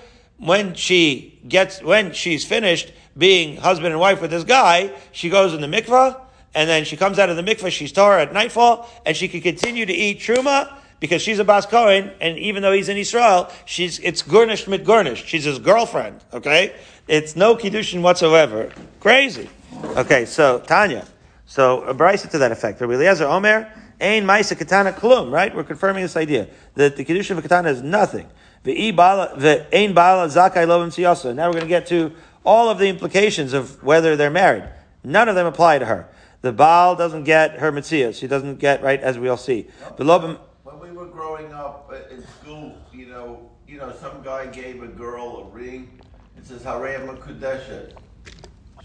when 0.45 0.73
she 0.73 1.39
gets, 1.47 1.81
when 1.81 2.13
she's 2.13 2.45
finished 2.45 2.91
being 3.17 3.57
husband 3.57 3.91
and 3.91 3.99
wife 3.99 4.21
with 4.21 4.31
this 4.31 4.43
guy, 4.43 4.91
she 5.11 5.29
goes 5.29 5.53
in 5.53 5.61
the 5.61 5.67
mikvah, 5.67 6.19
and 6.55 6.69
then 6.69 6.85
she 6.85 6.97
comes 6.97 7.19
out 7.19 7.29
of 7.29 7.35
the 7.35 7.43
mikvah, 7.43 7.71
she's 7.71 7.91
Torah 7.91 8.23
at 8.23 8.33
nightfall, 8.33 8.89
and 9.05 9.15
she 9.15 9.27
can 9.27 9.41
continue 9.41 9.85
to 9.85 9.93
eat 9.93 10.19
truma 10.19 10.77
because 10.99 11.21
she's 11.21 11.39
a 11.39 11.43
Bas 11.43 11.65
Cohen, 11.65 12.11
and 12.21 12.37
even 12.37 12.61
though 12.61 12.71
he's 12.71 12.89
in 12.89 12.97
Israel, 12.97 13.51
she's, 13.65 13.99
it's 13.99 14.21
gurnished 14.21 14.67
mit 14.67 14.85
gurnished. 14.85 15.27
She's 15.27 15.43
his 15.43 15.59
girlfriend, 15.59 16.23
okay? 16.33 16.75
It's 17.07 17.35
no 17.35 17.55
kiddushin 17.55 18.01
whatsoever. 18.01 18.71
Crazy. 18.99 19.49
Okay, 19.97 20.25
so, 20.25 20.59
Tanya. 20.59 21.05
So, 21.45 21.81
a 21.83 21.93
brisa 21.93 22.29
to 22.31 22.37
that 22.37 22.53
effect. 22.53 22.79
Rabbi 22.79 22.93
Eliezer 22.93 23.25
Omer, 23.25 23.69
Ein 23.99 24.25
Maisa 24.25 24.57
Katana 24.57 24.93
Klum, 24.93 25.31
right? 25.31 25.53
We're 25.53 25.65
confirming 25.65 26.03
this 26.03 26.15
idea 26.15 26.47
that 26.75 26.95
the 26.95 27.03
Kiddushin 27.03 27.37
of 27.37 27.43
Katana 27.43 27.69
is 27.69 27.81
nothing. 27.81 28.29
Ein 28.65 28.95
Bala 28.95 29.35
Zakai 29.35 30.65
Lovim 30.65 30.89
Siyasa. 30.89 31.35
Now 31.35 31.47
we're 31.47 31.53
going 31.53 31.65
to 31.65 31.69
get 31.69 31.87
to 31.87 32.13
all 32.45 32.69
of 32.69 32.77
the 32.77 32.87
implications 32.87 33.53
of 33.53 33.83
whether 33.83 34.15
they're 34.15 34.29
married. 34.29 34.69
None 35.03 35.27
of 35.27 35.35
them 35.35 35.45
apply 35.45 35.79
to 35.79 35.85
her. 35.85 36.09
The 36.41 36.51
Baal 36.51 36.95
doesn't 36.95 37.23
get 37.23 37.59
her 37.59 37.71
Mitzvah. 37.71 38.13
She 38.13 38.27
doesn't 38.27 38.59
get, 38.59 38.81
right, 38.83 38.99
as 38.99 39.17
we 39.17 39.29
all 39.29 39.37
see. 39.37 39.67
When 39.95 40.79
we 40.79 40.91
were 40.91 41.05
growing 41.05 41.53
up 41.53 41.89
uh, 41.91 42.13
in 42.13 42.25
school, 42.25 42.77
you 42.91 43.07
know, 43.07 43.49
you 43.67 43.77
know, 43.77 43.93
some 43.99 44.21
guy 44.21 44.47
gave 44.47 44.83
a 44.83 44.87
girl 44.87 45.37
a 45.37 45.55
ring. 45.55 45.99
It 46.37 46.45
says 46.45 46.63
Harem 46.63 47.17
Kudeshet. 47.17 47.93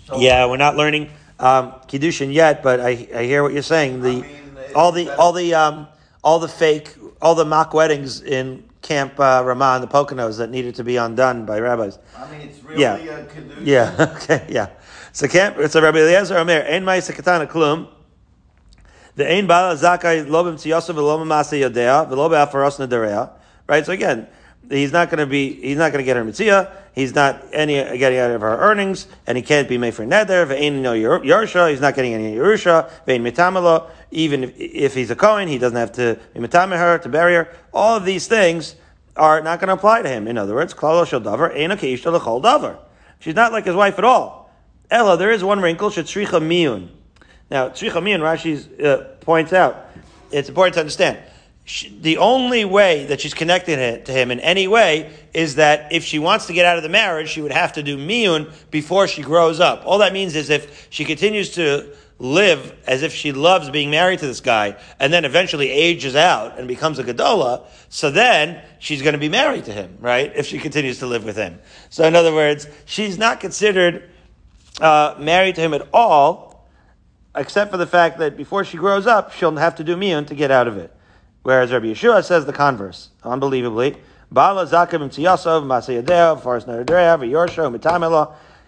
So, 0.06 0.20
yeah, 0.20 0.46
we're 0.46 0.56
not 0.56 0.76
learning 0.76 1.10
um, 1.38 1.72
kiddushin 1.88 2.32
yet, 2.32 2.62
but 2.62 2.80
I, 2.80 3.08
I 3.14 3.24
hear 3.24 3.42
what 3.42 3.52
you're 3.52 3.62
saying. 3.62 4.02
The 4.02 4.08
I 4.08 4.12
mean, 4.14 4.54
all 4.74 4.92
the 4.92 5.14
all 5.16 5.32
the 5.32 5.54
um, 5.54 5.88
all 6.22 6.38
the 6.38 6.48
fake 6.48 6.94
all 7.20 7.34
the 7.34 7.44
mock 7.44 7.74
weddings 7.74 8.22
in 8.22 8.67
Camp 8.82 9.18
uh, 9.18 9.42
Ramah 9.44 9.78
the 9.80 9.88
Poconos 9.88 10.38
that 10.38 10.50
needed 10.50 10.74
to 10.76 10.84
be 10.84 10.96
undone 10.96 11.44
by 11.44 11.58
rabbis. 11.58 11.98
I 12.16 12.30
mean, 12.30 12.42
it's 12.42 12.62
really 12.62 12.80
yeah. 12.80 13.26
Yeah. 13.60 14.14
Okay. 14.16 14.46
Yeah. 14.48 14.70
So 15.12 15.26
camp. 15.26 15.58
It's 15.58 15.74
a 15.74 15.82
Rabbi 15.82 15.98
Eliezer 15.98 16.38
Omer. 16.38 16.62
Ein 16.62 16.84
ma'isa 16.84 17.12
katana 17.14 17.46
klum. 17.46 17.88
The 19.16 19.28
ein 19.30 19.46
bala 19.46 19.74
zakai 19.74 20.28
lo 20.28 20.44
b'mtziyasu 20.44 20.94
v'lo 20.94 21.18
b'masa 21.18 21.58
yodea 21.60 22.08
v'lo 22.08 22.30
b'afaros 22.30 22.78
naderea. 22.78 23.32
Right. 23.66 23.84
So 23.84 23.92
again, 23.92 24.28
he's 24.70 24.92
not 24.92 25.10
going 25.10 25.18
to 25.18 25.26
be. 25.26 25.52
He's 25.54 25.78
not 25.78 25.92
going 25.92 26.02
to 26.02 26.04
get 26.04 26.16
her 26.16 26.24
mitzvah. 26.24 26.72
He's 26.94 27.14
not 27.14 27.44
any 27.52 27.74
getting 27.98 28.18
out 28.18 28.30
of 28.30 28.40
her 28.40 28.58
earnings, 28.58 29.06
and 29.26 29.36
he 29.36 29.42
can't 29.42 29.68
be 29.68 29.78
made 29.78 29.94
for 29.94 30.04
neder. 30.04 30.46
Ve'ein 30.46 30.80
no 30.80 30.92
yersha. 30.92 31.70
He's 31.70 31.80
not 31.80 31.94
getting 31.94 32.14
any 32.14 32.34
yerusha. 32.34 32.90
Ve'ein 33.06 33.22
mitamelo. 33.22 33.90
Even 34.10 34.44
if, 34.44 34.58
if, 34.58 34.94
he's 34.94 35.10
a 35.10 35.16
kohen, 35.16 35.48
he 35.48 35.58
doesn't 35.58 35.76
have 35.76 35.92
to 35.92 36.18
be 36.34 36.40
her 36.40 36.98
to 36.98 37.08
bury 37.08 37.34
her. 37.34 37.54
All 37.72 37.96
of 37.96 38.04
these 38.04 38.26
things 38.26 38.74
are 39.16 39.40
not 39.42 39.60
going 39.60 39.68
to 39.68 39.74
apply 39.74 40.02
to 40.02 40.08
him. 40.08 40.26
In 40.26 40.38
other 40.38 40.54
words, 40.54 40.74
klalo 40.74 41.06
shel 41.06 41.20
davar 41.20 41.54
lechol 41.54 42.42
davar. 42.42 42.78
She's 43.20 43.34
not 43.34 43.52
like 43.52 43.64
his 43.64 43.74
wife 43.74 43.98
at 43.98 44.04
all. 44.04 44.50
Ella, 44.90 45.16
there 45.16 45.30
is 45.30 45.44
one 45.44 45.60
wrinkle. 45.60 45.90
Shetzricha 45.90 46.40
miyun. 46.40 46.88
Now, 47.50 47.68
tzricha 47.68 48.02
miyun, 48.02 48.20
Rashi 48.20 48.84
uh, 48.84 49.04
points 49.20 49.52
out. 49.52 49.90
It's 50.30 50.48
important 50.48 50.74
to 50.74 50.80
understand 50.80 51.18
she, 51.68 51.90
the 52.00 52.16
only 52.16 52.64
way 52.64 53.04
that 53.06 53.20
she's 53.20 53.34
connected 53.34 54.06
to 54.06 54.12
him 54.12 54.30
in 54.30 54.40
any 54.40 54.66
way 54.66 55.12
is 55.34 55.56
that 55.56 55.92
if 55.92 56.02
she 56.02 56.18
wants 56.18 56.46
to 56.46 56.54
get 56.54 56.64
out 56.64 56.78
of 56.78 56.82
the 56.82 56.88
marriage, 56.88 57.28
she 57.28 57.42
would 57.42 57.52
have 57.52 57.74
to 57.74 57.82
do 57.82 57.98
miyun 57.98 58.50
before 58.70 59.06
she 59.06 59.20
grows 59.20 59.60
up. 59.60 59.82
All 59.84 59.98
that 59.98 60.14
means 60.14 60.34
is 60.34 60.48
if 60.48 60.88
she 60.88 61.04
continues 61.04 61.50
to 61.56 61.94
live 62.18 62.74
as 62.86 63.02
if 63.02 63.12
she 63.12 63.32
loves 63.32 63.68
being 63.68 63.90
married 63.90 64.20
to 64.20 64.26
this 64.26 64.40
guy, 64.40 64.78
and 64.98 65.12
then 65.12 65.26
eventually 65.26 65.68
ages 65.68 66.16
out 66.16 66.58
and 66.58 66.66
becomes 66.66 66.98
a 66.98 67.04
gadola, 67.04 67.66
so 67.90 68.10
then 68.10 68.64
she's 68.78 69.02
going 69.02 69.12
to 69.12 69.18
be 69.18 69.28
married 69.28 69.66
to 69.66 69.72
him, 69.72 69.98
right? 70.00 70.32
If 70.34 70.46
she 70.46 70.58
continues 70.58 71.00
to 71.00 71.06
live 71.06 71.22
with 71.22 71.36
him. 71.36 71.60
So 71.90 72.04
in 72.04 72.16
other 72.16 72.32
words, 72.32 72.66
she's 72.86 73.18
not 73.18 73.40
considered 73.40 74.08
uh, 74.80 75.16
married 75.18 75.56
to 75.56 75.60
him 75.60 75.74
at 75.74 75.86
all, 75.92 76.66
except 77.36 77.70
for 77.70 77.76
the 77.76 77.86
fact 77.86 78.18
that 78.20 78.38
before 78.38 78.64
she 78.64 78.78
grows 78.78 79.06
up, 79.06 79.32
she'll 79.32 79.54
have 79.56 79.76
to 79.76 79.84
do 79.84 79.96
miyun 79.96 80.26
to 80.28 80.34
get 80.34 80.50
out 80.50 80.66
of 80.66 80.78
it. 80.78 80.94
Whereas 81.42 81.72
Rabbi 81.72 81.86
Yeshua 81.86 82.24
says 82.24 82.46
the 82.46 82.52
converse, 82.52 83.10
unbelievably. 83.22 83.96
Zakim. 84.32 85.02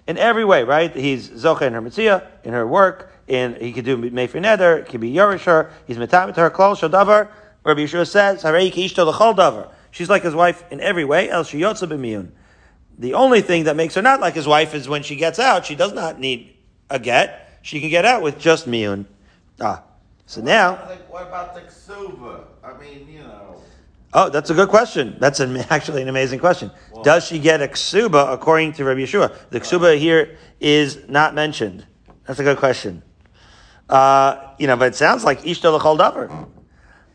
In 0.07 0.19
every 0.19 0.45
way, 0.45 0.65
right? 0.65 0.97
He's 0.97 1.29
zocha 1.31 1.63
in 1.63 1.73
her 1.75 1.81
mitzvah, 1.81 2.27
in 2.43 2.53
her 2.53 2.67
work, 2.67 3.13
in, 3.29 3.55
he 3.61 3.73
could 3.73 3.85
do 3.85 3.97
mefer 3.97 4.41
neder, 4.43 4.81
it 4.81 4.87
could 4.89 5.01
be 5.01 5.13
yorisher, 5.13 5.71
he's 5.87 5.99
mitamet 5.99 6.35
her 6.37 6.51
klal 6.51 6.75
shodavar. 6.75 7.29
Rabbi 7.63 7.81
Yeshua 7.81 8.09
says. 8.09 8.43
She's 9.93 10.09
like 10.09 10.23
his 10.23 10.35
wife 10.35 10.65
in 10.71 10.81
every 10.81 11.05
way, 11.05 11.29
el 11.31 11.45
shiyotza 11.45 11.89
b'miyun. 11.89 12.31
The 12.99 13.15
only 13.15 13.41
thing 13.41 13.65
that 13.65 13.77
makes 13.77 13.95
her 13.95 14.03
not 14.03 14.21
like 14.21 14.35
his 14.35 14.47
wife 14.47 14.75
is 14.75 14.89
when 14.89 15.03
she 15.03 15.17
gets 15.17 15.39
out, 15.39 15.67
she 15.67 15.75
does 15.75 15.93
not 15.93 16.19
need 16.19 16.57
a 16.89 16.99
get. 16.99 17.59
She 17.63 17.81
can 17.81 17.91
get 17.91 18.05
out 18.05 18.23
with 18.23 18.39
just 18.39 18.67
miyun. 18.69 19.07
Ah. 19.61 19.83
So 20.31 20.41
now. 20.41 20.77
What 21.09 21.27
about 21.27 21.57
the 21.57 21.63
ksuba? 21.63 22.45
I 22.63 22.79
mean, 22.79 23.09
you 23.09 23.19
know. 23.19 23.61
Oh, 24.13 24.29
that's 24.29 24.49
a 24.49 24.55
good 24.55 24.69
question. 24.69 25.17
That's 25.19 25.41
an, 25.41 25.57
actually 25.71 26.03
an 26.03 26.09
amazing 26.09 26.39
question. 26.39 26.71
Well, 26.93 27.03
Does 27.03 27.27
she 27.27 27.41
get 27.41 27.61
a 27.61 27.67
ksuba 27.67 28.33
according 28.33 28.75
to 28.75 28.85
Rabbi 28.85 29.01
Yeshua? 29.01 29.35
The 29.51 29.59
ksuba 29.59 29.99
here 29.99 30.39
is 30.61 31.01
not 31.09 31.35
mentioned. 31.35 31.85
That's 32.29 32.39
a 32.39 32.45
good 32.45 32.59
question. 32.59 33.03
Uh, 33.89 34.53
you 34.57 34.69
know, 34.69 34.77
but 34.77 34.93
it 34.93 34.95
sounds 34.95 35.25
like 35.25 35.43
ishta 35.43 35.77
l'chol 35.77 35.99
davar. 35.99 36.49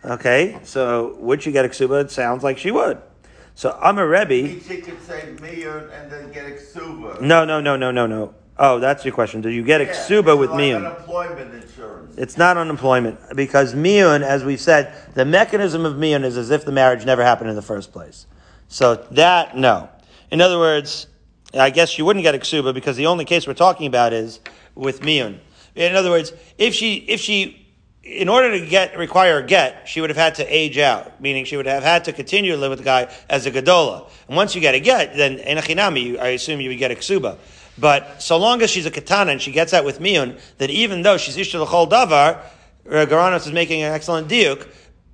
Okay, 0.04 0.60
so 0.64 1.16
would 1.22 1.42
she 1.42 1.54
get 1.54 1.64
a 1.64 1.70
ksuba? 1.70 2.04
It 2.04 2.12
sounds 2.12 2.44
like 2.44 2.58
she 2.58 2.70
would. 2.70 3.02
So 3.54 3.80
I'm 3.82 3.98
a 3.98 4.06
Rebbe. 4.06 4.60
She 4.60 4.82
could 4.82 5.02
say 5.04 5.22
and 5.30 5.40
then 5.40 6.34
get 6.34 6.48
a 6.48 6.52
ksuba. 6.52 7.22
No, 7.22 7.46
no, 7.46 7.62
no, 7.62 7.78
no, 7.78 7.92
no, 7.92 8.08
no. 8.08 8.34
Oh, 8.58 8.80
that's 8.80 9.04
your 9.04 9.14
question. 9.14 9.42
Do 9.42 9.50
you 9.50 9.64
get 9.64 9.82
a 9.82 9.86
ksuba 9.86 10.38
with 10.40 10.52
like 10.52 10.60
miyun? 10.60 12.18
It's 12.18 12.38
not 12.38 12.56
unemployment 12.56 13.36
because 13.36 13.74
miyun, 13.74 14.22
as 14.22 14.46
we 14.46 14.56
said, 14.56 14.94
the 15.14 15.26
mechanism 15.26 15.86
of 15.86 15.96
miyun 15.96 16.24
is 16.24 16.38
as 16.38 16.52
if 16.52 16.64
the 16.64 16.72
marriage 16.72 17.06
never 17.06 17.24
happened 17.24 17.50
in 17.50 17.58
the 17.58 17.62
first 17.62 17.92
place. 17.92 18.28
So 18.70 18.96
that 19.12 19.58
no. 19.58 19.90
In 20.32 20.40
other 20.40 20.58
words, 20.58 21.08
I 21.54 21.70
guess 21.70 21.98
you 21.98 22.06
wouldn't 22.06 22.24
get 22.24 22.34
a 22.34 22.40
ksuba 22.40 22.74
because 22.74 22.96
the 22.96 23.08
only 23.08 23.26
case 23.26 23.46
we're 23.46 23.54
talking 23.54 23.88
about 23.88 24.14
is 24.14 24.40
with 24.74 25.02
miyun. 25.02 25.40
In 25.76 25.96
other 25.96 26.10
words, 26.10 26.32
if 26.58 26.74
she 26.74 26.96
if 26.96 27.20
she 27.20 27.62
in 28.04 28.30
order 28.30 28.58
to 28.58 28.66
get 28.66 28.98
require 28.98 29.40
a 29.40 29.44
get, 29.46 29.88
she 29.90 30.00
would 30.00 30.10
have 30.10 30.18
had 30.18 30.36
to 30.36 30.46
age 30.46 30.78
out, 30.78 31.20
meaning 31.20 31.44
she 31.44 31.58
would 31.58 31.66
have 31.66 31.84
had 31.84 32.06
to 32.06 32.14
continue 32.14 32.52
to 32.52 32.58
live 32.58 32.70
with 32.70 32.80
the 32.80 32.86
guy 32.86 33.14
as 33.30 33.46
a 33.48 33.52
gadola. 33.52 34.10
And 34.28 34.38
once 34.38 34.56
you 34.56 34.62
get 34.62 34.76
a 34.76 34.80
get, 34.80 35.18
then 35.18 35.40
enachinami, 35.40 36.18
I 36.20 36.28
assume 36.30 36.62
you 36.62 36.70
would 36.70 36.78
get 36.78 36.92
a 36.92 36.96
ksuba. 36.96 37.38
But 37.78 38.22
so 38.22 38.38
long 38.38 38.62
as 38.62 38.70
she's 38.70 38.86
a 38.86 38.92
katana 38.92 39.32
and 39.32 39.42
she 39.42 39.52
gets 39.52 39.74
out 39.74 39.84
with 39.84 40.00
miyun, 40.00 40.40
that 40.58 40.70
even 40.70 41.02
though 41.02 41.18
she's 41.18 41.36
ishta 41.36 41.62
l'chol 41.62 41.90
davar, 41.90 42.40
uh, 42.88 43.06
Garanos 43.06 43.46
is 43.46 43.52
making 43.52 43.82
an 43.84 43.92
excellent 43.92 44.28
diuk, 44.30 44.68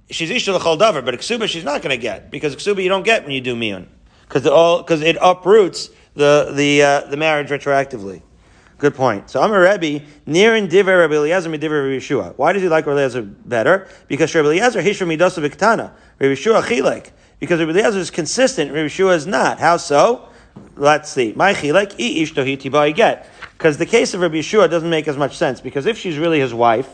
she's 0.10 0.30
ishta 0.30 0.54
l'chol 0.56 0.80
davar, 0.80 1.04
but 1.04 1.16
ksuba 1.16 1.48
she's 1.48 1.64
not 1.64 1.82
going 1.82 1.96
to 1.96 2.02
get, 2.02 2.30
because 2.30 2.56
ksuba 2.56 2.84
you 2.84 2.90
don't 2.90 3.04
get 3.04 3.24
when 3.24 3.32
you 3.32 3.42
do 3.42 3.56
miyun. 3.56 3.88
Because 4.28 4.44
because 4.44 5.02
it 5.02 5.18
uproots 5.22 5.90
the, 6.14 6.52
the, 6.56 6.84
uh, 6.84 7.02
the 7.10 7.18
marriage 7.18 7.50
retroactively. 7.50 8.22
Good 8.78 8.96
point. 8.96 9.30
So 9.30 9.40
I'm 9.42 9.52
a 9.52 9.60
Rebbe, 9.60 10.04
near 10.26 10.56
in 10.56 10.68
Diver 10.68 10.98
Rabbi 10.98 11.14
Eliezer 11.14 11.52
Midiver 11.52 11.84
Rabbi 11.84 12.00
Yeshua. 12.00 12.34
Why 12.38 12.52
does 12.52 12.64
he 12.64 12.68
like 12.68 12.88
Rabbi 12.88 13.00
Eliezer 13.00 13.22
better? 13.22 13.88
Because 14.08 14.34
Rabbi 14.34 14.48
Eliezer 14.48 14.82
Hishra 14.82 15.06
Midosa 15.06 15.48
B'Ktana. 15.48 15.92
Rabbi 16.18 16.34
Yeshua 16.34 16.64
Chilek. 16.64 17.12
Because 17.40 17.60
Rabbi 17.60 17.74
Eliezer 17.74 18.00
is 18.00 18.10
consistent, 18.10 18.72
Rabbi 18.72 18.88
Yeshua 18.88 19.16
is 19.16 19.28
not. 19.28 19.60
How 19.60 19.78
so? 19.78 20.28
Let's 20.76 21.10
see. 21.10 21.34
My 21.36 21.54
chilek 21.54 21.94
i 21.94 22.22
ishtohi 22.24 22.96
get. 22.96 23.30
Because 23.58 23.78
the 23.78 23.86
case 23.86 24.14
of 24.14 24.22
Rabbi 24.22 24.36
Yeshua 24.36 24.70
doesn't 24.70 24.90
make 24.90 25.08
as 25.08 25.18
much 25.18 25.38
sense. 25.38 25.62
Because 25.62 25.86
if 25.86 25.98
she's 25.98 26.18
really 26.18 26.40
his 26.40 26.54
wife, 26.54 26.90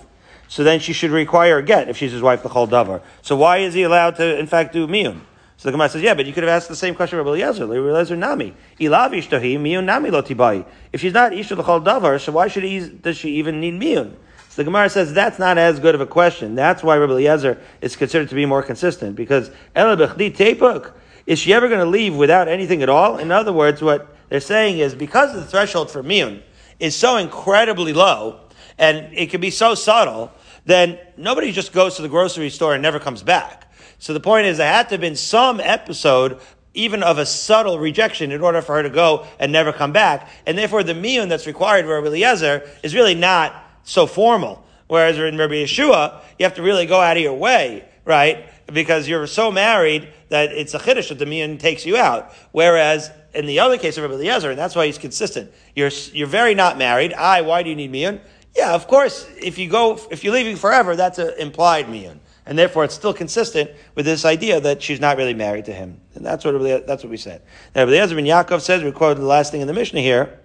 so 0.48 0.64
then 0.64 0.80
she 0.80 0.94
should 0.94 1.12
require 1.12 1.58
a 1.58 1.64
get 1.64 1.90
if 1.90 1.98
she's 1.98 2.12
his 2.12 2.22
wife, 2.22 2.44
the 2.44 2.50
whole 2.50 2.68
davar. 2.68 3.02
So 3.22 3.36
why 3.36 3.58
is 3.60 3.74
he 3.74 3.84
allowed 3.84 4.16
to, 4.18 4.40
in 4.40 4.48
fact, 4.48 4.74
do 4.74 4.88
miyun? 4.88 5.22
So 5.58 5.70
the 5.70 5.72
Gemara 5.72 5.90
says, 5.90 6.04
yeah, 6.04 6.14
but 6.14 6.26
you 6.26 6.34
could 6.34 6.44
have 6.44 6.52
asked 6.52 6.70
the 6.70 6.76
same 6.76 6.94
question 6.94 7.18
Rabbi 7.18 7.30
Eliezer. 7.30 7.66
Rabbi 7.66 7.90
Eliezer 7.90 8.16
nami. 8.16 8.54
Ilav 8.80 9.12
ishtohi 9.12 9.58
miyun 9.58 9.86
nami 9.86 10.10
lo 10.12 10.22
tibai. 10.22 10.66
If 10.94 11.02
she's 11.02 11.14
not 11.14 11.32
ishto 11.32 11.58
l'chol 11.58 11.84
davar, 11.84 12.22
so 12.22 12.32
why 12.32 12.48
should 12.48 12.64
he, 12.64 12.88
does 12.88 13.18
she 13.18 13.36
even 13.36 13.60
need 13.60 13.74
miyun? 13.82 14.14
So 14.50 14.62
the 14.62 14.66
Gemara 14.66 14.90
says 14.90 15.14
that's 15.14 15.40
not 15.40 15.58
as 15.58 15.80
good 15.80 15.96
of 15.96 16.02
a 16.02 16.06
question. 16.06 16.56
That's 16.56 16.84
why 16.84 16.98
Rabbi 16.98 17.14
Eliezer 17.14 17.60
is 17.82 17.96
considered 17.96 18.30
to 18.30 18.36
be 18.36 18.46
more 18.46 18.62
consistent. 18.62 19.16
Because 19.16 19.50
ela 19.76 19.98
bechdi 19.98 20.36
tepuk. 20.36 20.94
Is 21.28 21.40
she 21.40 21.54
ever 21.54 21.68
going 21.68 21.82
to 21.82 21.86
leave 21.86 22.16
without 22.16 22.48
anything 22.48 22.82
at 22.82 22.88
all? 22.88 23.18
In 23.18 23.34
other 23.34 23.52
words, 23.52 23.82
what 23.82 24.16
they're 24.30 24.40
saying 24.40 24.80
is 24.80 24.96
because 24.96 25.34
the 25.34 25.44
threshold 25.44 25.92
for 25.92 26.02
miyun 26.02 26.42
is 26.80 26.96
so 26.96 27.18
incredibly 27.18 27.92
low 27.92 28.40
and 28.78 29.14
it 29.14 29.30
can 29.30 29.42
be 29.42 29.50
so 29.50 29.76
subtle, 29.76 30.32
then 30.66 30.98
nobody 31.18 31.52
just 31.52 31.74
goes 31.74 31.98
to 31.98 32.02
the 32.02 32.08
grocery 32.08 32.50
store 32.50 32.74
and 32.74 32.82
never 32.82 32.98
comes 32.98 33.24
back. 33.24 33.70
So 34.00 34.14
the 34.14 34.22
point 34.22 34.48
is 34.48 34.58
there 34.58 34.72
had 34.72 34.88
to 34.90 34.94
have 34.94 35.02
been 35.02 35.18
some 35.18 35.60
episode 35.60 36.40
even 36.74 37.04
of 37.04 37.18
a 37.18 37.26
subtle 37.26 37.78
rejection 37.78 38.32
in 38.32 38.42
order 38.42 38.62
for 38.62 38.76
her 38.76 38.84
to 38.84 38.90
go 38.90 39.28
and 39.38 39.52
never 39.52 39.74
come 39.74 39.92
back. 39.92 40.30
And 40.46 40.58
therefore 40.58 40.84
the 40.84 40.94
miyun 40.94 41.28
that's 41.28 41.46
required 41.46 41.86
for 41.86 41.96
Rabbi 41.96 42.08
Eliezer 42.08 42.70
is 42.84 42.96
really 42.96 43.16
not 43.16 43.54
so 43.84 44.08
formal. 44.08 44.66
Whereas 44.88 45.18
in 45.18 45.38
Rabbi 45.38 45.56
Yeshua, 45.56 46.22
you 46.40 46.46
have 46.46 46.54
to 46.56 46.62
really 46.62 46.86
go 46.86 47.02
out 47.02 47.18
of 47.18 47.24
your 47.24 47.34
way, 47.34 47.84
right? 48.06 48.46
Because 48.72 49.10
you're 49.10 49.28
so 49.28 49.52
married 49.52 50.08
that 50.30 50.52
it's 50.52 50.74
a 50.74 50.80
chiddush 50.80 51.10
that 51.10 51.20
the 51.20 51.26
miyun 51.26 51.60
takes 51.60 51.86
you 51.86 51.98
out. 51.98 52.34
Whereas 52.52 53.12
in 53.34 53.46
the 53.46 53.60
other 53.60 53.78
case 53.78 53.98
of 53.98 54.04
Rabbi 54.04 54.16
Eliezer, 54.16 54.50
and 54.50 54.60
that's 54.60 54.76
why 54.76 54.86
he's 54.86 54.98
consistent. 54.98 55.52
You're, 55.76 55.92
you're 56.12 56.28
very 56.28 56.56
not 56.56 56.78
married. 56.78 57.14
I, 57.14 57.42
why 57.42 57.64
do 57.64 57.70
you 57.70 57.76
need 57.76 57.92
miyun? 57.92 58.20
Yeah, 58.56 58.74
of 58.74 58.88
course, 58.88 59.30
if 59.42 59.58
you 59.58 59.70
go, 59.70 60.00
if 60.10 60.24
you're 60.24 60.34
leaving 60.34 60.56
forever, 60.56 60.96
that's 60.96 61.20
an 61.20 61.34
implied 61.38 61.86
miyun. 61.86 62.20
And 62.46 62.58
therefore, 62.58 62.86
it's 62.86 62.96
still 62.96 63.14
consistent 63.14 63.72
with 63.94 64.06
this 64.06 64.24
idea 64.24 64.60
that 64.62 64.82
she's 64.82 65.02
not 65.02 65.18
really 65.18 65.34
married 65.34 65.66
to 65.66 65.74
him. 65.74 66.00
And 66.16 66.26
that's 66.26 66.46
what, 66.46 66.88
that's 66.88 67.04
what 67.04 67.12
we 67.12 67.18
said. 67.18 67.42
Now, 67.76 67.82
Rabbi 67.82 67.92
Eliezer 67.92 68.16
ben 68.16 68.26
Yaakov 68.26 68.62
says, 68.62 68.84
we 68.84 68.92
quoted 68.92 69.22
the 69.22 69.28
last 69.28 69.52
thing 69.52 69.62
in 69.62 69.68
the 69.68 69.74
Mishnah 69.74 70.00
here, 70.00 70.40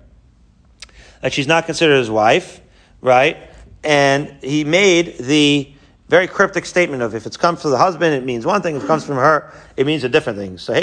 that 1.21 1.33
she's 1.33 1.47
not 1.47 1.65
considered 1.65 1.99
his 1.99 2.11
wife, 2.11 2.61
right? 3.01 3.37
And 3.85 4.37
he 4.43 4.65
made 4.65 5.19
the 5.19 5.72
very 6.13 6.27
cryptic 6.27 6.67
statement 6.67 7.03
of 7.03 7.15
if 7.15 7.25
it 7.25 7.39
comes 7.39 7.63
from 7.63 7.71
the 7.71 7.79
husband, 7.79 8.15
it 8.15 8.23
means 8.23 8.45
one 8.45 8.61
thing. 8.61 8.77
If 8.77 8.85
it 8.85 8.87
comes 8.87 9.03
from 9.03 9.17
her, 9.17 9.51
it 9.79 9.87
means 9.87 10.05
a 10.05 10.11
different 10.11 10.39
thing. 10.39 10.59
So, 10.59 10.75
what 10.75 10.83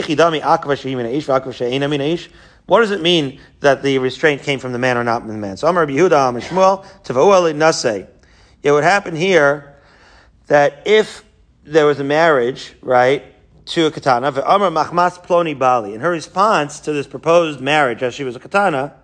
does 2.79 2.89
it 2.89 3.01
mean 3.01 3.39
that 3.59 3.83
the 3.83 3.99
restraint 3.99 4.41
came 4.41 4.57
from 4.57 4.71
the 4.71 4.79
man 4.79 4.97
or 4.97 5.03
not 5.03 5.21
from 5.21 5.27
the 5.27 5.37
man? 5.37 5.55
So, 5.55 5.67
Amar 5.67 5.85
Yehuda, 5.85 6.29
Amar 6.29 6.41
Shmuel, 6.41 6.83
Tava'uel 7.03 7.53
Nase. 7.53 8.07
It 8.63 8.71
would 8.71 8.83
happen 8.83 9.15
here 9.15 9.75
that 10.47 10.81
if 10.87 11.23
there 11.63 11.85
was 11.85 11.99
a 11.99 12.03
marriage, 12.03 12.73
right, 12.81 13.23
to 13.67 13.85
a 13.85 13.91
katana, 13.91 14.29
Amar 14.29 14.71
Machmas 14.71 15.23
Ploni 15.23 15.57
Bali, 15.57 15.93
in 15.93 16.01
her 16.01 16.09
response 16.09 16.79
to 16.79 16.91
this 16.91 17.05
proposed 17.05 17.61
marriage, 17.61 18.01
as 18.01 18.15
she 18.15 18.23
was 18.23 18.35
a 18.35 18.39
katana, 18.39 18.95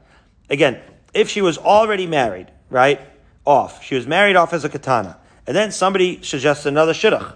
again, 0.49 0.81
if 1.13 1.29
she 1.29 1.43
was 1.43 1.59
already 1.59 2.07
married, 2.07 2.51
right, 2.71 2.99
off, 3.45 3.83
she 3.83 3.93
was 3.93 4.07
married 4.07 4.35
off 4.35 4.53
as 4.53 4.65
a 4.65 4.69
katana, 4.69 5.19
and 5.47 5.55
then 5.55 5.71
somebody 5.71 6.21
suggests 6.23 6.65
another 6.65 6.93
shidduch. 6.93 7.33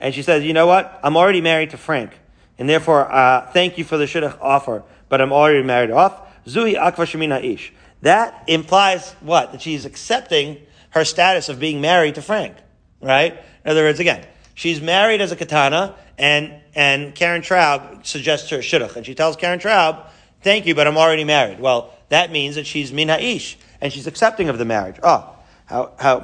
And 0.00 0.14
she 0.14 0.22
says, 0.22 0.44
you 0.44 0.52
know 0.52 0.66
what? 0.66 0.98
I'm 1.02 1.16
already 1.16 1.40
married 1.40 1.70
to 1.70 1.76
Frank. 1.76 2.18
And 2.58 2.68
therefore, 2.68 3.10
uh, 3.10 3.50
thank 3.52 3.78
you 3.78 3.84
for 3.84 3.96
the 3.96 4.06
shidduch 4.06 4.38
offer, 4.40 4.82
but 5.08 5.20
I'm 5.20 5.32
already 5.32 5.62
married 5.62 5.90
off. 5.90 6.20
Zui 6.46 6.74
akva 6.74 7.06
shemina 7.06 7.42
ish. 7.44 7.72
That 8.02 8.44
implies 8.46 9.12
what? 9.20 9.52
That 9.52 9.60
she's 9.60 9.84
accepting 9.84 10.58
her 10.90 11.04
status 11.04 11.48
of 11.48 11.60
being 11.60 11.80
married 11.80 12.14
to 12.16 12.22
Frank. 12.22 12.56
Right? 13.02 13.32
In 13.64 13.70
other 13.70 13.82
words, 13.82 14.00
again, 14.00 14.26
she's 14.54 14.80
married 14.80 15.20
as 15.20 15.32
a 15.32 15.36
katana, 15.36 15.94
and, 16.18 16.54
and 16.74 17.14
Karen 17.14 17.42
Traub 17.42 18.06
suggests 18.06 18.50
her 18.50 18.58
shidduch. 18.58 18.96
And 18.96 19.04
she 19.04 19.14
tells 19.14 19.36
Karen 19.36 19.58
Traub, 19.58 20.06
thank 20.42 20.66
you, 20.66 20.74
but 20.74 20.86
I'm 20.86 20.96
already 20.96 21.24
married. 21.24 21.60
Well, 21.60 21.94
that 22.08 22.30
means 22.30 22.56
that 22.56 22.66
she's 22.66 22.92
mina 22.92 23.16
ish, 23.16 23.58
and 23.80 23.92
she's 23.92 24.06
accepting 24.06 24.48
of 24.48 24.58
the 24.58 24.64
marriage. 24.64 24.96
Oh, 25.02 25.34
how, 25.70 25.92
how, 26.00 26.18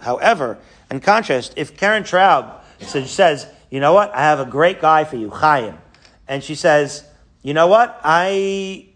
However, 0.00 0.58
in 0.90 1.00
contrast, 1.00 1.52
if 1.56 1.76
Karen 1.76 2.02
Traub 2.02 2.60
says, 2.80 3.46
you 3.68 3.78
know 3.78 3.92
what, 3.92 4.14
I 4.14 4.20
have 4.20 4.40
a 4.40 4.46
great 4.46 4.80
guy 4.80 5.04
for 5.04 5.16
you, 5.16 5.28
Chaim, 5.28 5.76
and 6.26 6.42
she 6.42 6.54
says, 6.54 7.04
you 7.42 7.52
know 7.52 7.66
what, 7.66 8.00
I 8.02 8.86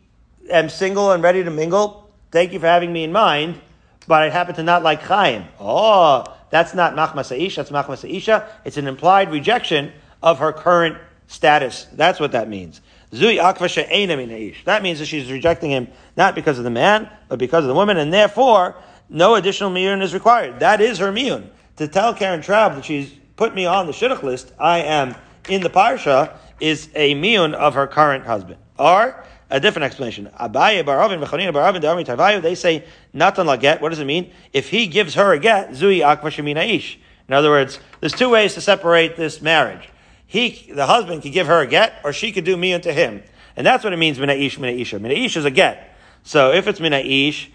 am 0.51 0.71
single 0.71 1.13
and 1.13 1.23
ready 1.23 1.45
to 1.45 1.51
mingle, 1.51 2.11
thank 2.31 2.55
you 2.55 2.59
for 2.59 2.67
having 2.67 2.91
me 2.91 3.05
in 3.05 3.13
mind, 3.13 3.61
but 4.09 4.23
I 4.23 4.31
happen 4.31 4.55
to 4.55 4.63
not 4.63 4.83
like 4.83 5.03
Chaim. 5.03 5.45
Oh, 5.61 6.25
that's 6.49 6.73
not 6.73 6.95
Machmas 6.95 7.39
Isha, 7.39 7.63
that's 7.63 7.71
Machmas 7.71 8.09
Isha. 8.09 8.49
It's 8.65 8.79
an 8.79 8.87
implied 8.87 9.31
rejection 9.31 9.93
of 10.23 10.39
her 10.39 10.55
current 10.55 10.97
status. 11.27 11.87
That's 11.93 12.19
what 12.19 12.33
that 12.33 12.49
means. 12.49 12.81
Zui 13.13 13.39
akva 13.39 14.65
That 14.65 14.83
means 14.83 14.99
that 14.99 15.07
she's 15.07 15.31
rejecting 15.31 15.71
him 15.71 15.89
not 16.17 16.35
because 16.35 16.59
of 16.59 16.65
the 16.65 16.71
man, 16.71 17.09
but 17.29 17.39
because 17.39 17.65
of 17.65 17.69
the 17.69 17.75
woman, 17.75 17.97
and 17.97 18.13
therefore 18.13 18.77
no 19.09 19.35
additional 19.35 19.71
miyun 19.71 20.03
is 20.03 20.15
required. 20.15 20.61
That 20.61 20.81
is 20.81 20.99
her 20.99 21.13
miyun. 21.13 21.49
To 21.77 21.89
tell 21.89 22.15
Karen 22.15 22.41
Traub 22.41 22.75
that 22.75 22.85
she's 22.85 23.13
put 23.37 23.55
me 23.55 23.67
on 23.67 23.87
the 23.87 23.93
shidduch 23.93 24.23
list, 24.23 24.53
I 24.59 24.79
am 24.79 25.15
in 25.49 25.61
the 25.61 25.71
parsha, 25.71 26.37
is 26.59 26.89
a 26.95 27.15
miyun 27.15 27.53
of 27.55 27.75
her 27.75 27.87
current 27.87 28.25
husband. 28.25 28.59
Or 28.79 29.25
a 29.51 29.61
different 29.61 29.85
explanation. 29.85 30.31
Abaye 30.41 30.85
baravin 30.85 31.25
v'chanina 31.25 31.53
baravin 31.53 31.81
da'armi 31.81 32.05
tavayu. 32.05 32.43
They 32.43 32.55
say 32.55 32.85
natan 33.13 33.47
la 33.47 33.57
get. 33.57 33.81
What 33.81 33.91
does 33.91 34.01
it 34.01 34.07
mean? 34.07 34.33
If 34.53 34.71
he 34.71 34.87
gives 34.87 35.15
her 35.15 35.33
a 35.33 35.39
get, 35.39 35.71
zui 35.71 35.99
akva 35.99 36.23
shemina 36.23 36.69
ish. 36.69 36.99
In 37.29 37.35
other 37.35 37.51
words, 37.51 37.79
there's 38.01 38.13
two 38.13 38.31
ways 38.31 38.55
to 38.55 38.61
separate 38.61 39.17
this 39.17 39.43
marriage. 39.43 39.89
He, 40.27 40.71
the 40.73 40.87
husband, 40.87 41.23
could 41.23 41.33
give 41.33 41.47
her 41.47 41.61
a 41.61 41.67
get, 41.67 42.01
or 42.05 42.13
she 42.13 42.33
could 42.33 42.45
do 42.45 42.57
me 42.57 42.73
into 42.73 42.93
him. 42.93 43.23
And 43.57 43.67
that's 43.67 43.85
what 43.85 43.93
it 43.93 43.97
means, 43.97 44.19
minaish, 44.19 44.59
minaisha. 44.59 45.01
Minaish 45.01 45.37
is 45.37 45.45
a 45.45 45.51
get. 45.51 45.96
So 46.27 46.53
if 46.53 46.67
it's 46.67 46.81
minaish, 46.81 47.51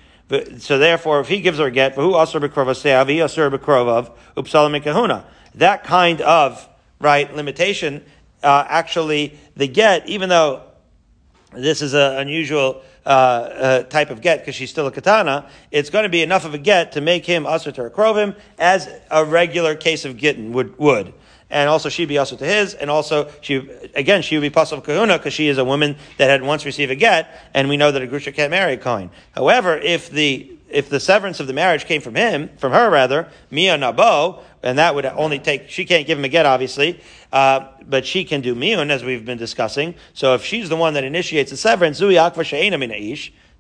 so 0.60 0.78
therefore, 0.80 1.20
if 1.20 1.28
he 1.28 1.42
gives 1.42 1.58
her 1.58 1.66
a 1.66 1.72
get, 1.72 1.94
who 1.96 2.14
asur 2.14 2.40
bekrova 2.40 2.74
se'avi, 2.74 3.18
asur 3.18 3.54
bekrovav, 3.54 4.14
upsalam 4.38 4.82
kahuna. 4.82 5.26
That 5.56 5.84
kind 5.84 6.22
of, 6.22 6.70
right, 7.02 7.32
limitation, 7.36 8.02
uh, 8.42 8.64
actually, 8.66 9.38
the 9.58 9.68
get, 9.68 10.08
even 10.08 10.30
though 10.30 10.64
this 11.52 11.82
is 11.82 11.94
an 11.94 12.16
unusual 12.16 12.82
uh, 13.06 13.10
uh, 13.10 13.84
type 13.84 14.10
of 14.10 14.22
get 14.22 14.40
because 14.40 14.56
she's 14.56 14.70
still 14.70 14.88
a 14.88 14.92
katana, 14.92 15.50
it's 15.70 15.90
going 15.90 16.04
to 16.04 16.10
be 16.10 16.22
enough 16.22 16.46
of 16.46 16.54
a 16.54 16.58
get 16.58 16.94
to 16.94 17.02
make 17.02 17.26
him 17.26 17.44
asur 17.44 17.74
to 17.74 18.36
as 18.58 18.88
a 19.10 19.26
regular 19.26 19.76
case 19.76 20.06
of 20.06 20.16
gittin 20.16 20.54
would. 20.54 20.80
would 20.80 21.14
and 21.52 21.70
also 21.70 21.90
she'd 21.90 22.08
be 22.08 22.18
also 22.18 22.36
to 22.36 22.46
his, 22.46 22.74
and 22.74 22.90
also 22.90 23.30
she 23.42 23.70
again 23.94 24.22
she 24.22 24.36
would 24.36 24.42
be 24.42 24.50
pasul 24.50 24.82
kahuna 24.82 25.18
because 25.18 25.34
she 25.34 25.48
is 25.48 25.58
a 25.58 25.66
woman 25.66 25.96
that 26.18 26.30
had 26.30 26.42
once 26.42 26.66
received 26.66 26.92
a 26.92 26.96
get, 26.96 27.50
and 27.54 27.70
we 27.70 27.78
know 27.78 27.92
that 27.92 28.02
a 28.02 28.08
grusha 28.08 28.34
can't 28.34 28.52
marry 28.52 28.74
a 28.74 28.78
kohen. 28.78 29.12
However, 29.34 29.78
if 29.78 30.10
the 30.10 30.58
if 30.72 30.90
the 30.90 31.00
severance 31.00 31.40
of 31.40 31.48
the 31.48 31.54
marriage 31.54 31.86
came 31.86 32.02
from 32.02 32.16
him, 32.16 32.50
from 32.58 32.72
her 32.72 32.90
rather, 32.90 33.28
Mia 33.50 33.78
Nabo, 33.78 34.42
and 34.64 34.78
that 34.78 34.96
would 34.96 35.06
only 35.06 35.38
take, 35.38 35.70
she 35.70 35.86
can't 35.86 36.08
give 36.08 36.18
him 36.18 36.26
a 36.26 36.30
get, 36.30 36.46
obviously, 36.46 37.02
uh, 37.34 37.68
but 37.86 38.06
she 38.06 38.24
can 38.24 38.40
do 38.42 38.56
Miyun, 38.56 38.90
as 38.90 39.04
we've 39.04 39.26
been 39.26 39.38
discussing. 39.38 39.96
So 40.14 40.34
if 40.34 40.46
she's 40.46 40.70
the 40.70 40.78
one 40.78 40.94
that 40.94 41.04
initiates 41.04 41.52
the 41.52 41.58
severance, 41.58 42.00
Zui 42.00 42.14
Akva 42.14 42.46
She'ena 42.46 42.78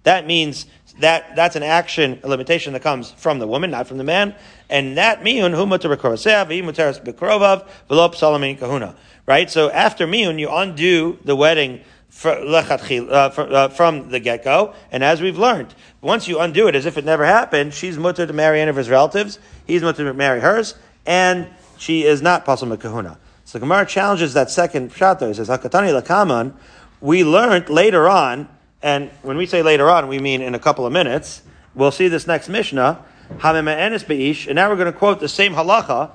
that 0.03 0.25
means 0.25 0.65
that 0.99 1.35
that's 1.35 1.55
an 1.55 1.63
action, 1.63 2.19
a 2.23 2.27
limitation 2.27 2.73
that 2.73 2.81
comes 2.81 3.11
from 3.11 3.39
the 3.39 3.47
woman, 3.47 3.71
not 3.71 3.87
from 3.87 3.97
the 3.97 4.03
man. 4.03 4.35
And 4.71 4.97
that 4.97 5.21
miyun 5.21 5.53
humut 5.53 5.81
bekrovav 5.81 7.67
v'lo 7.89 8.13
psalamin 8.13 8.57
kahuna. 8.57 8.95
Right. 9.27 9.49
So 9.51 9.69
after 9.69 10.07
miyun, 10.07 10.39
you 10.39 10.49
undo 10.49 11.19
the 11.23 11.35
wedding 11.35 11.81
uh, 12.25 12.29
uh, 12.29 13.67
from 13.69 14.09
the 14.09 14.19
get 14.19 14.43
go. 14.43 14.73
And 14.91 15.03
as 15.03 15.21
we've 15.21 15.37
learned, 15.37 15.75
once 16.01 16.27
you 16.27 16.39
undo 16.39 16.67
it 16.67 16.75
as 16.75 16.85
if 16.85 16.97
it 16.97 17.05
never 17.05 17.25
happened, 17.25 17.73
she's 17.73 17.97
mutter 17.97 18.25
to 18.25 18.33
marry 18.33 18.59
any 18.59 18.69
of 18.69 18.75
his 18.75 18.89
relatives. 18.89 19.37
He's 19.67 19.83
mutter 19.83 20.03
to 20.05 20.13
marry 20.13 20.41
hers, 20.41 20.75
and 21.05 21.47
she 21.77 22.03
is 22.03 22.21
not 22.21 22.45
pasul 22.45 22.75
kahuna. 22.79 23.19
So 23.45 23.59
Gemara 23.59 23.85
challenges 23.85 24.33
that 24.33 24.49
second 24.49 24.91
shot 24.93 25.19
though. 25.19 25.27
He 25.27 25.33
says, 25.33 25.49
Hakatani 25.49 26.01
lakaman. 26.01 26.53
We 27.01 27.23
learned 27.23 27.69
later 27.69 28.07
on 28.07 28.47
and 28.81 29.11
when 29.21 29.37
we 29.37 29.45
say 29.45 29.61
later 29.61 29.89
on, 29.89 30.07
we 30.07 30.19
mean 30.19 30.41
in 30.41 30.55
a 30.55 30.59
couple 30.59 30.85
of 30.85 30.93
minutes. 30.93 31.43
We'll 31.75 31.91
see 31.91 32.07
this 32.07 32.25
next 32.27 32.49
Mishnah. 32.49 33.03
And 33.39 34.55
now 34.55 34.69
we're 34.69 34.75
going 34.75 34.91
to 34.91 34.97
quote 34.97 35.19
the 35.19 35.29
same 35.29 35.53
halacha, 35.53 36.11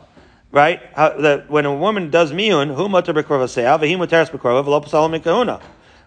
right? 0.53 0.81
How, 0.95 1.11
that 1.21 1.51
when 1.51 1.67
a 1.67 1.75
woman 1.75 2.11
does 2.11 2.33
miyun, 2.33 2.69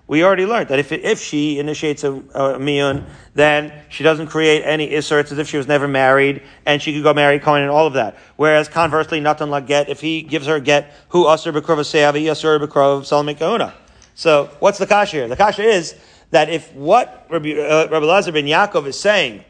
we 0.08 0.24
already 0.24 0.46
learned 0.48 0.70
that 0.70 0.80
if, 0.80 0.92
if 0.92 1.22
she 1.22 1.60
initiates 1.60 2.04
a, 2.04 2.12
a 2.14 2.58
miyun, 2.58 3.06
then 3.36 3.72
she 3.90 4.04
doesn't 4.04 4.28
create 4.28 4.64
any 4.64 4.90
isser. 4.90 5.20
It's 5.20 5.32
as 5.32 5.38
if 5.38 5.48
she 5.48 5.58
was 5.58 5.68
never 5.68 5.88
married, 5.88 6.42
and 6.66 6.82
she 6.82 6.94
could 6.94 7.04
go 7.04 7.14
marry 7.14 7.40
Cohen 7.40 7.62
and 7.62 7.70
all 7.70 7.86
of 7.86 7.94
that. 7.94 8.18
Whereas 8.36 8.68
conversely, 8.68 9.20
nothing 9.20 9.52
like 9.52 9.68
get, 9.68 9.88
if 9.88 10.02
he 10.02 10.24
gives 10.24 10.48
her 10.48 10.56
a 10.56 10.62
get, 10.62 10.92
who 11.10 11.26
asr 11.26 11.54
bekrova 11.54 11.86
se'av, 11.86 12.16
asr 12.16 12.60
bekrov 12.60 13.06
salam 13.06 13.36
kahuna. 13.36 13.76
So 14.16 14.50
what's 14.60 14.80
the 14.80 14.88
kasha 14.88 15.18
here? 15.18 15.28
The 15.28 15.36
kasha 15.36 15.62
is 15.62 15.96
that 16.32 16.50
if 16.50 16.74
what 16.74 17.28
Rabbi, 17.30 17.52
uh, 17.52 17.88
Rabbi 17.90 18.06
Lazar 18.06 18.32
ben 18.32 18.46
Yaakov 18.46 18.88
is 18.88 19.00
saying 19.00 19.44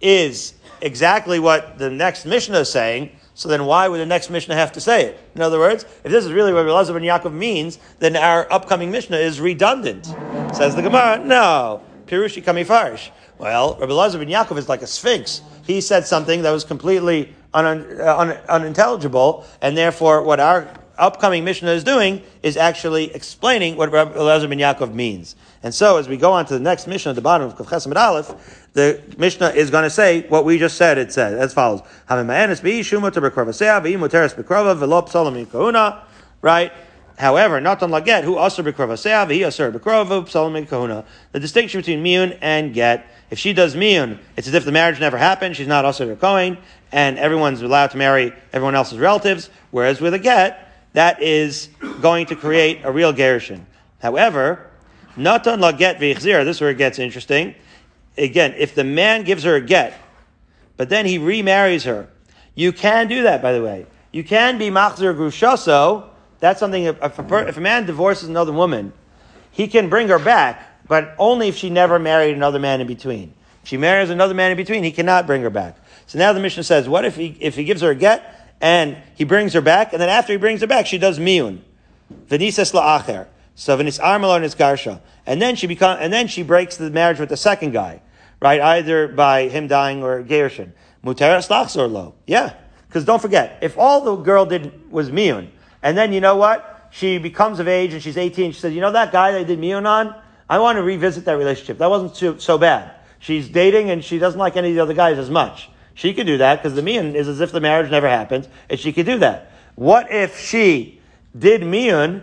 is 0.00 0.54
exactly 0.82 1.38
what 1.38 1.78
the 1.78 1.90
next 1.90 2.26
Mishnah 2.26 2.60
is 2.60 2.70
saying, 2.70 3.10
so 3.34 3.48
then 3.48 3.64
why 3.64 3.88
would 3.88 3.98
the 3.98 4.06
next 4.06 4.30
Mishnah 4.30 4.54
have 4.54 4.72
to 4.72 4.80
say 4.80 5.06
it? 5.06 5.20
In 5.34 5.42
other 5.42 5.58
words, 5.58 5.84
if 6.04 6.10
this 6.10 6.24
is 6.24 6.32
really 6.32 6.52
what 6.52 6.64
Rabbi 6.64 6.74
Lazar 6.74 6.92
ben 6.92 7.02
Yaakov 7.02 7.32
means, 7.32 7.78
then 7.98 8.16
our 8.16 8.50
upcoming 8.52 8.90
Mishnah 8.90 9.16
is 9.16 9.40
redundant. 9.40 10.06
Says 10.54 10.74
the 10.76 10.82
Gemara, 10.82 11.18
no. 11.24 11.82
Pirushi 12.06 12.42
kamifarish. 12.42 13.10
Well, 13.38 13.76
Rabbi 13.80 13.92
Lazar 13.92 14.18
ben 14.18 14.28
Yaakov 14.28 14.58
is 14.58 14.68
like 14.68 14.82
a 14.82 14.86
sphinx. 14.86 15.42
He 15.64 15.80
said 15.80 16.06
something 16.06 16.42
that 16.42 16.50
was 16.50 16.64
completely 16.64 17.34
un- 17.54 18.00
un- 18.00 18.38
unintelligible, 18.48 19.46
and 19.62 19.76
therefore 19.76 20.22
what 20.22 20.40
our 20.40 20.68
upcoming 21.00 21.44
Mishnah 21.44 21.70
is 21.70 21.84
doing 21.84 22.22
is 22.42 22.56
actually 22.56 23.14
explaining 23.14 23.76
what 23.76 23.90
Rabbi 23.90 24.12
Elazar 24.12 24.48
ben 24.48 24.58
Yaakov 24.58 24.94
means. 24.94 25.36
And 25.62 25.74
so, 25.74 25.96
as 25.98 26.08
we 26.08 26.16
go 26.16 26.32
on 26.32 26.46
to 26.46 26.54
the 26.54 26.60
next 26.60 26.86
Mishnah 26.86 27.10
at 27.10 27.14
the 27.14 27.22
bottom 27.22 27.48
of 27.48 27.56
Kaf 27.56 27.86
Aleph, 27.86 28.68
the 28.72 29.00
Mishnah 29.18 29.50
is 29.50 29.70
going 29.70 29.84
to 29.84 29.90
say 29.90 30.22
what 30.28 30.44
we 30.44 30.58
just 30.58 30.76
said. 30.76 30.98
It 30.98 31.12
says 31.12 31.34
as 31.34 31.52
follows: 31.52 31.82
Right. 36.42 36.72
However, 37.20 37.60
not 37.60 37.82
on 37.82 37.90
laget, 37.90 38.24
who 38.24 38.36
asur 38.36 38.72
b'krovaseah, 38.72 39.30
he 39.30 39.40
asur 39.40 39.70
b'krova, 39.70 40.22
psalim 40.22 40.66
kahuna. 40.66 41.04
The 41.32 41.40
distinction 41.40 41.80
between 41.80 42.02
miyun 42.02 42.38
and 42.40 42.72
get, 42.72 43.06
if 43.28 43.38
she 43.38 43.52
does 43.52 43.74
miyun, 43.74 44.18
it's 44.38 44.48
as 44.48 44.54
if 44.54 44.64
the 44.64 44.72
marriage 44.72 44.98
never 45.00 45.18
happened, 45.18 45.54
she's 45.54 45.68
not 45.68 45.84
asur 45.84 46.18
kohen, 46.18 46.56
and 46.92 47.18
everyone's 47.18 47.60
allowed 47.60 47.90
to 47.90 47.98
marry 47.98 48.32
everyone 48.54 48.74
else's 48.74 48.98
relatives, 48.98 49.50
whereas 49.70 50.00
with 50.00 50.14
a 50.14 50.18
get, 50.18 50.69
that 50.92 51.22
is 51.22 51.68
going 52.00 52.26
to 52.26 52.36
create 52.36 52.80
a 52.84 52.90
real 52.90 53.12
gerushin. 53.12 53.64
However, 54.00 54.70
natan 55.16 55.60
la 55.60 55.72
get. 55.72 56.00
This 56.00 56.24
is 56.24 56.60
where 56.60 56.70
it 56.70 56.78
gets 56.78 56.98
interesting. 56.98 57.54
Again, 58.18 58.54
if 58.56 58.74
the 58.74 58.84
man 58.84 59.24
gives 59.24 59.44
her 59.44 59.56
a 59.56 59.60
get, 59.60 59.94
but 60.76 60.88
then 60.88 61.06
he 61.06 61.18
remarries 61.18 61.84
her, 61.84 62.08
you 62.54 62.72
can 62.72 63.08
do 63.08 63.22
that. 63.22 63.40
By 63.42 63.52
the 63.52 63.62
way, 63.62 63.86
you 64.12 64.24
can 64.24 64.58
be 64.58 64.70
machzir 64.70 65.14
grushaso. 65.14 66.08
That's 66.40 66.58
something. 66.58 66.84
If 66.84 67.00
a, 67.00 67.48
if 67.48 67.56
a 67.56 67.60
man 67.60 67.86
divorces 67.86 68.28
another 68.28 68.52
woman, 68.52 68.92
he 69.50 69.68
can 69.68 69.88
bring 69.88 70.08
her 70.08 70.18
back, 70.18 70.86
but 70.88 71.14
only 71.18 71.48
if 71.48 71.56
she 71.56 71.70
never 71.70 71.98
married 71.98 72.34
another 72.34 72.58
man 72.58 72.80
in 72.80 72.86
between. 72.86 73.34
If 73.62 73.68
she 73.68 73.76
marries 73.76 74.10
another 74.10 74.34
man 74.34 74.50
in 74.50 74.56
between, 74.56 74.82
he 74.82 74.90
cannot 74.90 75.26
bring 75.26 75.42
her 75.42 75.50
back. 75.50 75.76
So 76.06 76.18
now 76.18 76.32
the 76.32 76.40
mission 76.40 76.62
says, 76.62 76.88
what 76.88 77.04
if 77.04 77.14
he 77.14 77.36
if 77.40 77.54
he 77.56 77.64
gives 77.64 77.82
her 77.82 77.90
a 77.90 77.94
get 77.94 78.39
and 78.60 78.96
he 79.14 79.24
brings 79.24 79.52
her 79.54 79.60
back, 79.60 79.92
and 79.92 80.00
then 80.00 80.08
after 80.08 80.32
he 80.32 80.38
brings 80.38 80.60
her 80.60 80.66
back, 80.66 80.86
she 80.86 80.98
does 80.98 81.18
miyun, 81.18 81.60
v'nisas 82.28 82.72
la'acher. 82.72 83.26
So 83.54 83.76
v'nis 83.76 84.00
armelo 84.00 84.36
and 84.36 84.44
garsha, 84.44 85.00
and 85.26 85.40
then 85.40 85.56
she 85.56 85.66
become 85.66 85.98
and 86.00 86.12
then 86.12 86.26
she 86.28 86.42
breaks 86.42 86.76
the 86.76 86.90
marriage 86.90 87.18
with 87.18 87.28
the 87.28 87.36
second 87.36 87.72
guy, 87.72 88.02
right? 88.40 88.60
Either 88.60 89.08
by 89.08 89.48
him 89.48 89.66
dying 89.66 90.02
or 90.02 90.22
gershon. 90.22 90.72
Muteras 91.04 91.48
lachzor 91.48 91.90
lo. 91.90 92.14
Yeah, 92.26 92.54
because 92.88 93.04
don't 93.04 93.20
forget, 93.20 93.58
if 93.62 93.78
all 93.78 94.00
the 94.02 94.16
girl 94.16 94.46
did 94.46 94.90
was 94.90 95.10
miyun, 95.10 95.48
and 95.82 95.96
then 95.96 96.12
you 96.12 96.20
know 96.20 96.36
what? 96.36 96.88
She 96.90 97.18
becomes 97.18 97.60
of 97.60 97.68
age 97.68 97.92
and 97.92 98.02
she's 98.02 98.16
18. 98.16 98.52
She 98.52 98.60
says, 98.60 98.74
you 98.74 98.80
know 98.80 98.92
that 98.92 99.12
guy 99.12 99.32
that 99.32 99.40
I 99.40 99.44
did 99.44 99.58
miyun 99.58 99.86
on? 99.86 100.14
I 100.48 100.58
want 100.58 100.76
to 100.76 100.82
revisit 100.82 101.24
that 101.26 101.38
relationship. 101.38 101.78
That 101.78 101.88
wasn't 101.88 102.14
too, 102.14 102.38
so 102.40 102.58
bad. 102.58 102.92
She's 103.20 103.48
dating 103.48 103.90
and 103.90 104.04
she 104.04 104.18
doesn't 104.18 104.38
like 104.38 104.56
any 104.56 104.70
of 104.70 104.74
the 104.74 104.82
other 104.82 104.94
guys 104.94 105.18
as 105.18 105.30
much. 105.30 105.70
She 106.00 106.14
could 106.14 106.26
do 106.26 106.38
that 106.38 106.62
because 106.62 106.74
the 106.74 106.80
miyun 106.80 107.14
is 107.14 107.28
as 107.28 107.42
if 107.42 107.52
the 107.52 107.60
marriage 107.60 107.90
never 107.90 108.08
happened, 108.08 108.48
and 108.70 108.80
she 108.80 108.90
could 108.90 109.04
do 109.04 109.18
that. 109.18 109.52
What 109.74 110.10
if 110.10 110.40
she 110.40 110.98
did 111.38 111.60
miyun, 111.60 112.22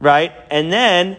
right, 0.00 0.32
and 0.50 0.72
then, 0.72 1.18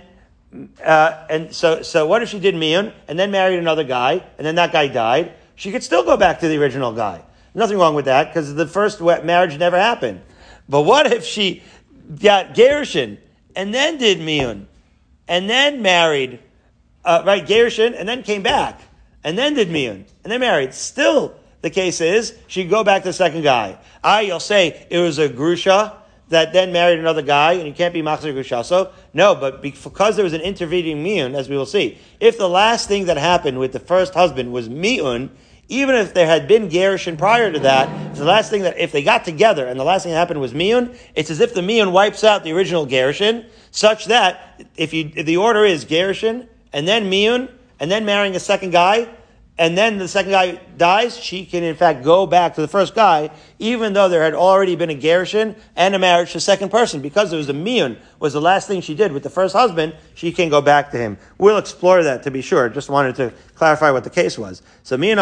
uh, 0.84 1.26
and 1.30 1.56
so, 1.56 1.82
so 1.82 2.06
what 2.06 2.22
if 2.22 2.28
she 2.28 2.42
did 2.42 2.56
miyun 2.56 2.92
and 3.08 3.18
then 3.18 3.32
married 3.32 3.58
another 3.58 3.86
guy, 3.86 4.22
and 4.38 4.46
then 4.46 4.56
that 4.56 4.74
guy 4.74 4.88
died? 4.88 5.32
She 5.56 5.72
could 5.72 5.82
still 5.82 6.04
go 6.04 6.18
back 6.18 6.42
to 6.42 6.50
the 6.50 6.58
original 6.58 6.92
guy. 6.92 7.22
Nothing 7.56 7.78
wrong 7.78 7.96
with 7.96 8.04
that 8.04 8.28
because 8.28 8.54
the 8.54 8.68
first 8.68 9.00
marriage 9.00 9.58
never 9.58 9.80
happened. 9.80 10.24
But 10.68 10.82
what 10.82 11.10
if 11.10 11.24
she 11.24 11.64
got 12.22 12.54
Gershon 12.54 13.18
and 13.56 13.74
then 13.74 13.98
did 13.98 14.18
miyun 14.18 14.66
and 15.30 15.50
then 15.50 15.82
married, 15.82 16.40
uh, 17.06 17.24
right, 17.26 17.48
Gershon 17.48 17.94
and 17.94 18.10
then 18.10 18.24
came 18.24 18.44
back 18.44 18.82
and 19.24 19.38
then 19.38 19.54
did 19.54 19.70
miyun 19.70 20.04
and 20.26 20.34
then 20.34 20.42
married? 20.42 20.74
Still, 20.74 21.36
the 21.64 21.70
case 21.70 22.02
is 22.02 22.38
she'd 22.48 22.70
go 22.70 22.84
back 22.84 23.02
to 23.02 23.10
the 23.10 23.14
second 23.14 23.42
guy. 23.42 23.80
I, 24.04 24.22
you'll 24.22 24.42
say 24.42 24.86
it 24.90 25.00
was 25.00 25.18
a 25.18 25.30
grusha 25.30 25.96
that 26.28 26.52
then 26.52 26.74
married 26.74 27.00
another 27.00 27.22
guy, 27.22 27.54
and 27.54 27.66
you 27.66 27.74
can't 27.74 27.94
be 27.94 28.02
machzir 28.02 28.34
grushaso. 28.34 28.92
No, 29.14 29.34
but 29.34 29.62
because 29.62 30.16
there 30.18 30.26
was 30.26 30.34
an 30.34 30.42
intervening 30.42 31.04
miyun, 31.04 31.36
as 31.36 31.48
we 31.48 31.56
will 31.56 31.66
see, 31.66 31.98
if 32.20 32.38
the 32.38 32.50
last 32.50 32.90
thing 32.90 33.06
that 33.06 33.18
happened 33.18 33.60
with 33.60 33.72
the 33.72 33.80
first 33.80 34.14
husband 34.14 34.52
was 34.52 34.68
miyun, 34.68 35.30
even 35.70 35.96
if 35.96 36.14
there 36.14 36.28
had 36.28 36.50
been 36.50 36.68
gerushin 36.68 37.18
prior 37.18 37.50
to 37.50 37.60
that, 37.60 38.14
the 38.16 38.26
last 38.26 38.50
thing 38.50 38.64
that 38.64 38.78
if 38.78 38.92
they 38.92 39.02
got 39.02 39.24
together 39.24 39.66
and 39.66 39.80
the 39.80 39.86
last 39.86 40.04
thing 40.04 40.12
that 40.12 40.20
happened 40.20 40.42
was 40.42 40.54
miyun, 40.54 40.98
it's 41.16 41.30
as 41.30 41.40
if 41.40 41.54
the 41.54 41.62
miyun 41.62 41.94
wipes 41.94 42.26
out 42.26 42.44
the 42.44 42.52
original 42.52 42.86
gerushin, 42.86 43.46
such 43.72 44.06
that 44.06 44.62
if 44.76 44.94
you 44.94 45.12
if 45.16 45.26
the 45.26 45.38
order 45.38 45.64
is 45.64 45.86
gerushin 45.86 46.48
and 46.74 46.86
then 46.86 47.10
miyun 47.10 47.50
and 47.80 47.90
then 47.90 48.04
marrying 48.04 48.36
a 48.36 48.40
second 48.40 48.72
guy, 48.72 49.08
and 49.56 49.78
then 49.78 50.00
the 50.00 50.08
second 50.08 50.32
guy 50.32 50.60
dies, 50.78 51.16
she 51.16 51.46
can 51.46 51.64
in 51.64 51.76
fact 51.76 52.04
go 52.04 52.26
back 52.26 52.56
to 52.56 52.62
the 52.62 52.68
first 52.68 52.96
guy, 52.96 53.30
even 53.60 53.94
though 53.94 54.10
there 54.10 54.24
had 54.24 54.34
already 54.34 54.76
been 54.76 54.90
a 54.90 54.96
gerushin 54.96 55.56
and 55.76 55.94
a 55.94 56.00
marriage 56.00 56.30
to 56.30 56.38
the 56.38 56.42
second 56.42 56.70
person. 56.70 57.02
Because 57.02 57.32
it 57.32 57.38
was 57.38 57.50
a 57.50 57.54
miyun, 57.54 57.98
was 58.20 58.34
the 58.34 58.42
last 58.42 58.68
thing 58.68 58.82
she 58.82 58.96
did 58.96 59.12
with 59.12 59.22
the 59.22 59.30
first 59.30 59.56
husband, 59.56 59.96
she 60.16 60.32
can 60.32 60.50
go 60.50 60.60
back 60.60 60.90
to 60.92 60.98
him. 60.98 61.20
We'll 61.38 61.60
explore 61.60 62.02
that 62.02 62.24
to 62.24 62.32
be 62.32 62.42
sure. 62.42 62.68
Just 62.68 62.90
wanted 62.90 63.16
to 63.18 63.32
clarify 63.54 63.92
what 63.92 64.04
the 64.04 64.10
case 64.10 64.40
was. 64.40 64.64
So 64.82 64.98
miyun 64.98 65.18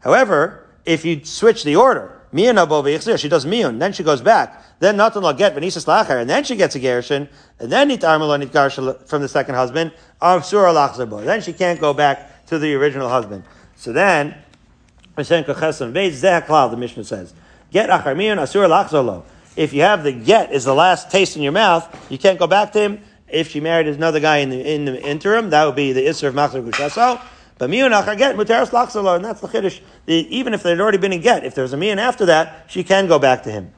However, 0.00 0.66
if 0.86 1.04
you 1.04 1.24
switch 1.24 1.64
the 1.64 1.76
order, 1.76 2.22
Miyun 2.36 3.18
she 3.18 3.28
does 3.28 3.46
miyun, 3.46 3.78
then 3.78 3.92
she 3.92 4.02
goes 4.02 4.20
back. 4.20 4.62
Then 4.78 4.98
nothing 4.98 5.22
will 5.22 5.32
get 5.32 5.56
Venisas 5.56 5.86
Lacher, 5.86 6.20
and 6.20 6.28
then 6.28 6.44
she 6.44 6.54
gets 6.54 6.74
a 6.74 6.78
gershon, 6.78 7.28
and 7.58 7.72
then 7.72 7.88
Nit 7.88 8.00
Armelo 8.00 8.38
Nit 8.38 8.52
Garsha 8.52 9.08
from 9.08 9.22
the 9.22 9.28
second 9.28 9.54
husband, 9.54 9.92
of 10.20 10.44
Surah 10.44 10.74
Lachzabo. 10.74 11.24
Then 11.24 11.40
she 11.40 11.54
can't 11.54 11.80
go 11.80 11.94
back 11.94 12.46
to 12.46 12.58
the 12.58 12.74
original 12.74 13.08
husband. 13.08 13.44
So 13.76 13.92
then, 13.92 14.34
the 15.16 15.22
Mishnah 16.78 17.04
says, 17.04 17.34
Get 17.72 17.88
Achar 17.88 18.14
Miyun. 18.14 19.22
If 19.56 19.72
you 19.72 19.80
have 19.80 20.04
the 20.04 20.12
get 20.12 20.52
is 20.52 20.64
the 20.64 20.74
last 20.74 21.10
taste 21.10 21.36
in 21.36 21.42
your 21.42 21.52
mouth, 21.52 22.10
you 22.10 22.18
can't 22.18 22.38
go 22.38 22.46
back 22.46 22.72
to 22.72 22.80
him. 22.80 23.00
If 23.28 23.50
she 23.50 23.60
married 23.60 23.88
another 23.88 24.20
guy 24.20 24.38
in 24.38 24.50
the, 24.50 24.74
in 24.74 24.84
the 24.84 25.02
interim, 25.02 25.50
that 25.50 25.64
would 25.64 25.74
be 25.74 25.92
the 25.92 26.06
Isser 26.06 26.28
of 26.28 26.34
Machzor 26.34 26.62
Gushaso. 26.62 27.20
But 27.58 27.70
miyun 27.70 28.18
get 28.18 28.36
muteras 28.36 28.70
laksalo, 28.70 29.16
and 29.16 29.24
that's 29.24 29.40
the 29.40 29.48
chiddush. 29.48 29.80
Even 30.06 30.52
if 30.52 30.62
they'd 30.62 30.78
already 30.78 30.98
been 30.98 31.12
in 31.12 31.22
get, 31.22 31.44
if 31.44 31.54
there's 31.54 31.72
a 31.72 31.76
miyun 31.76 31.96
after 31.96 32.26
that, 32.26 32.66
she 32.68 32.84
can 32.84 33.06
go 33.06 33.18
back 33.18 33.44
to 33.44 33.50
him. 33.50 33.72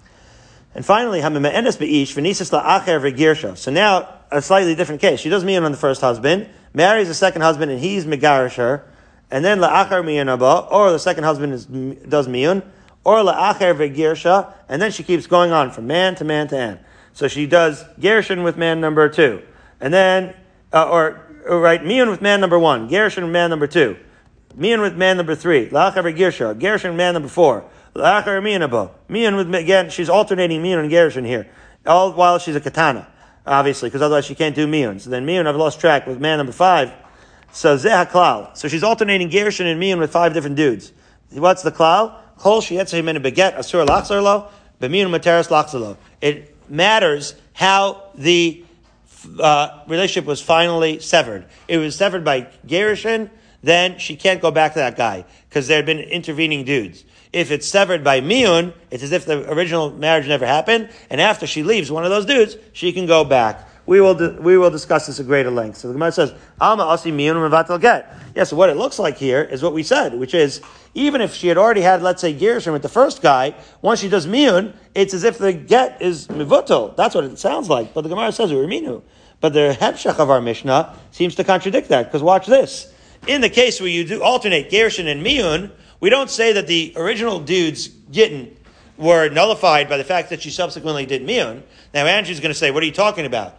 And 0.74 0.84
finally, 0.84 1.20
hamimeenes 1.20 1.78
beish 1.78 2.14
v'nisis 2.14 2.50
la'acher 2.50 3.00
v'girsha. 3.00 3.56
So 3.56 3.70
now 3.70 4.08
a 4.30 4.42
slightly 4.42 4.74
different 4.74 5.00
case. 5.00 5.20
She 5.20 5.28
does 5.28 5.44
miyun 5.44 5.62
on 5.62 5.70
the 5.70 5.78
first 5.78 6.00
husband, 6.00 6.48
marries 6.74 7.08
the 7.08 7.14
second 7.14 7.42
husband, 7.42 7.70
and 7.70 7.80
he's 7.80 8.04
megarish 8.04 8.56
her, 8.56 8.84
and 9.30 9.44
then 9.44 9.58
la'acher 9.58 10.04
miyun 10.04 10.32
abba, 10.32 10.68
or 10.70 10.90
the 10.90 10.98
second 10.98 11.24
husband 11.24 11.52
is, 11.52 11.66
does 11.66 12.26
miyun, 12.26 12.64
or 13.04 13.18
la'acher 13.18 13.74
v'girsha, 13.76 14.52
and 14.68 14.82
then 14.82 14.90
she 14.90 15.04
keeps 15.04 15.26
going 15.28 15.52
on 15.52 15.70
from 15.70 15.86
man 15.86 16.16
to 16.16 16.24
man 16.24 16.48
to 16.48 16.56
man. 16.56 16.80
So 17.12 17.28
she 17.28 17.46
does 17.46 17.84
gershon 18.00 18.42
with 18.42 18.56
man 18.56 18.80
number 18.80 19.08
two, 19.08 19.42
and 19.80 19.94
then, 19.94 20.34
uh, 20.72 20.88
or 20.88 21.27
Oh, 21.51 21.59
right, 21.59 21.82
Miyun 21.82 22.11
with 22.11 22.20
man 22.20 22.42
number 22.42 22.59
one, 22.59 22.88
Gershon 22.88 23.24
with 23.24 23.32
man 23.32 23.49
number 23.49 23.66
two, 23.66 23.96
Miyun 24.55 24.82
with 24.82 24.99
man 24.99 25.16
number 25.16 25.34
three, 25.34 25.70
Lachar 25.70 26.14
Gersha, 26.14 26.59
Gershon 26.61 26.94
man 26.94 27.14
number 27.14 27.28
four, 27.30 27.64
Lachar 27.94 28.42
Miyunabo, 28.42 28.90
Miyun 29.09 29.34
with, 29.34 29.55
again, 29.55 29.88
she's 29.88 30.11
alternating 30.11 30.62
Miyun 30.62 30.80
and 30.80 30.90
Gershon 30.90 31.24
here, 31.24 31.49
all 31.86 32.12
while 32.12 32.38
she's 32.38 32.55
a 32.55 32.61
katana, 32.61 33.09
obviously, 33.46 33.88
because 33.88 34.03
otherwise 34.03 34.26
she 34.26 34.34
can't 34.34 34.55
do 34.55 34.66
Miyun. 34.66 35.01
So 35.01 35.09
then 35.09 35.26
Miyun, 35.26 35.46
I've 35.46 35.57
lost 35.57 35.80
track 35.80 36.07
with 36.07 36.20
man 36.20 36.36
number 36.36 36.53
five. 36.53 36.92
So 37.51 37.78
Zeh 37.78 38.07
Klal. 38.11 38.55
So 38.55 38.68
she's 38.68 38.82
alternating 38.82 39.30
Gershon 39.30 39.66
and 39.66 39.82
Miyun 39.82 39.99
with 39.99 40.12
five 40.12 40.34
different 40.34 40.57
dudes. 40.57 40.92
What's 41.30 41.62
the 41.62 41.72
Klal? 41.72 42.14
Kol 42.36 42.61
Shietze 42.61 42.99
in 42.99 43.16
a 43.16 43.20
Beget, 43.20 43.57
Asur 43.57 43.86
Lachzarlo, 43.86 44.51
Bemiyun 44.82 45.09
Materas 45.09 45.49
Lachzarlo. 45.49 45.96
It 46.20 46.55
matters 46.68 47.36
how 47.55 48.03
the 48.14 48.64
uh, 49.40 49.82
relationship 49.86 50.26
was 50.26 50.40
finally 50.40 51.00
severed. 51.00 51.46
It 51.66 51.78
was 51.78 51.96
severed 51.96 52.24
by 52.24 52.48
Gershon, 52.66 53.30
then 53.62 53.98
she 53.98 54.16
can't 54.16 54.40
go 54.40 54.50
back 54.50 54.74
to 54.74 54.78
that 54.78 54.96
guy 54.96 55.24
because 55.48 55.66
there 55.68 55.76
had 55.76 55.86
been 55.86 55.98
intervening 55.98 56.64
dudes. 56.64 57.04
If 57.32 57.50
it's 57.50 57.66
severed 57.66 58.02
by 58.02 58.20
Miyun, 58.20 58.72
it's 58.90 59.02
as 59.02 59.12
if 59.12 59.26
the 59.26 59.50
original 59.50 59.90
marriage 59.90 60.26
never 60.26 60.46
happened, 60.46 60.90
and 61.10 61.20
after 61.20 61.46
she 61.46 61.62
leaves 61.62 61.90
one 61.90 62.04
of 62.04 62.10
those 62.10 62.24
dudes, 62.24 62.56
she 62.72 62.92
can 62.92 63.06
go 63.06 63.24
back. 63.24 63.68
We 63.89 64.03
will, 64.03 64.36
we 64.41 64.59
will 64.59 64.68
discuss 64.68 65.07
this 65.07 65.18
at 65.18 65.24
greater 65.24 65.51
length. 65.51 65.78
So 65.78 65.89
the 65.89 65.95
Gemara 65.95 66.12
says, 66.12 66.34
Alma 66.61 66.82
asi 66.82 67.11
Miyun 67.11 67.36
Mevatel 67.36 67.80
get. 67.80 68.14
Yes, 68.36 68.51
so 68.51 68.57
what 68.57 68.68
it 68.68 68.76
looks 68.76 68.99
like 68.99 69.16
here 69.16 69.43
is 69.43 69.62
what 69.62 69.72
we 69.72 69.82
said, 69.82 70.12
which 70.12 70.34
is, 70.34 70.61
even 70.93 71.22
if 71.22 71.32
she 71.32 71.49
had 71.49 71.57
already 71.57 71.80
had, 71.80 72.03
let's 72.03 72.20
say, 72.20 72.34
Gershon 72.34 72.74
with 72.74 72.82
the 72.82 72.91
first 72.91 73.22
guy, 73.22 73.55
once 73.80 74.01
she 74.01 74.11
does 74.11 74.26
Miyun, 74.26 74.74
it's 74.95 75.14
as 75.14 75.24
if 75.24 75.39
the 75.39 75.55
get 75.55 76.03
is 76.03 76.28
Mivutel. 76.28 76.97
That's 76.97 77.14
what 77.14 77.24
it 77.24 77.39
sounds 77.39 77.70
like. 77.70 77.95
But 77.95 78.03
the 78.03 78.11
Gemara 78.11 78.30
says, 78.30 78.51
Uriminu. 78.51 79.01
But 79.41 79.55
the 79.55 79.74
Hepshach 79.80 80.18
of 80.18 80.28
our 80.28 80.43
Mishnah 80.43 80.95
seems 81.11 81.34
to 81.36 81.45
contradict 81.45 81.89
that, 81.89 82.09
because 82.09 82.22
watch 82.22 82.47
this. 82.47 82.93
In 83.26 83.41
the 83.41 83.49
case 83.49 83.80
where 83.80 83.89
you 83.89 84.05
do 84.05 84.22
alternate 84.22 84.70
Gershon 84.70 85.07
and 85.07 85.24
Miyun, 85.24 85.70
we 85.99 86.11
don't 86.11 86.28
say 86.28 86.53
that 86.53 86.66
the 86.66 86.93
original 86.95 87.41
dudes 87.41 87.89
Gittin 87.89 88.55
were 88.99 89.30
nullified 89.30 89.89
by 89.89 89.97
the 89.97 90.05
fact 90.05 90.28
that 90.28 90.43
she 90.43 90.51
subsequently 90.51 91.07
did 91.07 91.22
Miyun. 91.22 91.62
Now 91.95 92.05
Andrew's 92.05 92.41
going 92.41 92.53
to 92.53 92.59
say, 92.59 92.70
what 92.70 92.82
are 92.82 92.86
you 92.86 92.93
talking 92.93 93.24
about? 93.24 93.57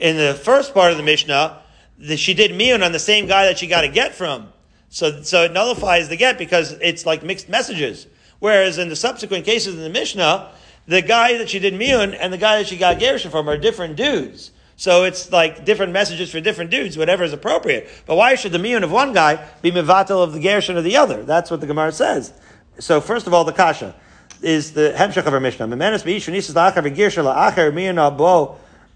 In 0.00 0.16
the 0.16 0.34
first 0.34 0.74
part 0.74 0.90
of 0.90 0.96
the 0.96 1.04
Mishnah, 1.04 1.62
the, 1.98 2.16
she 2.16 2.34
did 2.34 2.52
Miyun 2.52 2.84
on 2.84 2.92
the 2.92 2.98
same 2.98 3.26
guy 3.26 3.44
that 3.44 3.58
she 3.58 3.66
got 3.66 3.84
a 3.84 3.88
get 3.88 4.14
from. 4.14 4.48
So, 4.88 5.22
so 5.22 5.44
it 5.44 5.52
nullifies 5.52 6.08
the 6.08 6.16
get 6.16 6.38
because 6.38 6.72
it's 6.72 7.06
like 7.06 7.22
mixed 7.22 7.48
messages. 7.48 8.06
Whereas 8.38 8.78
in 8.78 8.88
the 8.88 8.96
subsequent 8.96 9.44
cases 9.44 9.76
in 9.76 9.82
the 9.82 9.90
Mishnah, 9.90 10.50
the 10.86 11.02
guy 11.02 11.36
that 11.38 11.50
she 11.50 11.58
did 11.58 11.74
Miyun 11.74 12.16
and 12.18 12.32
the 12.32 12.38
guy 12.38 12.58
that 12.58 12.66
she 12.66 12.78
got 12.78 12.98
Gershon 12.98 13.30
from 13.30 13.48
are 13.48 13.58
different 13.58 13.96
dudes. 13.96 14.50
So 14.80 15.04
it's 15.04 15.30
like 15.30 15.66
different 15.66 15.92
messages 15.92 16.30
for 16.30 16.40
different 16.40 16.70
dudes, 16.70 16.96
whatever 16.96 17.22
is 17.22 17.34
appropriate. 17.34 17.90
But 18.06 18.16
why 18.16 18.34
should 18.34 18.52
the 18.52 18.58
miyun 18.58 18.82
of 18.82 18.90
one 18.90 19.12
guy 19.12 19.46
be 19.60 19.70
mevatel 19.70 20.24
of 20.24 20.32
the 20.32 20.40
gershon 20.40 20.78
of 20.78 20.84
the 20.84 20.96
other? 20.96 21.22
That's 21.22 21.50
what 21.50 21.60
the 21.60 21.66
Gemara 21.66 21.92
says. 21.92 22.32
So 22.78 22.98
first 23.02 23.26
of 23.26 23.34
all, 23.34 23.44
the 23.44 23.52
kasha 23.52 23.94
is 24.40 24.72
the 24.72 24.94
hemshach 24.96 25.26
of 25.26 25.34
our 25.34 25.38
Mishnah. 25.38 25.66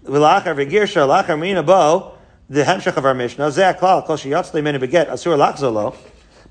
Miyun 0.05 1.65
miyun 1.65 2.11
the 2.47 2.63
hemshach 2.63 2.97
of 2.97 3.05
our 3.05 3.13
Mishnah. 3.13 3.45
Zeh 3.45 3.77
klal 3.77 4.05
kol 4.05 4.17
sheyatz 4.17 4.51
le'menu 4.51 4.79
beget 4.79 5.09
asur 5.09 5.37
lachzolo 5.37 5.95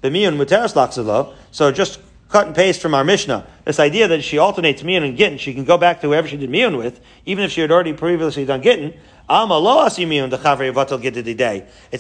b'miyun 0.03 0.39
lachzolo. 0.39 1.35
So 1.51 1.71
just 1.71 2.01
cut 2.35 2.49
and 2.49 2.57
paste 2.57 2.81
from 2.81 2.95
our 2.95 3.05
Mishnah. 3.05 3.47
This 3.65 3.79
idea 3.79 4.09
that 4.09 4.25
she 4.25 4.39
alternates 4.39 4.83
Miyun 4.83 5.05
and 5.05 5.17
Gittin, 5.17 5.39
she 5.39 5.55
can 5.55 5.63
go 5.65 5.79
back 5.79 6.01
to 6.01 6.09
whoever 6.09 6.27
she 6.27 6.37
did 6.37 6.51
Miyun 6.51 6.77
with, 6.77 7.01
even 7.27 7.45
if 7.45 7.53
she 7.53 7.61
had 7.61 7.71
already 7.71 7.93
previously 7.93 8.45
done 8.45 8.61
Gittin. 8.61 8.93
It 9.29 9.61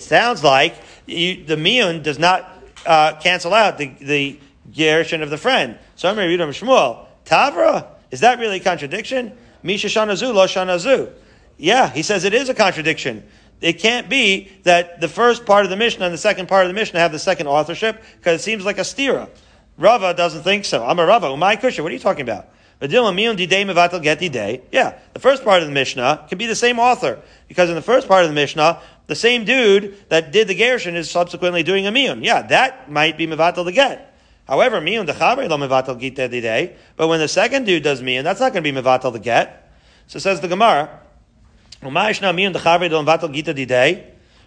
sounds 0.00 0.44
like 0.44 0.74
you, 1.06 1.44
the 1.44 1.56
Miyun 1.56 2.02
does 2.02 2.18
not 2.18 2.50
uh, 2.84 3.12
cancel 3.20 3.54
out 3.54 3.78
the, 3.78 3.92
the 4.00 4.40
Gershon 4.76 5.22
of 5.22 5.30
the 5.30 5.38
friend. 5.38 5.78
So 5.94 6.08
I'm 6.08 6.16
going 6.16 6.28
to 6.28 6.44
read 6.44 6.54
Shmuel. 6.54 7.06
Tavra? 7.24 7.86
Is 8.10 8.18
that 8.20 8.40
really 8.40 8.56
a 8.56 8.60
contradiction? 8.60 9.32
Misha 9.62 9.86
shanazu, 9.86 10.34
lo 10.34 10.46
shanazu. 10.46 11.12
Yeah, 11.56 11.90
he 11.90 12.02
says 12.02 12.24
it 12.24 12.34
is 12.34 12.48
a 12.48 12.54
contradiction. 12.54 13.22
It 13.60 13.74
can't 13.74 14.08
be 14.08 14.50
that 14.64 15.00
the 15.00 15.06
first 15.08 15.46
part 15.46 15.64
of 15.64 15.70
the 15.70 15.76
Mishnah 15.76 16.04
and 16.04 16.12
the 16.12 16.18
second 16.18 16.48
part 16.48 16.66
of 16.66 16.68
the 16.68 16.74
Mishnah 16.74 16.98
have 17.00 17.12
the 17.12 17.18
second 17.18 17.46
authorship 17.46 18.02
because 18.18 18.40
it 18.40 18.44
seems 18.44 18.64
like 18.64 18.78
a 18.78 18.82
stira. 18.82 19.28
Rava 19.78 20.14
doesn't 20.14 20.42
think 20.42 20.64
so. 20.64 20.84
I'm 20.84 20.98
a 20.98 21.06
Rava. 21.06 21.28
Umay 21.28 21.60
kusha. 21.60 21.82
What 21.82 21.90
are 21.90 21.94
you 21.94 22.00
talking 22.00 22.22
about? 22.22 22.48
Yeah, 22.80 22.88
the 22.88 22.96
first 25.20 25.44
part 25.44 25.62
of 25.62 25.68
the 25.68 25.72
Mishnah 25.72 26.26
can 26.28 26.38
be 26.38 26.46
the 26.46 26.54
same 26.54 26.78
author 26.78 27.20
because 27.48 27.68
in 27.70 27.76
the 27.76 27.82
first 27.82 28.06
part 28.08 28.24
of 28.24 28.30
the 28.30 28.34
Mishnah, 28.34 28.82
the 29.06 29.14
same 29.14 29.44
dude 29.44 30.08
that 30.10 30.32
did 30.32 30.48
the 30.48 30.54
Gershon 30.54 30.96
is 30.96 31.10
subsequently 31.10 31.62
doing 31.62 31.86
a 31.86 31.92
miyun. 31.92 32.24
Yeah, 32.24 32.42
that 32.42 32.90
might 32.90 33.16
be 33.16 33.26
mevatel 33.26 33.64
the 33.64 33.72
get. 33.72 34.14
However, 34.46 34.80
miyun 34.80 35.06
dechaber 35.06 35.48
lo 35.48 35.56
mevatel 35.56 35.98
gita 35.98 36.28
day. 36.28 36.76
But 36.96 37.08
when 37.08 37.20
the 37.20 37.28
second 37.28 37.64
dude 37.64 37.84
does 37.84 38.02
miyun, 38.02 38.24
that's 38.24 38.40
not 38.40 38.52
going 38.52 38.64
to 38.64 38.72
be 38.72 38.78
mevatel 38.78 39.12
the 39.12 39.20
get. 39.20 39.72
So 40.06 40.18
says 40.18 40.40
the 40.40 40.48
Gemara. 40.48 41.00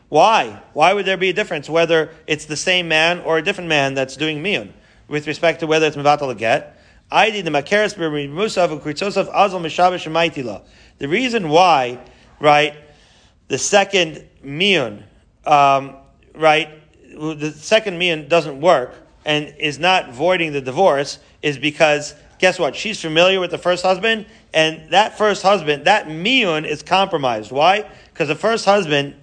Why? 0.09 0.61
Why 0.73 0.93
would 0.93 1.05
there 1.05 1.17
be 1.17 1.29
a 1.29 1.33
difference 1.33 1.69
whether 1.69 2.11
it's 2.27 2.45
the 2.45 2.55
same 2.55 2.87
man 2.87 3.19
or 3.19 3.37
a 3.37 3.41
different 3.41 3.69
man 3.69 3.93
that's 3.93 4.15
doing 4.15 4.41
miyun 4.41 4.71
with 5.07 5.27
respect 5.27 5.59
to 5.59 5.67
whether 5.67 5.85
it's 5.85 5.97
mevatel 5.97 6.29
the 6.29 6.35
get? 6.35 6.73
The 10.99 11.07
reason 11.07 11.49
why, 11.49 11.99
right, 12.39 12.75
the 13.47 13.57
second 13.57 14.27
miyun, 14.43 15.03
um, 15.45 15.95
right, 16.35 16.69
the 17.09 17.51
second 17.51 17.99
miyun 17.99 18.27
doesn't 18.27 18.59
work 18.59 18.95
and 19.25 19.53
is 19.59 19.79
not 19.79 20.11
voiding 20.11 20.53
the 20.53 20.61
divorce 20.61 21.19
is 21.41 21.57
because 21.57 22.13
guess 22.39 22.59
what? 22.59 22.75
She's 22.75 23.01
familiar 23.01 23.39
with 23.39 23.51
the 23.51 23.57
first 23.57 23.83
husband, 23.83 24.25
and 24.53 24.91
that 24.91 25.17
first 25.17 25.43
husband, 25.43 25.85
that 25.85 26.07
miyun 26.07 26.65
is 26.65 26.83
compromised. 26.83 27.51
Why? 27.51 27.89
Because 28.13 28.27
the 28.27 28.35
first 28.35 28.65
husband 28.65 29.15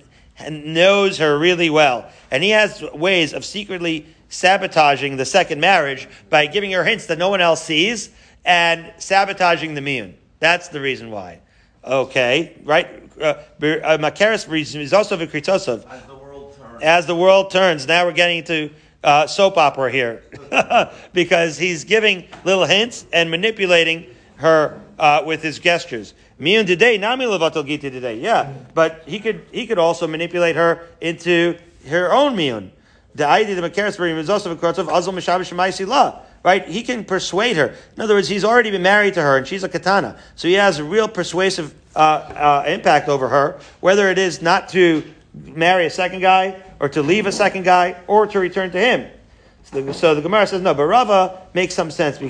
knows 0.50 1.18
her 1.18 1.38
really 1.38 1.70
well, 1.70 2.10
and 2.30 2.42
he 2.42 2.50
has 2.50 2.82
ways 2.92 3.32
of 3.32 3.44
secretly 3.44 4.06
sabotaging 4.28 5.16
the 5.16 5.24
second 5.24 5.60
marriage 5.60 6.08
by 6.28 6.46
giving 6.46 6.72
her 6.72 6.84
hints 6.84 7.06
that 7.06 7.18
no 7.18 7.28
one 7.28 7.40
else 7.40 7.62
sees 7.62 8.10
and 8.44 8.92
sabotaging 8.98 9.74
the 9.74 9.80
miyun. 9.80 10.14
That's 10.40 10.68
the 10.68 10.80
reason 10.80 11.10
why. 11.10 11.40
Okay, 11.84 12.56
right? 12.64 12.88
Uh, 13.20 13.24
uh, 13.24 13.98
Makaris 13.98 14.74
is 14.76 14.92
also 14.92 15.16
vikritosov. 15.16 15.86
As 15.88 16.06
the 16.06 16.14
world 16.14 16.56
turns. 16.56 16.82
As 16.82 17.06
the 17.06 17.14
world 17.14 17.50
turns. 17.50 17.86
Now 17.86 18.06
we're 18.06 18.12
getting 18.12 18.38
into 18.38 18.70
uh, 19.04 19.26
soap 19.26 19.56
opera 19.58 19.92
here 19.92 20.22
because 21.12 21.58
he's 21.58 21.84
giving 21.84 22.26
little 22.44 22.64
hints 22.64 23.06
and 23.12 23.30
manipulating 23.30 24.06
her 24.36 24.80
uh, 24.98 25.22
with 25.24 25.42
his 25.42 25.58
gestures. 25.58 26.14
Miyun 26.40 26.66
today, 26.66 26.98
nami 26.98 27.26
levatel 27.26 27.66
gita 27.66 27.90
today. 27.90 28.18
Yeah, 28.18 28.52
but 28.74 29.04
he 29.06 29.20
could 29.20 29.46
he 29.52 29.66
could 29.66 29.78
also 29.78 30.08
manipulate 30.08 30.56
her 30.56 30.88
into 31.00 31.56
her 31.88 32.12
own 32.12 32.34
miyun. 32.34 32.70
The 33.14 33.26
idea 33.26 33.54
the 33.54 33.68
makaris 33.68 34.18
is 34.18 34.30
also 34.30 34.50
a 34.50 34.68
of 34.68 34.88
azul 34.88 35.12
mishavish 35.12 36.22
Right? 36.42 36.68
He 36.68 36.82
can 36.82 37.06
persuade 37.06 37.56
her. 37.56 37.74
In 37.96 38.02
other 38.02 38.14
words, 38.14 38.28
he's 38.28 38.44
already 38.44 38.70
been 38.70 38.82
married 38.82 39.14
to 39.14 39.22
her 39.22 39.38
and 39.38 39.46
she's 39.46 39.64
a 39.64 39.68
katana. 39.68 40.18
So 40.34 40.46
he 40.46 40.54
has 40.54 40.78
a 40.78 40.84
real 40.84 41.08
persuasive 41.08 41.74
uh, 41.96 41.98
uh, 41.98 42.64
impact 42.66 43.08
over 43.08 43.28
her, 43.28 43.58
whether 43.80 44.10
it 44.10 44.18
is 44.18 44.42
not 44.42 44.68
to 44.70 45.02
marry 45.32 45.86
a 45.86 45.90
second 45.90 46.20
guy 46.20 46.62
or 46.84 46.88
to 46.90 47.00
leave 47.00 47.24
a 47.24 47.32
second 47.32 47.62
guy, 47.62 47.96
or 48.06 48.26
to 48.26 48.38
return 48.38 48.70
to 48.70 48.78
him. 48.78 49.10
So 49.62 49.80
the, 49.80 49.94
so 49.94 50.14
the 50.14 50.20
Gemara 50.20 50.46
says, 50.46 50.60
no, 50.60 50.74
but 50.74 50.84
Rava 50.84 51.40
makes 51.54 51.72
some 51.72 51.90
sense. 51.90 52.18
The 52.18 52.28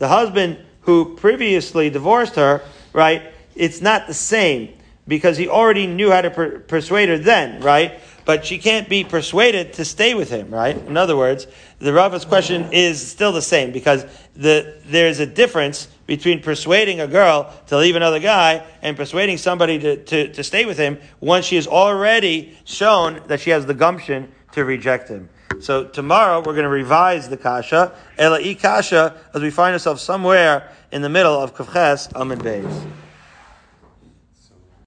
husband 0.00 0.58
who 0.80 1.14
previously 1.14 1.88
divorced 1.88 2.34
her, 2.34 2.62
right, 2.92 3.32
it's 3.54 3.80
not 3.80 4.08
the 4.08 4.14
same 4.14 4.74
because 5.06 5.36
he 5.36 5.46
already 5.46 5.86
knew 5.86 6.10
how 6.10 6.22
to 6.22 6.30
per- 6.30 6.58
persuade 6.58 7.10
her 7.10 7.18
then, 7.18 7.60
right? 7.60 8.00
But 8.24 8.44
she 8.44 8.58
can't 8.58 8.88
be 8.88 9.04
persuaded 9.04 9.74
to 9.74 9.84
stay 9.84 10.14
with 10.14 10.30
him, 10.30 10.50
right? 10.50 10.76
In 10.76 10.96
other 10.96 11.16
words, 11.16 11.46
the 11.78 11.92
Rava's 11.92 12.24
question 12.24 12.72
is 12.72 13.06
still 13.06 13.30
the 13.30 13.40
same 13.40 13.70
because 13.70 14.04
the, 14.34 14.80
there's 14.84 15.20
a 15.20 15.26
difference 15.26 15.86
between 16.08 16.40
persuading 16.42 17.00
a 17.00 17.06
girl 17.06 17.54
to 17.66 17.76
leave 17.76 17.94
another 17.94 18.18
guy 18.18 18.64
and 18.80 18.96
persuading 18.96 19.36
somebody 19.36 19.78
to, 19.78 20.02
to, 20.04 20.32
to 20.32 20.42
stay 20.42 20.64
with 20.64 20.78
him 20.78 20.98
once 21.20 21.44
she 21.44 21.54
has 21.56 21.66
already 21.66 22.58
shown 22.64 23.20
that 23.26 23.38
she 23.38 23.50
has 23.50 23.66
the 23.66 23.74
gumption 23.74 24.32
to 24.52 24.64
reject 24.64 25.08
him. 25.08 25.28
So 25.60 25.84
tomorrow 25.84 26.38
we're 26.38 26.54
going 26.54 26.64
to 26.64 26.70
revise 26.70 27.28
the 27.28 27.36
kasha, 27.36 27.92
ela 28.16 28.42
kasha, 28.54 29.16
as 29.34 29.42
we 29.42 29.50
find 29.50 29.74
ourselves 29.74 30.02
somewhere 30.02 30.72
in 30.90 31.02
the 31.02 31.10
middle 31.10 31.38
of 31.38 31.54
Kuf 31.54 31.72
Ches 31.74 32.08
amud 32.08 32.38
beis. 32.38 33.07